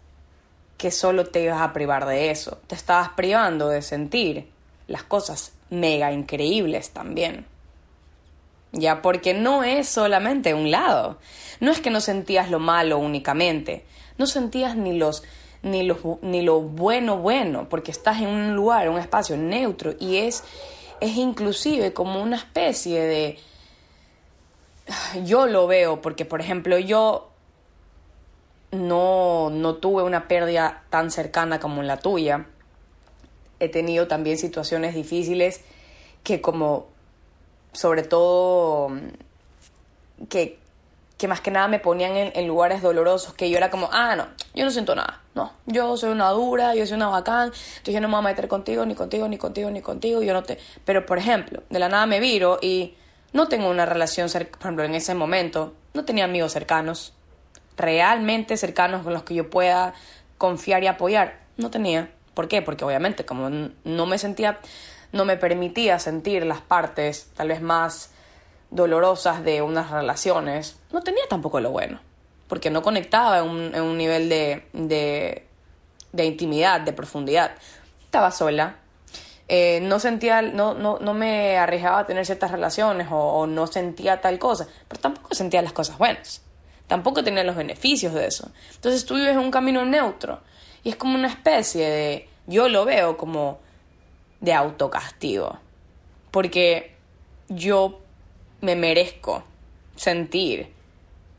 que 0.82 0.90
solo 0.90 1.26
te 1.26 1.44
ibas 1.44 1.60
a 1.60 1.72
privar 1.72 2.06
de 2.06 2.32
eso. 2.32 2.58
Te 2.66 2.74
estabas 2.74 3.10
privando 3.10 3.68
de 3.68 3.82
sentir 3.82 4.48
las 4.88 5.04
cosas 5.04 5.52
mega 5.70 6.10
increíbles 6.10 6.90
también. 6.90 7.46
Ya, 8.72 9.00
porque 9.00 9.32
no 9.32 9.62
es 9.62 9.88
solamente 9.88 10.54
un 10.54 10.72
lado. 10.72 11.18
No 11.60 11.70
es 11.70 11.80
que 11.80 11.90
no 11.90 12.00
sentías 12.00 12.50
lo 12.50 12.58
malo 12.58 12.98
únicamente. 12.98 13.84
No 14.18 14.26
sentías 14.26 14.74
ni 14.74 14.98
los 14.98 15.22
ni 15.62 15.84
lo, 15.84 16.18
ni 16.20 16.42
lo 16.42 16.60
bueno 16.62 17.18
bueno, 17.18 17.68
porque 17.68 17.92
estás 17.92 18.20
en 18.20 18.26
un 18.26 18.56
lugar, 18.56 18.88
un 18.88 18.98
espacio 18.98 19.36
neutro 19.36 19.94
y 20.00 20.16
es 20.16 20.42
es 20.98 21.16
inclusive 21.16 21.92
como 21.92 22.20
una 22.20 22.38
especie 22.38 23.02
de 23.02 23.38
yo 25.24 25.46
lo 25.46 25.68
veo 25.68 26.00
porque 26.00 26.24
por 26.24 26.40
ejemplo 26.40 26.76
yo 26.80 27.31
no, 28.72 29.50
no 29.50 29.74
tuve 29.76 30.02
una 30.02 30.26
pérdida 30.26 30.82
tan 30.90 31.10
cercana 31.10 31.60
como 31.60 31.82
la 31.82 31.98
tuya. 31.98 32.46
He 33.60 33.68
tenido 33.68 34.08
también 34.08 34.38
situaciones 34.38 34.94
difíciles 34.94 35.60
que 36.24 36.40
como, 36.40 36.86
sobre 37.72 38.02
todo, 38.02 38.90
que, 40.28 40.58
que 41.18 41.28
más 41.28 41.40
que 41.40 41.50
nada 41.50 41.68
me 41.68 41.78
ponían 41.78 42.16
en, 42.16 42.48
lugares 42.48 42.82
dolorosos, 42.82 43.34
que 43.34 43.50
yo 43.50 43.58
era 43.58 43.70
como, 43.70 43.88
ah, 43.92 44.16
no, 44.16 44.28
yo 44.54 44.64
no 44.64 44.70
siento 44.70 44.94
nada, 44.94 45.20
no, 45.34 45.52
yo 45.66 45.96
soy 45.96 46.10
una 46.10 46.30
dura, 46.30 46.74
yo 46.74 46.86
soy 46.86 46.96
una 46.96 47.08
bacán, 47.08 47.46
entonces 47.46 47.94
yo 47.94 48.00
no 48.00 48.08
me 48.08 48.14
voy 48.14 48.24
a 48.24 48.28
meter 48.28 48.48
contigo, 48.48 48.86
ni 48.86 48.94
contigo, 48.94 49.28
ni 49.28 49.36
contigo, 49.36 49.70
ni 49.70 49.80
contigo, 49.82 50.22
yo 50.22 50.32
no 50.32 50.42
te... 50.42 50.58
Pero, 50.84 51.04
por 51.06 51.18
ejemplo, 51.18 51.62
de 51.68 51.78
la 51.78 51.88
nada 51.88 52.06
me 52.06 52.20
viro 52.20 52.58
y 52.60 52.96
no 53.32 53.48
tengo 53.48 53.68
una 53.68 53.86
relación, 53.86 54.30
por 54.30 54.60
ejemplo, 54.60 54.84
en 54.84 54.94
ese 54.94 55.14
momento, 55.14 55.74
no 55.94 56.04
tenía 56.04 56.24
amigos 56.24 56.52
cercanos, 56.52 57.14
realmente 57.82 58.56
cercanos 58.56 59.02
con 59.02 59.12
los 59.12 59.24
que 59.24 59.34
yo 59.34 59.50
pueda 59.50 59.92
confiar 60.38 60.82
y 60.82 60.86
apoyar. 60.86 61.40
No 61.58 61.70
tenía. 61.70 62.10
¿Por 62.32 62.48
qué? 62.48 62.62
Porque 62.62 62.84
obviamente 62.84 63.26
como 63.26 63.50
no 63.50 64.06
me 64.06 64.16
sentía, 64.16 64.60
no 65.12 65.26
me 65.26 65.36
permitía 65.36 65.98
sentir 65.98 66.46
las 66.46 66.62
partes 66.62 67.28
tal 67.36 67.48
vez 67.48 67.60
más 67.60 68.10
dolorosas 68.70 69.44
de 69.44 69.60
unas 69.60 69.90
relaciones, 69.90 70.78
no 70.92 71.02
tenía 71.02 71.24
tampoco 71.28 71.60
lo 71.60 71.70
bueno. 71.70 72.00
Porque 72.48 72.70
no 72.70 72.82
conectaba 72.82 73.38
en 73.38 73.82
un, 73.82 73.98
nivel 73.98 74.28
de, 74.28 74.64
de, 74.72 76.24
intimidad, 76.24 76.80
de 76.80 76.92
profundidad. 76.92 77.52
Estaba 78.04 78.30
sola, 78.30 78.76
eh, 79.48 79.80
no 79.82 79.98
sentía, 79.98 80.42
no, 80.42 80.74
no, 80.74 80.98
no, 80.98 81.14
me 81.14 81.56
arriesgaba 81.56 82.00
a 82.00 82.06
tener 82.06 82.26
ciertas 82.26 82.50
relaciones 82.50 83.08
o, 83.10 83.16
o, 83.16 83.46
no 83.46 83.66
sentía 83.66 84.20
tal 84.20 84.38
cosa, 84.38 84.66
pero 84.88 85.00
tampoco 85.00 85.34
sentía 85.34 85.62
las 85.62 85.72
cosas 85.72 85.96
buenas 85.96 86.42
tampoco 86.86 87.24
tenía 87.24 87.44
los 87.44 87.56
beneficios 87.56 88.14
de 88.14 88.26
eso. 88.26 88.50
Entonces 88.74 89.04
tú 89.04 89.14
vives 89.14 89.36
un 89.36 89.50
camino 89.50 89.84
neutro 89.84 90.40
y 90.84 90.90
es 90.90 90.96
como 90.96 91.14
una 91.14 91.28
especie 91.28 91.88
de, 91.88 92.28
yo 92.46 92.68
lo 92.68 92.84
veo 92.84 93.16
como 93.16 93.60
de 94.40 94.52
autocastigo, 94.52 95.58
porque 96.30 96.94
yo 97.48 98.00
me 98.60 98.76
merezco 98.76 99.44
sentir 99.96 100.68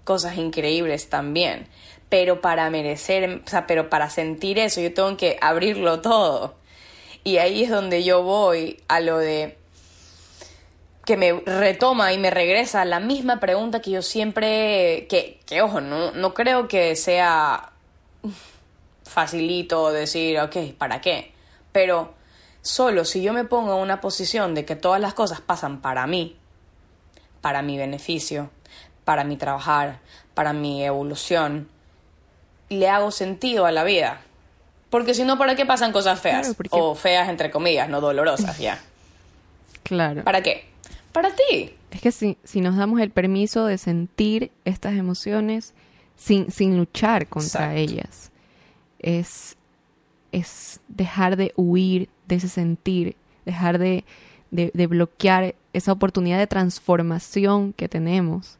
cosas 0.04 0.38
increíbles 0.38 1.10
también, 1.10 1.68
pero 2.10 2.42
para 2.42 2.70
merecer, 2.70 3.42
o 3.46 3.50
sea, 3.50 3.68
pero 3.68 3.90
para 3.90 4.10
sentir 4.10 4.60
eso 4.60 4.82
yo 4.82 4.94
tengo 4.94 5.18
que 5.18 5.38
abrirlo 5.42 6.02
todo. 6.02 6.56
Y 7.24 7.38
ahí 7.38 7.64
es 7.64 7.70
donde 7.70 8.04
yo 8.04 8.22
voy 8.22 8.82
a 8.88 9.00
lo 9.00 9.18
de 9.18 9.58
que 11.06 11.18
me 11.18 11.34
retoma 11.34 12.14
y 12.14 12.18
me 12.18 12.30
regresa 12.30 12.86
la 12.86 13.00
misma 13.00 13.40
pregunta 13.40 13.82
que 13.82 13.92
yo 13.92 14.02
siempre, 14.02 15.06
que, 15.10 15.40
que 15.46 15.62
ojo, 15.62 15.82
no, 15.82 16.12
no 16.12 16.34
creo 16.34 16.68
que 16.68 16.96
sea 16.96 17.72
facilito 19.04 19.92
decir, 19.92 20.40
ok, 20.40 20.74
¿para 20.78 21.02
qué? 21.02 21.34
Pero 21.72 22.14
solo 22.62 23.04
si 23.04 23.22
yo 23.22 23.34
me 23.34 23.44
pongo 23.44 23.76
en 23.76 23.82
una 23.82 24.00
posición 24.00 24.56
de 24.56 24.66
que 24.66 24.76
todas 24.76 25.02
las 25.02 25.14
cosas 25.14 25.42
pasan 25.42 25.82
para 25.82 26.08
mí, 26.08 26.38
para 27.42 27.62
mi 27.62 27.78
beneficio, 27.78 28.50
para 29.04 29.26
mi 29.26 29.36
trabajar, 29.36 30.00
para 30.34 30.54
mi 30.54 30.84
evolución, 30.86 31.68
le 32.70 32.88
hago 32.88 33.12
sentido 33.12 33.66
a 33.66 33.72
la 33.72 33.84
vida. 33.84 34.22
Porque 34.90 35.14
si 35.14 35.26
no, 35.26 35.38
¿para 35.38 35.56
qué 35.56 35.66
pasan 35.66 35.92
cosas 35.92 36.20
feas? 36.22 36.56
O 36.70 36.96
feas 36.96 37.28
entre 37.28 37.52
comillas, 37.52 37.90
no 37.90 38.00
dolorosas, 38.00 38.58
ya. 38.58 38.80
Claro. 39.84 40.24
¿Para 40.24 40.42
qué? 40.42 40.73
Para 41.14 41.30
ti. 41.34 41.72
Es 41.92 42.02
que 42.02 42.12
si, 42.12 42.38
si 42.44 42.60
nos 42.60 42.76
damos 42.76 43.00
el 43.00 43.12
permiso 43.12 43.66
de 43.66 43.78
sentir 43.78 44.52
estas 44.66 44.96
emociones 44.96 45.74
sin, 46.16 46.52
sin 46.52 46.78
luchar 46.78 47.28
contra 47.28 47.76
ellas, 47.76 48.32
es, 49.00 49.56
es 50.32 50.80
dejar 50.88 51.38
de 51.38 51.54
huir 51.56 52.10
de 52.28 52.36
ese 52.36 52.50
sentir, 52.50 53.16
dejar 53.46 53.78
de, 53.78 54.04
de, 54.52 54.88
bloquear 54.88 55.56
esa 55.74 55.92
oportunidad 55.92 56.40
de 56.40 56.48
transformación 56.48 57.74
que 57.74 57.88
tenemos 57.88 58.58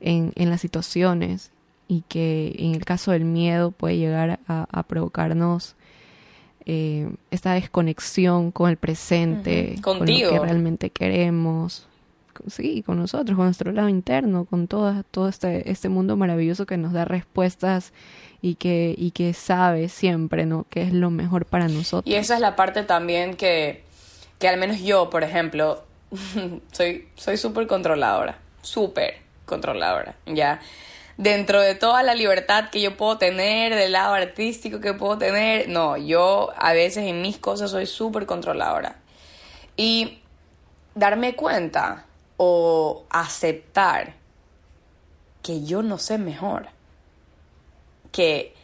en, 0.00 0.32
en, 0.36 0.50
las 0.50 0.60
situaciones 0.60 1.50
y 1.88 2.02
que 2.08 2.54
en 2.58 2.74
el 2.74 2.84
caso 2.84 3.12
del 3.12 3.24
miedo 3.24 3.70
puede 3.70 3.96
llegar 3.96 4.40
a, 4.46 4.82
provocarnos 4.84 5.74
eh, 6.66 7.10
esta 7.30 7.54
desconexión 7.54 8.52
con 8.52 8.68
el 8.68 8.76
presente, 8.76 9.76
con 9.80 10.00
lo 10.00 10.04
que 10.04 10.38
realmente 10.38 10.90
queremos, 10.90 11.87
sí, 12.48 12.82
con 12.82 12.98
nosotros, 12.98 13.36
con 13.36 13.46
nuestro 13.46 13.72
lado 13.72 13.88
interno, 13.88 14.44
con 14.44 14.68
todo, 14.68 15.02
todo 15.10 15.28
este, 15.28 15.70
este 15.70 15.88
mundo 15.88 16.16
maravilloso 16.16 16.66
que 16.66 16.76
nos 16.76 16.92
da 16.92 17.04
respuestas 17.04 17.92
y 18.40 18.54
que, 18.54 18.94
y 18.96 19.10
que 19.10 19.34
sabe 19.34 19.88
siempre, 19.88 20.46
¿no? 20.46 20.66
Que 20.70 20.82
es 20.82 20.92
lo 20.92 21.10
mejor 21.10 21.46
para 21.46 21.68
nosotros. 21.68 22.12
Y 22.12 22.16
esa 22.16 22.34
es 22.34 22.40
la 22.40 22.56
parte 22.56 22.82
también 22.82 23.34
que, 23.34 23.84
que 24.38 24.48
al 24.48 24.58
menos 24.58 24.80
yo, 24.80 25.10
por 25.10 25.24
ejemplo, 25.24 25.84
soy 26.72 27.08
soy 27.16 27.36
súper 27.36 27.66
controladora, 27.66 28.38
súper 28.62 29.18
controladora, 29.44 30.14
¿ya? 30.26 30.60
Dentro 31.16 31.60
de 31.60 31.74
toda 31.74 32.04
la 32.04 32.14
libertad 32.14 32.70
que 32.70 32.80
yo 32.80 32.96
puedo 32.96 33.18
tener, 33.18 33.74
del 33.74 33.90
lado 33.92 34.14
artístico 34.14 34.78
que 34.78 34.94
puedo 34.94 35.18
tener, 35.18 35.68
no, 35.68 35.96
yo 35.96 36.52
a 36.56 36.72
veces 36.72 37.04
en 37.06 37.22
mis 37.22 37.38
cosas 37.38 37.72
soy 37.72 37.86
súper 37.86 38.24
controladora. 38.24 38.96
Y 39.76 40.20
darme 40.94 41.34
cuenta 41.34 42.04
o 42.38 43.04
aceptar 43.10 44.14
que 45.42 45.64
yo 45.64 45.82
no 45.82 45.98
sé 45.98 46.16
mejor. 46.16 46.68
Que 48.10 48.54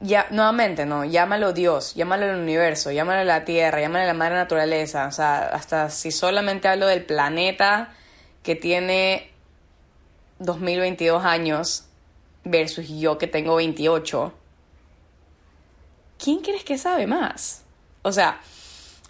ya 0.00 0.26
nuevamente 0.30 0.86
no, 0.86 1.04
llámalo 1.04 1.52
Dios, 1.52 1.94
llámalo 1.94 2.26
el 2.26 2.36
universo, 2.36 2.90
llámalo 2.90 3.24
la 3.24 3.44
tierra, 3.44 3.80
llámalo 3.80 4.06
la 4.06 4.14
madre 4.14 4.34
naturaleza, 4.34 5.06
o 5.06 5.12
sea, 5.12 5.48
hasta 5.48 5.90
si 5.90 6.10
solamente 6.10 6.68
hablo 6.68 6.86
del 6.86 7.04
planeta 7.04 7.92
que 8.42 8.54
tiene 8.56 9.30
2022 10.38 11.24
años 11.24 11.84
versus 12.44 12.88
yo 12.88 13.18
que 13.18 13.26
tengo 13.26 13.56
28. 13.56 14.32
¿Quién 16.22 16.40
crees 16.40 16.64
que 16.64 16.78
sabe 16.78 17.06
más? 17.06 17.62
O 18.02 18.12
sea, 18.12 18.40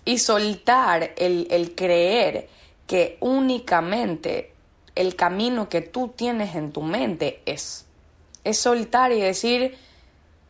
y 0.04 0.18
soltar 0.18 1.12
el, 1.16 1.46
el 1.50 1.74
creer 1.74 2.48
que 2.88 3.18
únicamente 3.20 4.52
el 4.96 5.14
camino 5.14 5.68
que 5.68 5.82
tú 5.82 6.08
tienes 6.08 6.56
en 6.56 6.72
tu 6.72 6.82
mente 6.82 7.42
es. 7.46 7.84
Es 8.42 8.58
soltar 8.58 9.12
y 9.12 9.20
decir, 9.20 9.76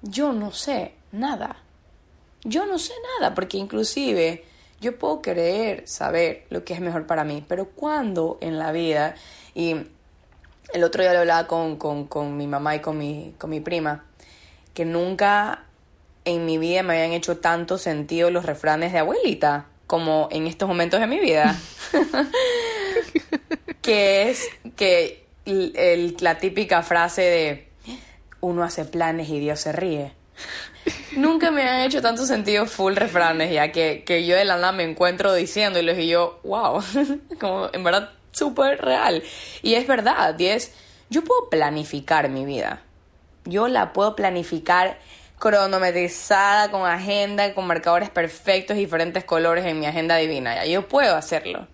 yo 0.00 0.32
no 0.32 0.52
sé 0.52 0.94
nada. 1.12 1.56
Yo 2.44 2.64
no 2.64 2.78
sé 2.78 2.92
nada, 3.18 3.34
porque 3.34 3.58
inclusive 3.58 4.44
yo 4.80 4.96
puedo 4.98 5.20
creer 5.20 5.86
saber 5.88 6.46
lo 6.48 6.64
que 6.64 6.74
es 6.74 6.80
mejor 6.80 7.06
para 7.06 7.24
mí, 7.24 7.44
pero 7.46 7.70
cuando 7.70 8.38
en 8.40 8.58
la 8.58 8.70
vida, 8.70 9.16
y 9.54 9.74
el 10.72 10.84
otro 10.84 11.02
día 11.02 11.12
lo 11.12 11.18
hablaba 11.18 11.48
con, 11.48 11.76
con, 11.76 12.06
con 12.06 12.36
mi 12.36 12.46
mamá 12.46 12.76
y 12.76 12.80
con 12.80 12.96
mi, 12.96 13.34
con 13.36 13.50
mi 13.50 13.58
prima, 13.58 14.04
que 14.74 14.84
nunca 14.84 15.64
en 16.24 16.46
mi 16.46 16.56
vida 16.56 16.84
me 16.84 16.94
habían 16.94 17.12
hecho 17.12 17.38
tanto 17.38 17.78
sentido 17.78 18.30
los 18.30 18.46
refranes 18.46 18.92
de 18.92 19.00
abuelita 19.00 19.66
como 19.88 20.28
en 20.30 20.46
estos 20.46 20.68
momentos 20.68 21.00
de 21.00 21.08
mi 21.08 21.18
vida. 21.18 21.58
que 23.82 24.30
es 24.30 24.48
que 24.76 25.24
la 26.20 26.38
típica 26.38 26.82
frase 26.82 27.22
de 27.22 27.68
uno 28.40 28.62
hace 28.62 28.84
planes 28.84 29.30
y 29.30 29.40
Dios 29.40 29.60
se 29.60 29.72
ríe. 29.72 30.12
Nunca 31.16 31.50
me 31.50 31.62
han 31.62 31.80
hecho 31.80 32.02
tanto 32.02 32.26
sentido 32.26 32.66
full 32.66 32.94
refranes, 32.94 33.50
ya 33.50 33.72
que, 33.72 34.04
que 34.06 34.26
yo 34.26 34.36
de 34.36 34.44
la 34.44 34.56
nada 34.56 34.72
me 34.72 34.84
encuentro 34.84 35.32
diciéndolos 35.32 35.98
y 35.98 36.08
yo, 36.08 36.38
wow, 36.44 36.82
como 37.40 37.70
en 37.72 37.82
verdad 37.82 38.10
súper 38.30 38.80
real. 38.82 39.22
Y 39.62 39.74
es 39.74 39.86
verdad, 39.86 40.38
y 40.38 40.46
es, 40.46 40.74
yo 41.08 41.24
puedo 41.24 41.48
planificar 41.48 42.28
mi 42.28 42.44
vida. 42.44 42.82
Yo 43.46 43.68
la 43.68 43.94
puedo 43.94 44.14
planificar 44.14 44.98
cronometrizada, 45.38 46.70
con 46.70 46.86
agenda, 46.86 47.54
con 47.54 47.66
marcadores 47.66 48.10
perfectos, 48.10 48.76
diferentes 48.76 49.24
colores 49.24 49.64
en 49.64 49.78
mi 49.78 49.86
agenda 49.86 50.16
divina. 50.16 50.54
Ya, 50.54 50.66
yo 50.66 50.88
puedo 50.88 51.16
hacerlo. 51.16 51.66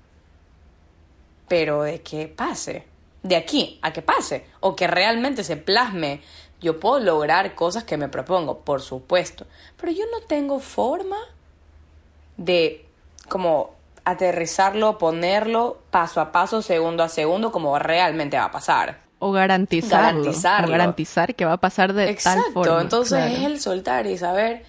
Pero 1.49 1.83
de 1.83 2.03
que 2.03 2.29
pase, 2.29 2.87
de 3.23 3.37
aquí 3.37 3.79
a 3.83 3.93
que 3.93 4.03
pase, 4.03 4.47
o 4.61 4.77
que 4.77 4.87
realmente 4.87 5.45
se 5.45 5.57
plasme, 5.57 6.23
yo 6.61 6.81
puedo 6.81 7.01
lograr 7.01 7.55
cosas 7.55 7.85
que 7.85 7.97
me 7.97 8.09
propongo, 8.09 8.61
por 8.61 8.81
supuesto. 8.83 9.47
Pero 9.79 9.93
yo 9.93 10.05
no 10.13 10.27
tengo 10.27 10.61
forma 10.61 11.19
de 12.37 12.87
como 13.29 13.75
aterrizarlo, 14.05 14.99
ponerlo 14.99 15.79
paso 15.91 16.21
a 16.21 16.33
paso, 16.33 16.61
segundo 16.63 17.03
a 17.03 17.09
segundo, 17.09 17.53
como 17.53 17.79
realmente 17.79 18.37
va 18.37 18.45
a 18.45 18.51
pasar 18.51 19.04
o 19.25 19.33
garantizarlo, 19.33 20.31
O 20.31 20.69
garantizar 20.69 21.35
que 21.35 21.47
va 21.47 21.55
a 21.55 21.57
pasar 21.57 21.95
de 21.95 22.15
tal 22.15 22.43
forma. 22.53 22.83
Entonces 22.83 23.33
es 23.33 23.43
el 23.45 23.59
soltar 23.59 24.07
y 24.07 24.19
saber, 24.19 24.65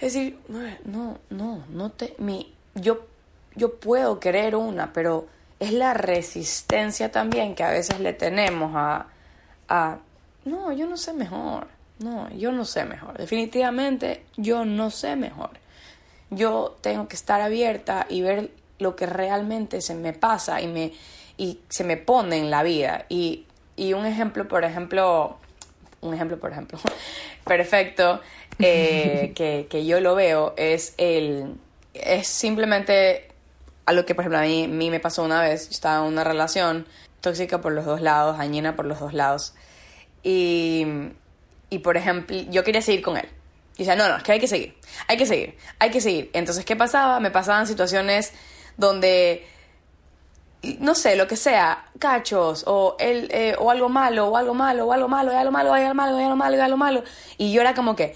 es 0.00 0.12
decir, 0.12 0.40
no, 0.84 1.18
no, 1.30 1.64
no 1.68 1.90
te, 1.90 2.16
mi, 2.18 2.52
yo, 2.74 3.06
yo 3.54 3.76
puedo 3.76 4.18
querer 4.18 4.56
una, 4.56 4.92
pero 4.92 5.28
es 5.60 5.72
la 5.72 5.94
resistencia 5.94 7.12
también 7.12 7.54
que 7.54 7.62
a 7.62 7.70
veces 7.70 8.00
le 8.00 8.12
tenemos 8.12 8.72
a, 8.74 9.06
a, 9.68 9.98
no, 10.44 10.72
yo 10.72 10.88
no 10.88 10.96
sé 10.96 11.12
mejor, 11.12 11.68
no, 12.00 12.28
yo 12.30 12.50
no 12.50 12.64
sé 12.64 12.84
mejor, 12.84 13.16
definitivamente 13.16 14.26
yo 14.36 14.64
no 14.64 14.90
sé 14.90 15.14
mejor. 15.14 15.50
Yo 16.30 16.76
tengo 16.80 17.06
que 17.06 17.14
estar 17.14 17.40
abierta 17.40 18.06
y 18.08 18.20
ver 18.22 18.50
lo 18.80 18.96
que 18.96 19.06
realmente 19.06 19.80
se 19.80 19.94
me 19.94 20.12
pasa 20.12 20.60
y 20.60 20.66
me 20.66 20.92
y 21.36 21.60
se 21.68 21.84
me 21.84 21.96
pone 21.96 22.38
en 22.38 22.50
la 22.50 22.62
vida. 22.62 23.06
Y, 23.08 23.46
y 23.76 23.92
un 23.92 24.06
ejemplo, 24.06 24.46
por 24.48 24.64
ejemplo, 24.64 25.38
un 26.00 26.14
ejemplo, 26.14 26.38
por 26.38 26.52
ejemplo, 26.52 26.78
perfecto, 27.44 28.20
eh, 28.58 29.32
que, 29.36 29.66
que, 29.68 29.86
yo 29.86 30.00
lo 30.00 30.14
veo, 30.14 30.54
es 30.56 30.94
el, 30.98 31.54
es 31.94 32.26
simplemente 32.28 33.28
algo 33.86 34.04
que, 34.04 34.14
por 34.14 34.22
ejemplo, 34.22 34.38
a 34.38 34.42
mí, 34.42 34.64
a 34.64 34.68
mí 34.68 34.90
me 34.90 35.00
pasó 35.00 35.22
una 35.24 35.42
vez, 35.42 35.66
yo 35.66 35.72
estaba 35.72 36.06
en 36.06 36.12
una 36.12 36.24
relación 36.24 36.86
tóxica 37.20 37.60
por 37.60 37.72
los 37.72 37.84
dos 37.84 38.00
lados, 38.00 38.38
dañina 38.38 38.76
por 38.76 38.86
los 38.86 39.00
dos 39.00 39.14
lados, 39.14 39.54
y, 40.22 40.86
y 41.70 41.78
por 41.78 41.96
ejemplo, 41.96 42.36
yo 42.50 42.64
quería 42.64 42.82
seguir 42.82 43.02
con 43.02 43.16
él. 43.16 43.28
Y 43.76 43.78
decía, 43.78 43.96
no, 43.96 44.08
no, 44.08 44.16
es 44.16 44.22
que 44.22 44.32
hay 44.32 44.40
que 44.40 44.46
seguir, 44.46 44.76
hay 45.08 45.16
que 45.16 45.26
seguir, 45.26 45.56
hay 45.80 45.90
que 45.90 46.00
seguir. 46.00 46.30
Entonces, 46.32 46.64
¿qué 46.64 46.76
pasaba? 46.76 47.18
Me 47.18 47.32
pasaban 47.32 47.66
situaciones 47.66 48.32
donde 48.76 49.44
no 50.80 50.94
sé, 50.94 51.16
lo 51.16 51.26
que 51.26 51.36
sea, 51.36 51.86
cachos, 51.98 52.64
o, 52.66 52.96
el, 52.98 53.28
eh, 53.30 53.56
o 53.58 53.70
algo 53.70 53.88
malo, 53.88 54.28
o 54.28 54.36
algo 54.36 54.54
malo, 54.54 54.86
o 54.86 54.92
algo 54.92 55.08
malo, 55.08 55.32
o 55.32 55.36
algo 55.36 55.50
malo, 55.52 55.70
o 55.70 55.74
algo 55.74 55.94
malo, 55.94 56.16
o 56.16 56.20
algo 56.20 56.36
malo, 56.36 56.58
o 56.58 56.62
algo 56.62 56.76
malo. 56.76 57.02
Y 57.38 57.52
yo 57.52 57.60
era 57.60 57.74
como 57.74 57.96
que, 57.96 58.14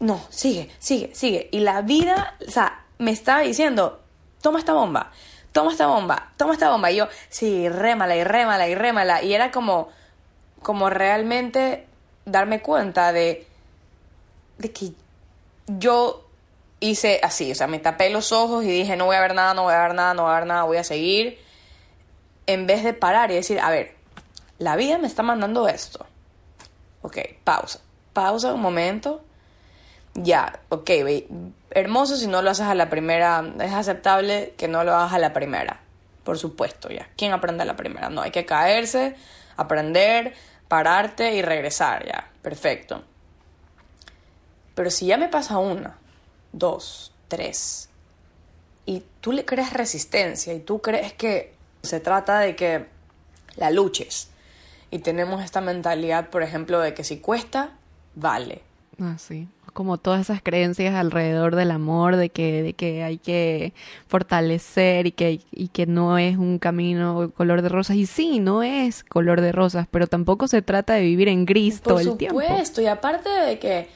no, 0.00 0.20
sigue, 0.30 0.70
sigue, 0.78 1.14
sigue. 1.14 1.48
Y 1.52 1.60
la 1.60 1.82
vida, 1.82 2.36
o 2.46 2.50
sea, 2.50 2.84
me 2.98 3.10
estaba 3.10 3.40
diciendo, 3.40 4.00
toma 4.42 4.58
esta 4.58 4.72
bomba, 4.72 5.12
toma 5.52 5.72
esta 5.72 5.86
bomba, 5.86 6.32
toma 6.36 6.52
esta 6.54 6.70
bomba. 6.70 6.90
Y 6.90 6.96
yo, 6.96 7.08
sí, 7.28 7.68
rémala 7.68 8.16
y 8.16 8.24
rémala 8.24 8.68
y 8.68 8.74
rémala. 8.74 9.22
Y 9.22 9.34
era 9.34 9.50
como, 9.50 9.88
como 10.62 10.90
realmente 10.90 11.86
darme 12.24 12.60
cuenta 12.62 13.12
de, 13.12 13.46
de 14.58 14.72
que 14.72 14.92
yo 15.66 16.24
hice 16.80 17.20
así, 17.22 17.52
o 17.52 17.54
sea, 17.54 17.66
me 17.66 17.78
tapé 17.78 18.10
los 18.10 18.32
ojos 18.32 18.64
y 18.64 18.68
dije, 18.68 18.96
no 18.96 19.06
voy 19.06 19.16
a 19.16 19.20
ver 19.20 19.34
nada, 19.34 19.54
no 19.54 19.64
voy 19.64 19.74
a 19.74 19.82
ver 19.82 19.94
nada, 19.94 20.14
no 20.14 20.24
voy 20.24 20.32
a 20.32 20.34
ver 20.36 20.46
nada, 20.46 20.62
voy 20.64 20.76
a 20.76 20.84
seguir 20.84 21.45
en 22.46 22.66
vez 22.66 22.84
de 22.84 22.92
parar 22.92 23.30
y 23.30 23.34
decir, 23.34 23.60
a 23.60 23.70
ver, 23.70 23.94
la 24.58 24.76
vida 24.76 24.98
me 24.98 25.06
está 25.06 25.22
mandando 25.22 25.68
esto. 25.68 26.06
Ok, 27.02 27.18
pausa. 27.44 27.80
Pausa 28.12 28.54
un 28.54 28.60
momento. 28.60 29.22
Ya, 30.14 30.60
ok, 30.70 30.90
hermoso 31.70 32.16
si 32.16 32.26
no 32.26 32.40
lo 32.40 32.50
haces 32.50 32.66
a 32.66 32.74
la 32.74 32.88
primera. 32.88 33.44
Es 33.60 33.72
aceptable 33.72 34.54
que 34.56 34.68
no 34.68 34.82
lo 34.84 34.94
hagas 34.94 35.12
a 35.12 35.18
la 35.18 35.32
primera. 35.32 35.80
Por 36.24 36.38
supuesto, 36.38 36.88
ya. 36.88 37.08
¿Quién 37.16 37.32
aprende 37.32 37.62
a 37.62 37.66
la 37.66 37.76
primera? 37.76 38.08
No, 38.08 38.22
hay 38.22 38.30
que 38.30 38.46
caerse, 38.46 39.14
aprender, 39.56 40.34
pararte 40.68 41.34
y 41.34 41.42
regresar, 41.42 42.06
ya. 42.06 42.30
Perfecto. 42.42 43.04
Pero 44.74 44.90
si 44.90 45.06
ya 45.06 45.16
me 45.16 45.28
pasa 45.28 45.58
una, 45.58 45.98
dos, 46.52 47.12
tres, 47.28 47.90
y 48.86 49.02
tú 49.20 49.32
le 49.32 49.44
crees 49.44 49.72
resistencia 49.72 50.54
y 50.54 50.60
tú 50.60 50.80
crees 50.80 51.12
que 51.12 51.55
se 51.86 52.00
trata 52.00 52.40
de 52.40 52.56
que 52.56 52.86
la 53.56 53.70
luches. 53.70 54.28
Y 54.90 55.00
tenemos 55.00 55.42
esta 55.42 55.60
mentalidad, 55.60 56.30
por 56.30 56.42
ejemplo, 56.42 56.80
de 56.80 56.94
que 56.94 57.04
si 57.04 57.18
cuesta, 57.18 57.70
vale. 58.14 58.62
Ah, 59.00 59.16
sí. 59.18 59.48
Como 59.72 59.98
todas 59.98 60.22
esas 60.22 60.40
creencias 60.42 60.94
alrededor 60.94 61.54
del 61.54 61.70
amor, 61.70 62.16
de 62.16 62.30
que, 62.30 62.62
de 62.62 62.72
que 62.72 63.02
hay 63.02 63.18
que 63.18 63.74
fortalecer 64.06 65.06
y 65.06 65.12
que, 65.12 65.40
y 65.50 65.68
que 65.68 65.86
no 65.86 66.16
es 66.16 66.38
un 66.38 66.58
camino 66.58 67.30
color 67.36 67.60
de 67.60 67.68
rosas. 67.68 67.96
Y 67.96 68.06
sí, 68.06 68.38
no 68.38 68.62
es 68.62 69.04
color 69.04 69.42
de 69.42 69.52
rosas, 69.52 69.86
pero 69.90 70.06
tampoco 70.06 70.48
se 70.48 70.62
trata 70.62 70.94
de 70.94 71.02
vivir 71.02 71.28
en 71.28 71.44
gris 71.44 71.82
todo 71.82 71.98
el 71.98 72.16
tiempo. 72.16 72.36
Por 72.36 72.44
supuesto, 72.44 72.80
y 72.80 72.86
aparte 72.86 73.28
de 73.28 73.58
que 73.58 73.88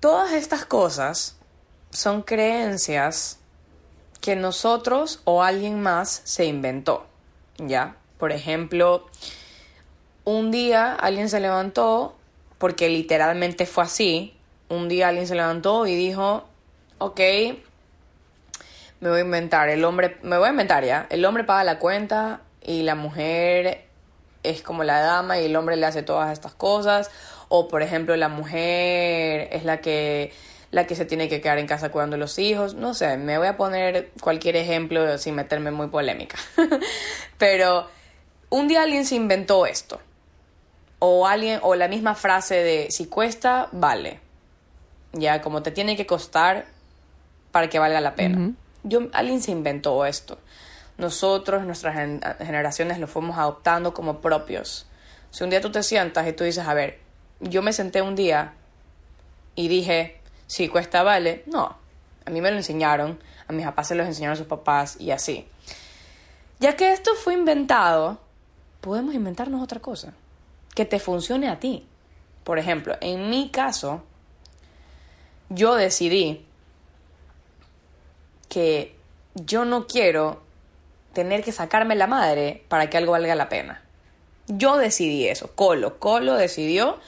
todas 0.00 0.32
estas 0.32 0.66
cosas 0.66 1.36
son 1.90 2.22
creencias 2.22 3.38
que 4.20 4.36
nosotros 4.36 5.20
o 5.24 5.42
alguien 5.42 5.80
más 5.80 6.22
se 6.24 6.44
inventó, 6.44 7.06
¿ya? 7.58 7.96
Por 8.18 8.32
ejemplo, 8.32 9.06
un 10.24 10.50
día 10.50 10.92
alguien 10.92 11.28
se 11.28 11.40
levantó, 11.40 12.16
porque 12.58 12.88
literalmente 12.88 13.66
fue 13.66 13.84
así, 13.84 14.36
un 14.68 14.88
día 14.88 15.08
alguien 15.08 15.26
se 15.26 15.34
levantó 15.34 15.86
y 15.86 15.94
dijo, 15.94 16.44
ok, 16.98 17.20
me 19.00 19.08
voy 19.08 19.18
a 19.18 19.22
inventar, 19.22 19.68
el 19.68 19.84
hombre, 19.84 20.18
me 20.22 20.36
voy 20.36 20.48
a 20.48 20.50
inventar 20.50 20.84
ya, 20.84 21.06
el 21.10 21.24
hombre 21.24 21.44
paga 21.44 21.64
la 21.64 21.78
cuenta 21.78 22.40
y 22.60 22.82
la 22.82 22.96
mujer 22.96 23.86
es 24.42 24.62
como 24.62 24.84
la 24.84 25.00
dama 25.00 25.38
y 25.38 25.46
el 25.46 25.56
hombre 25.56 25.76
le 25.76 25.86
hace 25.86 26.02
todas 26.02 26.32
estas 26.32 26.54
cosas, 26.54 27.10
o 27.48 27.68
por 27.68 27.82
ejemplo 27.82 28.16
la 28.16 28.28
mujer 28.28 29.48
es 29.52 29.64
la 29.64 29.80
que 29.80 30.32
la 30.70 30.86
que 30.86 30.94
se 30.94 31.04
tiene 31.04 31.28
que 31.28 31.40
quedar 31.40 31.58
en 31.58 31.66
casa 31.66 31.90
cuidando 31.90 32.16
a 32.16 32.18
los 32.18 32.38
hijos, 32.38 32.74
no 32.74 32.92
sé, 32.94 33.16
me 33.16 33.38
voy 33.38 33.46
a 33.46 33.56
poner 33.56 34.10
cualquier 34.20 34.56
ejemplo 34.56 35.16
sin 35.18 35.34
meterme 35.34 35.70
muy 35.70 35.88
polémica. 35.88 36.36
Pero 37.38 37.88
un 38.50 38.68
día 38.68 38.82
alguien 38.82 39.06
se 39.06 39.14
inventó 39.14 39.66
esto. 39.66 40.00
O 40.98 41.26
alguien 41.26 41.60
o 41.62 41.74
la 41.74 41.88
misma 41.88 42.14
frase 42.14 42.56
de 42.56 42.90
si 42.90 43.06
cuesta, 43.06 43.68
vale. 43.72 44.20
Ya 45.12 45.40
como 45.40 45.62
te 45.62 45.70
tiene 45.70 45.96
que 45.96 46.06
costar 46.06 46.66
para 47.50 47.68
que 47.68 47.78
valga 47.78 48.00
la 48.00 48.14
pena. 48.14 48.52
Yo 48.82 49.08
alguien 49.12 49.40
se 49.40 49.52
inventó 49.52 50.04
esto. 50.04 50.38
Nosotros, 50.98 51.64
nuestras 51.64 51.94
generaciones 52.38 52.98
lo 52.98 53.06
fuimos 53.06 53.38
adoptando 53.38 53.94
como 53.94 54.20
propios. 54.20 54.86
Si 55.30 55.44
un 55.44 55.50
día 55.50 55.60
tú 55.60 55.70
te 55.70 55.82
sientas 55.82 56.26
y 56.26 56.32
tú 56.32 56.44
dices, 56.44 56.66
a 56.66 56.74
ver, 56.74 56.98
yo 57.40 57.62
me 57.62 57.72
senté 57.72 58.02
un 58.02 58.16
día 58.16 58.54
y 59.54 59.68
dije, 59.68 60.17
si 60.48 60.68
cuesta 60.68 61.04
vale, 61.04 61.44
no. 61.46 61.76
A 62.24 62.30
mí 62.30 62.40
me 62.40 62.50
lo 62.50 62.56
enseñaron, 62.56 63.20
a 63.46 63.52
mis 63.52 63.64
papás 63.64 63.88
se 63.88 63.94
los 63.94 64.06
enseñaron 64.06 64.36
sus 64.36 64.46
papás 64.46 64.96
y 64.98 65.12
así. 65.12 65.46
Ya 66.58 66.74
que 66.74 66.90
esto 66.92 67.14
fue 67.14 67.34
inventado, 67.34 68.18
podemos 68.80 69.14
inventarnos 69.14 69.62
otra 69.62 69.78
cosa 69.78 70.14
que 70.74 70.84
te 70.84 70.98
funcione 70.98 71.48
a 71.48 71.60
ti. 71.60 71.86
Por 72.42 72.58
ejemplo, 72.58 72.96
en 73.00 73.30
mi 73.30 73.50
caso, 73.50 74.02
yo 75.50 75.74
decidí 75.74 76.44
que 78.48 78.96
yo 79.34 79.64
no 79.64 79.86
quiero 79.86 80.42
tener 81.12 81.44
que 81.44 81.52
sacarme 81.52 81.94
la 81.94 82.06
madre 82.06 82.64
para 82.68 82.88
que 82.88 82.96
algo 82.96 83.12
valga 83.12 83.34
la 83.34 83.48
pena. 83.48 83.82
Yo 84.46 84.78
decidí 84.78 85.28
eso, 85.28 85.52
Colo, 85.54 85.98
Colo 85.98 86.34
decidió 86.34 86.98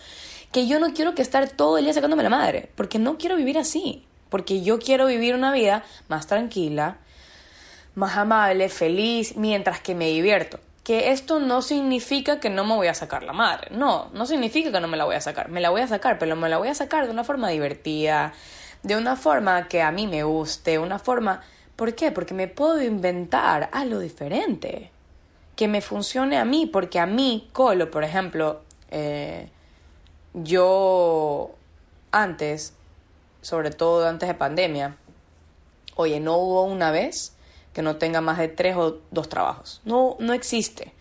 que 0.52 0.66
yo 0.66 0.80
no 0.80 0.92
quiero 0.92 1.14
que 1.14 1.22
estar 1.22 1.48
todo 1.48 1.78
el 1.78 1.84
día 1.84 1.94
sacándome 1.94 2.22
la 2.22 2.30
madre, 2.30 2.70
porque 2.74 2.98
no 2.98 3.18
quiero 3.18 3.36
vivir 3.36 3.58
así, 3.58 4.04
porque 4.28 4.62
yo 4.62 4.78
quiero 4.78 5.06
vivir 5.06 5.34
una 5.34 5.52
vida 5.52 5.84
más 6.08 6.26
tranquila, 6.26 6.98
más 7.94 8.16
amable, 8.16 8.68
feliz, 8.68 9.36
mientras 9.36 9.80
que 9.80 9.94
me 9.94 10.08
divierto. 10.08 10.58
Que 10.82 11.12
esto 11.12 11.38
no 11.38 11.62
significa 11.62 12.40
que 12.40 12.50
no 12.50 12.64
me 12.64 12.74
voy 12.74 12.88
a 12.88 12.94
sacar 12.94 13.22
la 13.22 13.32
madre, 13.32 13.68
no, 13.70 14.10
no 14.12 14.26
significa 14.26 14.72
que 14.72 14.80
no 14.80 14.88
me 14.88 14.96
la 14.96 15.04
voy 15.04 15.14
a 15.14 15.20
sacar, 15.20 15.50
me 15.50 15.60
la 15.60 15.70
voy 15.70 15.82
a 15.82 15.86
sacar, 15.86 16.18
pero 16.18 16.34
me 16.36 16.48
la 16.48 16.58
voy 16.58 16.68
a 16.68 16.74
sacar 16.74 17.06
de 17.06 17.12
una 17.12 17.22
forma 17.22 17.48
divertida, 17.48 18.32
de 18.82 18.96
una 18.96 19.14
forma 19.14 19.68
que 19.68 19.82
a 19.82 19.92
mí 19.92 20.06
me 20.06 20.22
guste, 20.24 20.78
una 20.78 20.98
forma... 20.98 21.42
¿Por 21.76 21.94
qué? 21.94 22.12
Porque 22.12 22.34
me 22.34 22.46
puedo 22.46 22.82
inventar 22.82 23.70
algo 23.72 24.00
diferente, 24.00 24.90
que 25.56 25.66
me 25.68 25.80
funcione 25.80 26.36
a 26.36 26.44
mí, 26.44 26.66
porque 26.66 26.98
a 26.98 27.06
mí, 27.06 27.48
Colo, 27.52 27.90
por 27.90 28.04
ejemplo, 28.04 28.62
eh, 28.90 29.48
yo 30.34 31.50
antes, 32.12 32.74
sobre 33.40 33.70
todo 33.70 34.06
antes 34.08 34.28
de 34.28 34.34
pandemia, 34.34 34.96
oye, 35.96 36.20
no 36.20 36.36
hubo 36.36 36.64
una 36.64 36.90
vez 36.90 37.34
que 37.72 37.82
no 37.82 37.96
tenga 37.96 38.20
más 38.20 38.38
de 38.38 38.48
tres 38.48 38.76
o 38.76 38.98
dos 39.10 39.28
trabajos. 39.28 39.80
No, 39.84 40.16
no 40.18 40.32
existe. 40.32 40.92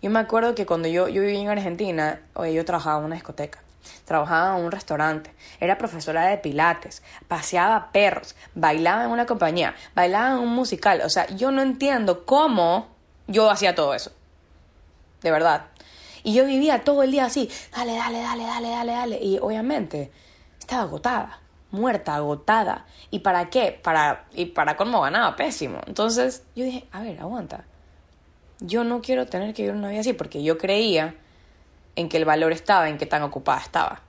Yo 0.00 0.10
me 0.10 0.18
acuerdo 0.18 0.54
que 0.54 0.66
cuando 0.66 0.88
yo, 0.88 1.08
yo 1.08 1.22
vivía 1.22 1.40
en 1.40 1.48
Argentina, 1.48 2.20
oye, 2.34 2.54
yo 2.54 2.64
trabajaba 2.64 2.98
en 2.98 3.04
una 3.04 3.14
discoteca, 3.14 3.60
trabajaba 4.04 4.58
en 4.58 4.64
un 4.64 4.72
restaurante, 4.72 5.32
era 5.60 5.78
profesora 5.78 6.26
de 6.26 6.38
pilates, 6.38 7.04
paseaba 7.28 7.92
perros, 7.92 8.34
bailaba 8.54 9.04
en 9.04 9.10
una 9.10 9.26
compañía, 9.26 9.76
bailaba 9.94 10.32
en 10.32 10.38
un 10.40 10.48
musical. 10.48 11.02
O 11.04 11.08
sea, 11.08 11.28
yo 11.28 11.52
no 11.52 11.62
entiendo 11.62 12.26
cómo 12.26 12.88
yo 13.28 13.48
hacía 13.48 13.74
todo 13.76 13.94
eso. 13.94 14.10
De 15.22 15.30
verdad. 15.30 15.66
Y 16.22 16.34
yo 16.34 16.44
vivía 16.44 16.84
todo 16.84 17.02
el 17.02 17.10
día 17.10 17.26
así, 17.26 17.48
dale, 17.74 17.96
dale, 17.96 18.20
dale, 18.20 18.44
dale, 18.44 18.68
dale, 18.68 18.92
dale. 18.92 19.18
Y 19.22 19.38
obviamente 19.38 20.10
estaba 20.58 20.82
agotada, 20.82 21.40
muerta, 21.70 22.14
agotada. 22.14 22.86
¿Y 23.10 23.20
para 23.20 23.50
qué? 23.50 23.78
Para, 23.82 24.26
y 24.34 24.46
para 24.46 24.76
cómo 24.76 25.00
ganaba 25.00 25.34
pésimo. 25.36 25.80
Entonces 25.86 26.44
yo 26.54 26.64
dije, 26.64 26.86
a 26.92 27.02
ver, 27.02 27.20
aguanta. 27.20 27.64
Yo 28.60 28.84
no 28.84 29.02
quiero 29.02 29.26
tener 29.26 29.54
que 29.54 29.62
vivir 29.62 29.76
una 29.76 29.88
vida 29.88 30.00
así 30.00 30.12
porque 30.12 30.42
yo 30.42 30.56
creía 30.58 31.16
en 31.96 32.08
que 32.08 32.16
el 32.16 32.24
valor 32.24 32.52
estaba 32.52 32.88
en 32.88 32.98
qué 32.98 33.06
tan 33.06 33.22
ocupada 33.22 33.60
estaba. 33.60 34.02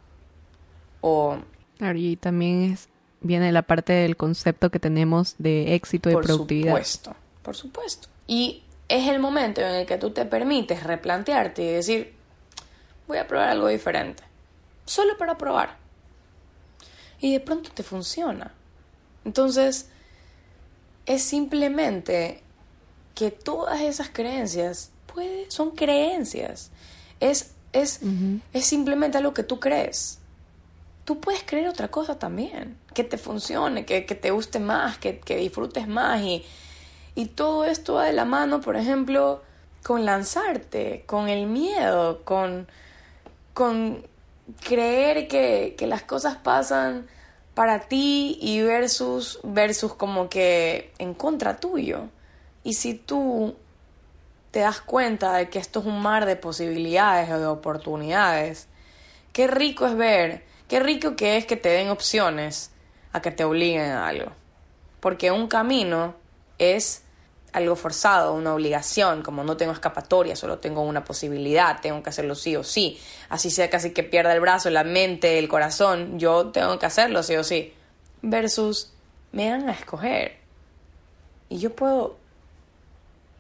O... 1.02 1.38
Claro, 1.78 1.98
y 1.98 2.16
también 2.16 2.72
es, 2.74 2.88
viene 3.22 3.52
la 3.52 3.64
parte 3.64 3.94
del 3.94 4.16
concepto 4.16 4.70
que 4.70 4.80
tenemos 4.80 5.36
de 5.40 5.74
éxito 5.76 6.10
y 6.10 6.14
productividad. 6.14 6.74
Por 6.74 6.86
supuesto, 6.86 7.16
por 7.42 7.56
supuesto. 7.56 8.08
Y 8.28 8.64
es 8.88 9.08
el 9.08 9.20
momento 9.20 9.62
en 9.62 9.74
el 9.74 9.86
que 9.86 9.98
tú 9.98 10.12
te 10.12 10.26
permites 10.26 10.84
replantearte 10.84 11.64
y 11.64 11.72
decir, 11.72 12.14
voy 13.08 13.18
a 13.18 13.28
probar 13.28 13.50
algo 13.50 13.68
diferente. 13.68 14.24
Solo 14.86 15.18
para 15.18 15.38
probar. 15.38 15.78
Y 17.20 17.34
de 17.34 17.40
pronto 17.40 17.72
te 17.72 17.84
funciona. 17.84 18.52
Entonces, 19.24 19.90
es 21.06 21.24
simplemente 21.24 22.42
que 23.16 23.32
todas 23.32 23.82
esas 23.82 24.10
creencias 24.10 24.92
puede, 25.06 25.50
son 25.50 25.72
creencias. 25.72 26.72
Es, 27.20 27.52
es, 27.72 28.02
es 28.52 28.66
simplemente 28.66 29.18
algo 29.18 29.34
que 29.34 29.44
tú 29.44 29.60
crees. 29.60 30.20
Tú 31.06 31.20
puedes 31.20 31.44
creer 31.44 31.68
otra 31.68 31.90
cosa 31.90 32.18
también, 32.20 32.78
que 32.94 33.04
te 33.04 33.18
funcione, 33.18 33.86
que, 33.86 34.06
que 34.06 34.16
te 34.16 34.32
guste 34.32 34.60
más, 34.60 34.98
que, 34.98 35.20
que 35.20 35.38
disfrutes 35.38 35.88
más 35.88 36.22
y, 36.22 36.44
y 37.16 37.26
todo 37.28 37.66
esto 37.66 37.96
va 37.96 38.06
de 38.06 38.14
la 38.14 38.26
mano, 38.26 38.62
por 38.62 38.76
ejemplo, 38.76 39.42
con 39.84 40.06
lanzarte, 40.06 41.04
con 41.06 41.30
el 41.30 41.46
miedo, 41.46 42.24
con, 42.24 42.68
con 43.54 44.06
creer 44.66 45.28
que, 45.28 45.76
que 45.78 45.88
las 45.88 46.04
cosas 46.04 46.38
pasan 46.38 47.08
para 47.54 47.82
ti 47.82 48.38
y 48.42 48.62
versus, 48.62 49.40
versus 49.44 49.94
como 49.94 50.30
que 50.30 50.92
en 50.98 51.14
contra 51.14 51.58
tuyo. 51.58 52.10
Y 52.64 52.74
si 52.74 52.96
tú 52.96 53.56
te 54.52 54.60
das 54.60 54.82
cuenta 54.82 55.34
de 55.34 55.50
que 55.50 55.60
esto 55.60 55.80
es 55.82 55.86
un 55.86 56.02
mar 56.02 56.26
de 56.26 56.36
posibilidades 56.36 57.30
o 57.32 57.40
de 57.40 57.46
oportunidades, 57.46 58.68
qué 59.34 59.48
rico 59.48 59.86
es 59.86 59.96
ver, 59.96 60.46
qué 60.68 60.80
rico 60.80 61.16
que 61.16 61.38
es 61.38 61.46
que 61.46 61.58
te 61.58 61.70
den 61.70 61.90
opciones 61.90 62.72
a 63.12 63.22
que 63.22 63.32
te 63.32 63.44
obliguen 63.44 63.92
a 63.92 64.08
algo. 64.08 64.32
Porque 65.00 65.32
un 65.32 65.48
camino 65.48 66.16
es 66.58 67.04
algo 67.52 67.76
forzado, 67.76 68.34
una 68.34 68.54
obligación, 68.54 69.22
como 69.22 69.44
no 69.44 69.58
tengo 69.58 69.74
escapatoria, 69.74 70.36
solo 70.36 70.58
tengo 70.58 70.82
una 70.82 71.06
posibilidad, 71.06 71.80
tengo 71.82 72.02
que 72.02 72.10
hacerlo 72.10 72.36
sí 72.36 72.56
o 72.56 72.64
sí. 72.64 73.00
Así 73.30 73.52
sea 73.52 73.70
casi 73.70 73.92
que 73.92 74.04
pierda 74.04 74.34
el 74.34 74.40
brazo, 74.40 74.70
la 74.70 74.84
mente, 74.84 75.38
el 75.38 75.48
corazón, 75.48 76.18
yo 76.20 76.48
tengo 76.48 76.80
que 76.80 76.88
hacerlo 76.88 77.22
sí 77.22 77.36
o 77.36 77.44
sí. 77.44 77.74
Versus 78.24 78.92
me 79.32 79.50
dan 79.50 79.70
a 79.70 79.74
escoger. 79.74 80.38
Y 81.50 81.60
yo 81.60 81.76
puedo 81.76 82.18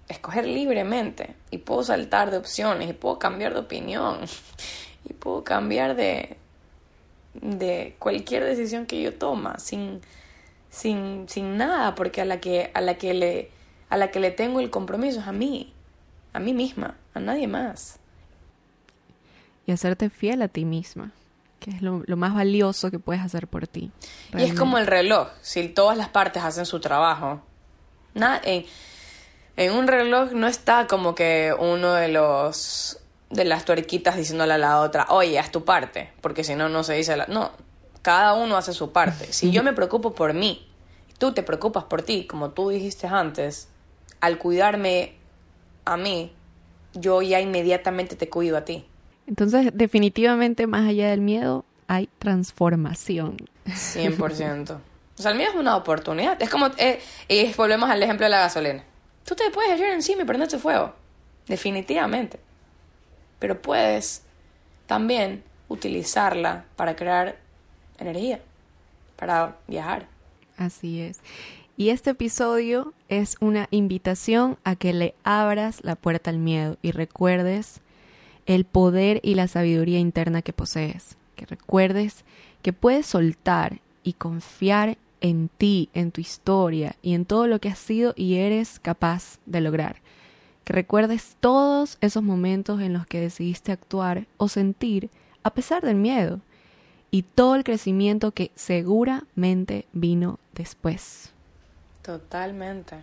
escoger 0.07 0.45
libremente 0.45 1.35
y 1.49 1.57
puedo 1.59 1.83
saltar 1.83 2.29
de 2.29 2.37
opciones 2.37 2.89
y 2.89 2.93
puedo 2.93 3.17
cambiar 3.17 3.53
de 3.53 3.61
opinión 3.61 4.19
y 5.09 5.13
puedo 5.13 5.43
cambiar 5.43 5.95
de 5.95 6.37
de 7.33 7.95
cualquier 7.99 8.43
decisión 8.43 8.85
que 8.85 9.01
yo 9.01 9.13
toma 9.15 9.57
sin 9.59 10.01
sin 10.73 11.29
sin 11.29 11.55
nada 11.57 11.93
porque 11.93 12.21
a 12.21 12.25
la 12.25 12.39
que 12.39 12.71
a 12.73 12.81
la 12.81 12.95
que 12.95 13.13
le 13.13 13.51
a 13.89 13.97
la 13.97 14.09
que 14.09 14.19
le 14.19 14.31
tengo 14.31 14.59
el 14.59 14.71
compromiso 14.71 15.19
es 15.19 15.27
a 15.27 15.31
mí, 15.31 15.71
a 16.33 16.39
mí 16.39 16.53
misma, 16.53 16.97
a 17.13 17.19
nadie 17.19 17.47
más. 17.47 17.99
Y 19.67 19.71
hacerte 19.71 20.09
fiel 20.09 20.41
a 20.41 20.47
ti 20.47 20.65
misma, 20.65 21.11
que 21.59 21.69
es 21.69 21.81
lo, 21.83 22.03
más 22.17 22.33
valioso 22.33 22.89
que 22.89 22.97
puedes 22.97 23.21
hacer 23.21 23.47
por 23.47 23.67
ti. 23.67 23.91
Y 24.35 24.41
es 24.41 24.55
como 24.55 24.79
el 24.79 24.87
reloj, 24.87 25.29
si 25.41 25.69
todas 25.69 25.95
las 25.95 26.09
partes 26.09 26.43
hacen 26.43 26.65
su 26.65 26.79
trabajo. 26.79 27.41
Nada, 28.15 28.41
en, 28.43 28.65
en 29.57 29.73
un 29.73 29.87
reloj 29.87 30.31
no 30.31 30.47
está 30.47 30.87
como 30.87 31.13
que 31.13 31.53
uno 31.57 31.93
de 31.93 32.07
los 32.07 32.99
de 33.29 33.45
las 33.45 33.63
tuerquitas 33.63 34.15
diciéndole 34.15 34.53
a 34.53 34.57
la 34.57 34.81
otra, 34.81 35.05
oye, 35.09 35.37
haz 35.37 35.51
tu 35.51 35.63
parte, 35.63 36.11
porque 36.21 36.43
si 36.43 36.55
no, 36.55 36.69
no 36.69 36.83
se 36.83 36.93
dice 36.93 37.15
la... 37.15 37.25
No, 37.27 37.51
cada 38.03 38.35
uno 38.35 38.57
hace 38.57 38.73
su 38.73 38.91
parte. 38.91 39.33
Si 39.33 39.49
yo 39.49 39.63
me 39.63 39.73
preocupo 39.73 40.13
por 40.13 40.33
mí, 40.35 40.67
tú 41.17 41.33
te 41.33 41.41
preocupas 41.41 41.85
por 41.85 42.03
ti, 42.03 42.27
como 42.27 42.51
tú 42.51 42.69
dijiste 42.69 43.07
antes, 43.07 43.69
al 44.19 44.37
cuidarme 44.37 45.15
a 45.85 45.97
mí, 45.97 46.31
yo 46.93 47.21
ya 47.21 47.39
inmediatamente 47.39 48.15
te 48.15 48.29
cuido 48.29 48.57
a 48.57 48.65
ti. 48.65 48.85
Entonces, 49.25 49.71
definitivamente, 49.73 50.67
más 50.67 50.87
allá 50.87 51.09
del 51.09 51.21
miedo, 51.21 51.65
hay 51.87 52.09
transformación. 52.19 53.37
100%. 53.65 54.77
O 55.15 55.21
sea, 55.21 55.29
el 55.29 55.37
miedo 55.37 55.51
es 55.51 55.57
una 55.57 55.75
oportunidad. 55.75 56.41
Es 56.41 56.49
como, 56.49 56.71
eh, 56.77 56.99
y 57.27 57.53
volvemos 57.53 57.87
al 57.87 58.01
ejemplo 58.01 58.25
de 58.25 58.31
la 58.31 58.39
gasolina. 58.39 58.83
Tú 59.23 59.35
te 59.35 59.51
puedes 59.51 59.79
echar 59.79 59.93
encima 59.93 60.23
y 60.23 60.25
prenderte 60.25 60.57
fuego. 60.57 60.95
Definitivamente. 61.45 62.39
Pero 63.37 63.61
puedes 63.61 64.23
también 64.87 65.43
utilizarla 65.67 66.65
para 66.75 66.95
crear 66.95 67.37
energía, 67.97 68.41
para 69.15 69.55
viajar. 69.67 70.07
Así 70.57 71.01
es. 71.01 71.19
Y 71.75 71.89
este 71.89 72.11
episodio 72.11 72.93
es 73.09 73.35
una 73.39 73.67
invitación 73.71 74.57
a 74.63 74.75
que 74.75 74.93
le 74.93 75.15
abras 75.23 75.83
la 75.83 75.95
puerta 75.95 76.29
al 76.29 76.37
miedo 76.37 76.77
y 76.83 76.91
recuerdes 76.91 77.81
el 78.45 78.65
poder 78.65 79.19
y 79.23 79.35
la 79.35 79.47
sabiduría 79.47 79.99
interna 79.99 80.43
que 80.43 80.53
posees. 80.53 81.17
Que 81.35 81.47
recuerdes 81.47 82.25
que 82.61 82.73
puedes 82.73 83.07
soltar 83.07 83.79
y 84.03 84.13
confiar 84.13 84.97
en 85.21 85.49
ti, 85.49 85.89
en 85.93 86.11
tu 86.11 86.21
historia 86.21 86.95
y 87.01 87.15
en 87.15 87.25
todo 87.25 87.47
lo 87.47 87.59
que 87.59 87.69
has 87.69 87.79
sido 87.79 88.13
y 88.15 88.35
eres 88.35 88.79
capaz 88.79 89.39
de 89.47 89.61
lograr. 89.61 89.95
Que 90.65 90.73
recuerdes 90.73 91.37
todos 91.39 91.97
esos 92.01 92.21
momentos 92.21 92.81
en 92.81 92.93
los 92.93 93.07
que 93.07 93.19
decidiste 93.19 93.71
actuar 93.71 94.27
o 94.37 94.47
sentir 94.47 95.09
a 95.43 95.53
pesar 95.53 95.81
del 95.81 95.95
miedo 95.95 96.39
y 97.13 97.21
todo 97.21 97.53
el 97.53 97.63
crecimiento 97.63 98.31
que 98.31 98.49
seguramente 98.55 99.85
vino 99.93 100.39
después. 100.55 101.29
Totalmente. 102.01 102.95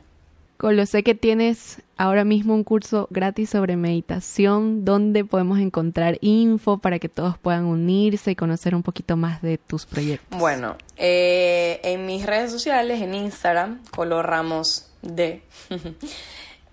Colo, 0.57 0.85
sé 0.85 1.05
que 1.05 1.15
tienes 1.15 1.81
ahora 1.97 2.25
mismo 2.25 2.55
un 2.55 2.65
curso 2.65 3.07
gratis 3.11 3.51
sobre 3.51 3.77
meditación, 3.77 4.85
donde 4.85 5.25
podemos 5.25 5.61
encontrar 5.61 6.19
info 6.23 6.79
para 6.79 6.99
que 6.99 7.09
todos 7.09 7.39
puedan 7.39 7.67
unirse 7.67 8.33
y 8.33 8.35
conocer 8.35 8.75
un 8.75 8.83
poquito 8.83 9.17
más 9.17 9.43
de 9.43 9.59
tus 9.59 9.87
proyectos. 9.87 10.37
Bueno, 10.41 10.77
eh, 10.97 11.79
en 11.85 12.05
mis 12.05 12.27
redes 12.27 12.51
sociales, 12.51 13.01
en 13.03 13.15
Instagram, 13.15 13.81
Colo 13.95 14.23
Ramos 14.23 14.91
D, 15.03 15.41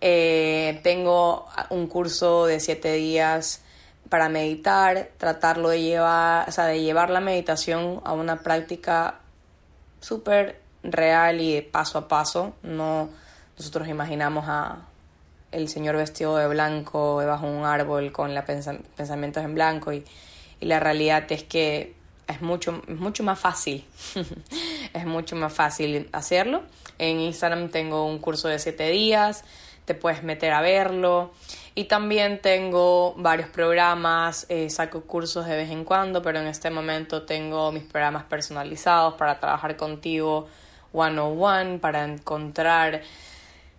eh, 0.01 0.79
tengo 0.81 1.45
un 1.69 1.85
curso 1.85 2.47
de 2.47 2.59
siete 2.59 2.93
días 2.93 3.61
para 4.09 4.29
meditar, 4.29 5.09
tratarlo 5.17 5.69
de 5.69 5.81
llevar, 5.81 6.47
o 6.47 6.51
sea, 6.51 6.65
de 6.65 6.81
llevar 6.81 7.09
la 7.09 7.19
meditación 7.19 8.01
a 8.05 8.13
una 8.13 8.41
práctica 8.41 9.19
súper 9.99 10.61
real 10.83 11.41
y 11.41 11.61
paso 11.61 11.97
a 11.97 12.07
paso, 12.07 12.55
no 12.63 13.09
nosotros 13.57 13.87
imaginamos 13.87 14.45
a 14.47 14.87
el 15.51 15.69
señor 15.69 15.95
vestido 15.95 16.37
de 16.37 16.47
blanco 16.47 17.19
debajo 17.19 17.47
de 17.47 17.57
un 17.57 17.65
árbol 17.65 18.11
con 18.11 18.33
la 18.33 18.45
pensamientos 18.45 19.43
en 19.43 19.55
blanco 19.55 19.93
y, 19.93 20.05
la 20.59 20.79
realidad 20.79 21.31
es 21.31 21.43
que 21.43 21.93
es 22.27 22.41
mucho, 22.41 22.81
es 22.87 22.97
mucho 22.97 23.21
más 23.21 23.37
fácil, 23.39 23.85
es 24.93 25.05
mucho 25.05 25.35
más 25.35 25.53
fácil 25.53 26.09
hacerlo. 26.13 26.63
En 26.97 27.19
Instagram 27.19 27.69
tengo 27.69 28.07
un 28.07 28.17
curso 28.17 28.47
de 28.47 28.57
siete 28.57 28.89
días, 28.89 29.43
te 29.85 29.93
puedes 29.93 30.23
meter 30.23 30.53
a 30.53 30.61
verlo 30.61 31.31
y 31.77 31.83
también 31.83 32.41
tengo 32.41 33.13
varios 33.17 33.49
programas, 33.49 34.47
eh, 34.49 34.67
saco 34.71 35.01
cursos 35.01 35.45
de 35.45 35.55
vez 35.55 35.69
en 35.69 35.83
cuando, 35.83 36.23
pero 36.23 36.39
en 36.39 36.47
este 36.47 36.71
momento 36.71 37.21
tengo 37.21 37.71
mis 37.71 37.83
programas 37.83 38.23
personalizados 38.23 39.13
para 39.13 39.39
trabajar 39.39 39.77
contigo 39.77 40.47
one 40.91 41.19
on 41.19 41.39
one, 41.39 41.77
para 41.77 42.03
encontrar 42.03 43.03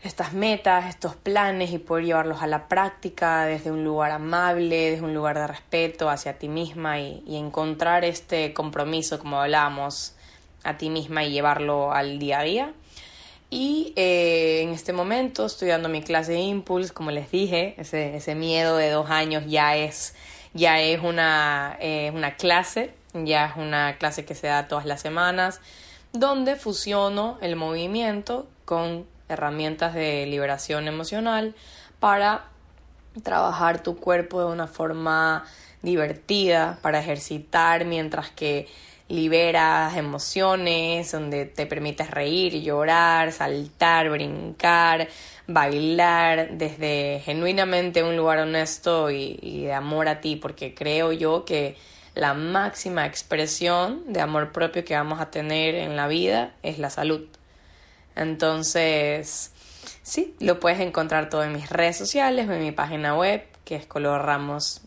estas 0.01 0.33
metas, 0.33 0.87
estos 0.89 1.17
planes 1.17 1.73
y 1.73 1.79
poder 1.79 2.05
llevarlos 2.05 2.41
a 2.41 2.47
la 2.47 2.69
práctica 2.69 3.45
desde 3.47 3.73
un 3.73 3.83
lugar 3.83 4.13
amable, 4.13 4.93
desde 4.93 5.05
un 5.05 5.13
lugar 5.13 5.37
de 5.37 5.49
respeto 5.49 6.09
hacia 6.09 6.39
ti 6.39 6.47
misma 6.47 7.01
y, 7.01 7.25
encontrar 7.27 8.05
este 8.05 8.55
compromiso, 8.55 9.19
como 9.19 9.41
hablábamos, 9.41 10.15
a 10.63 10.79
ti 10.79 10.89
misma 10.89 11.25
y 11.25 11.33
llevarlo 11.33 11.91
al 11.93 12.21
día 12.21 12.39
a 12.39 12.43
día. 12.45 12.73
Y 13.51 13.95
eh, 13.97 14.61
en 14.63 14.71
este 14.71 14.93
momento 14.93 15.47
estoy 15.47 15.69
dando 15.69 15.89
mi 15.89 16.03
clase 16.03 16.33
de 16.33 16.41
Impulse, 16.41 16.93
como 16.93 17.11
les 17.11 17.31
dije, 17.31 17.75
ese, 17.79 18.17
ese 18.17 18.35
miedo 18.35 18.77
de 18.77 18.91
dos 18.91 19.09
años 19.09 19.45
ya 19.47 19.77
es, 19.77 20.15
ya 20.53 20.81
es 20.81 21.03
una, 21.03 21.77
eh, 21.81 22.13
una 22.15 22.37
clase, 22.37 22.93
ya 23.15 23.47
es 23.47 23.57
una 23.57 23.97
clase 23.97 24.27
que 24.27 24.35
se 24.35 24.49
da 24.49 24.69
todas 24.69 24.85
las 24.85 25.01
semanas, 25.01 25.63
donde 26.13 26.57
fusiono 26.57 27.39
el 27.41 27.57
movimiento 27.57 28.47
con 28.67 29.07
herramientas 29.31 29.95
de 29.95 30.27
liberación 30.27 30.87
emocional 30.87 31.55
para 32.01 32.45
trabajar 33.23 33.83
tu 33.83 33.97
cuerpo 33.97 34.41
de 34.41 34.47
una 34.47 34.67
forma 34.67 35.45
divertida, 35.83 36.79
para 36.83 37.01
ejercitar 37.01 37.87
mientras 37.87 38.31
que 38.31 38.69
liberas 39.09 39.97
emociones, 39.97 41.11
donde 41.11 41.47
te 41.47 41.67
permites 41.67 42.11
reír, 42.11 42.61
llorar, 42.61 43.33
saltar, 43.33 44.11
brincar, 44.11 45.09
bailar 45.47 46.51
desde 46.53 47.21
genuinamente 47.25 48.03
un 48.03 48.17
lugar 48.17 48.39
honesto 48.41 49.11
y, 49.11 49.39
y, 49.41 49.65
de 49.65 49.73
amor 49.73 50.09
a 50.09 50.21
ti, 50.21 50.37
porque 50.37 50.75
creo 50.75 51.13
yo 51.13 51.45
que 51.45 51.77
la 52.15 52.35
máxima 52.35 53.07
expresión 53.07 54.13
de 54.13 54.21
amor 54.21 54.53
propio 54.53 54.85
que 54.85 54.95
vamos 54.95 55.21
a 55.21 55.31
tener 55.31 55.75
en 55.75 55.97
la 55.97 56.09
vida 56.09 56.53
es 56.63 56.79
la 56.79 56.91
salud. 56.91 57.27
Entonces, 58.17 59.53
sí, 60.03 60.35
lo 60.41 60.59
puedes 60.61 60.81
encontrar 60.81 61.31
todo 61.31 61.45
en 61.45 61.53
mis 61.53 61.71
redes 61.71 61.97
sociales 61.97 62.49
o 62.49 62.53
en 62.53 62.61
mi 62.61 62.73
página 62.73 63.17
web, 63.17 63.45
que 63.65 63.77
es 63.77 63.87
colorramos, 63.87 64.83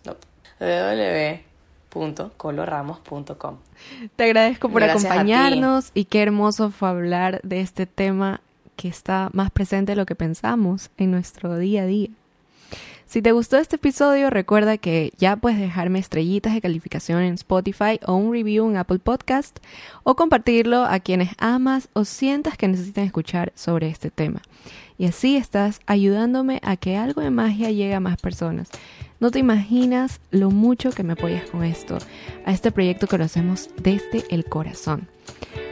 Te 4.16 4.24
agradezco 4.24 4.70
por 4.70 4.84
acompañarnos 4.84 5.92
y 5.94 6.06
qué 6.06 6.22
hermoso 6.22 6.72
fue 6.72 6.90
hablar 6.90 7.42
de 7.44 7.62
este 7.62 7.86
tema 7.86 8.42
que 8.76 8.88
está 8.88 9.30
más 9.34 9.52
presente 9.52 9.92
de 9.92 9.96
lo 9.96 10.06
que 10.06 10.16
pensamos 10.16 10.90
en 10.98 11.12
nuestro 11.12 11.58
día 11.58 11.84
a 11.84 11.86
día. 11.86 12.10
Si 13.12 13.22
te 13.22 13.34
gustó 13.34 13.58
este 13.58 13.76
episodio, 13.76 14.30
recuerda 14.30 14.78
que 14.78 15.12
ya 15.18 15.36
puedes 15.36 15.60
dejarme 15.60 16.00
estrellitas 16.00 16.54
de 16.54 16.62
calificación 16.62 17.22
en 17.22 17.34
Spotify 17.34 18.00
o 18.08 18.16
un 18.16 18.32
review 18.32 18.70
en 18.70 18.78
Apple 18.78 19.00
Podcast 19.00 19.60
o 20.04 20.16
compartirlo 20.16 20.86
a 20.86 21.02
quienes 21.02 21.32
amas 21.38 21.90
o 21.92 22.06
sientas 22.06 22.58
que 22.58 22.70
necesitan 22.70 23.04
escuchar 23.04 23.52
sobre 23.54 23.90
este 23.90 24.12
tema. 24.12 24.42
Y 25.02 25.08
así 25.08 25.36
estás 25.36 25.80
ayudándome 25.88 26.60
a 26.62 26.78
que 26.78 26.96
algo 26.96 27.22
de 27.22 27.32
magia 27.32 27.72
llegue 27.72 27.96
a 27.96 28.00
más 28.00 28.22
personas. 28.22 28.70
No 29.20 29.32
te 29.32 29.40
imaginas 29.40 30.20
lo 30.30 30.52
mucho 30.52 30.92
que 30.92 31.02
me 31.02 31.14
apoyas 31.14 31.50
con 31.50 31.64
esto, 31.64 31.98
a 32.46 32.52
este 32.52 32.72
proyecto 32.72 33.08
que 33.08 33.18
lo 33.18 33.24
hacemos 33.24 33.72
desde 33.82 34.26
el 34.30 34.46
corazón. 34.46 35.08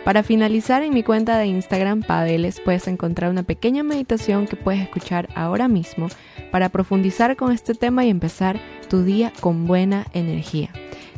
Para 0.03 0.23
finalizar, 0.23 0.82
en 0.82 0.95
mi 0.95 1.03
cuenta 1.03 1.38
de 1.38 1.45
Instagram 1.45 2.01
Padeles 2.01 2.59
puedes 2.59 2.88
encontrar 2.88 3.30
una 3.30 3.43
pequeña 3.43 3.84
meditación 3.84 4.47
que 4.47 4.55
puedes 4.55 4.82
escuchar 4.82 5.30
ahora 5.36 5.67
mismo 5.67 6.07
para 6.51 6.69
profundizar 6.69 7.36
con 7.36 7.51
este 7.51 7.75
tema 7.75 8.05
y 8.05 8.09
empezar 8.09 8.59
tu 8.89 9.03
día 9.03 9.32
con 9.41 9.67
buena 9.67 10.07
energía. 10.15 10.71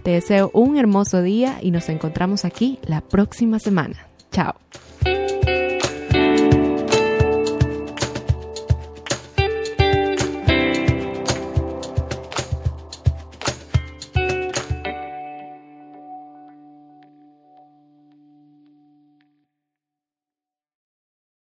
Te 0.03 0.12
deseo 0.12 0.51
un 0.53 0.76
hermoso 0.76 1.22
día 1.22 1.59
y 1.62 1.72
nos 1.72 1.88
encontramos 1.88 2.43
aquí 2.43 2.78
la 2.84 2.99
próxima 2.99 3.57
semana. 3.57 4.05
Chao. 4.34 4.55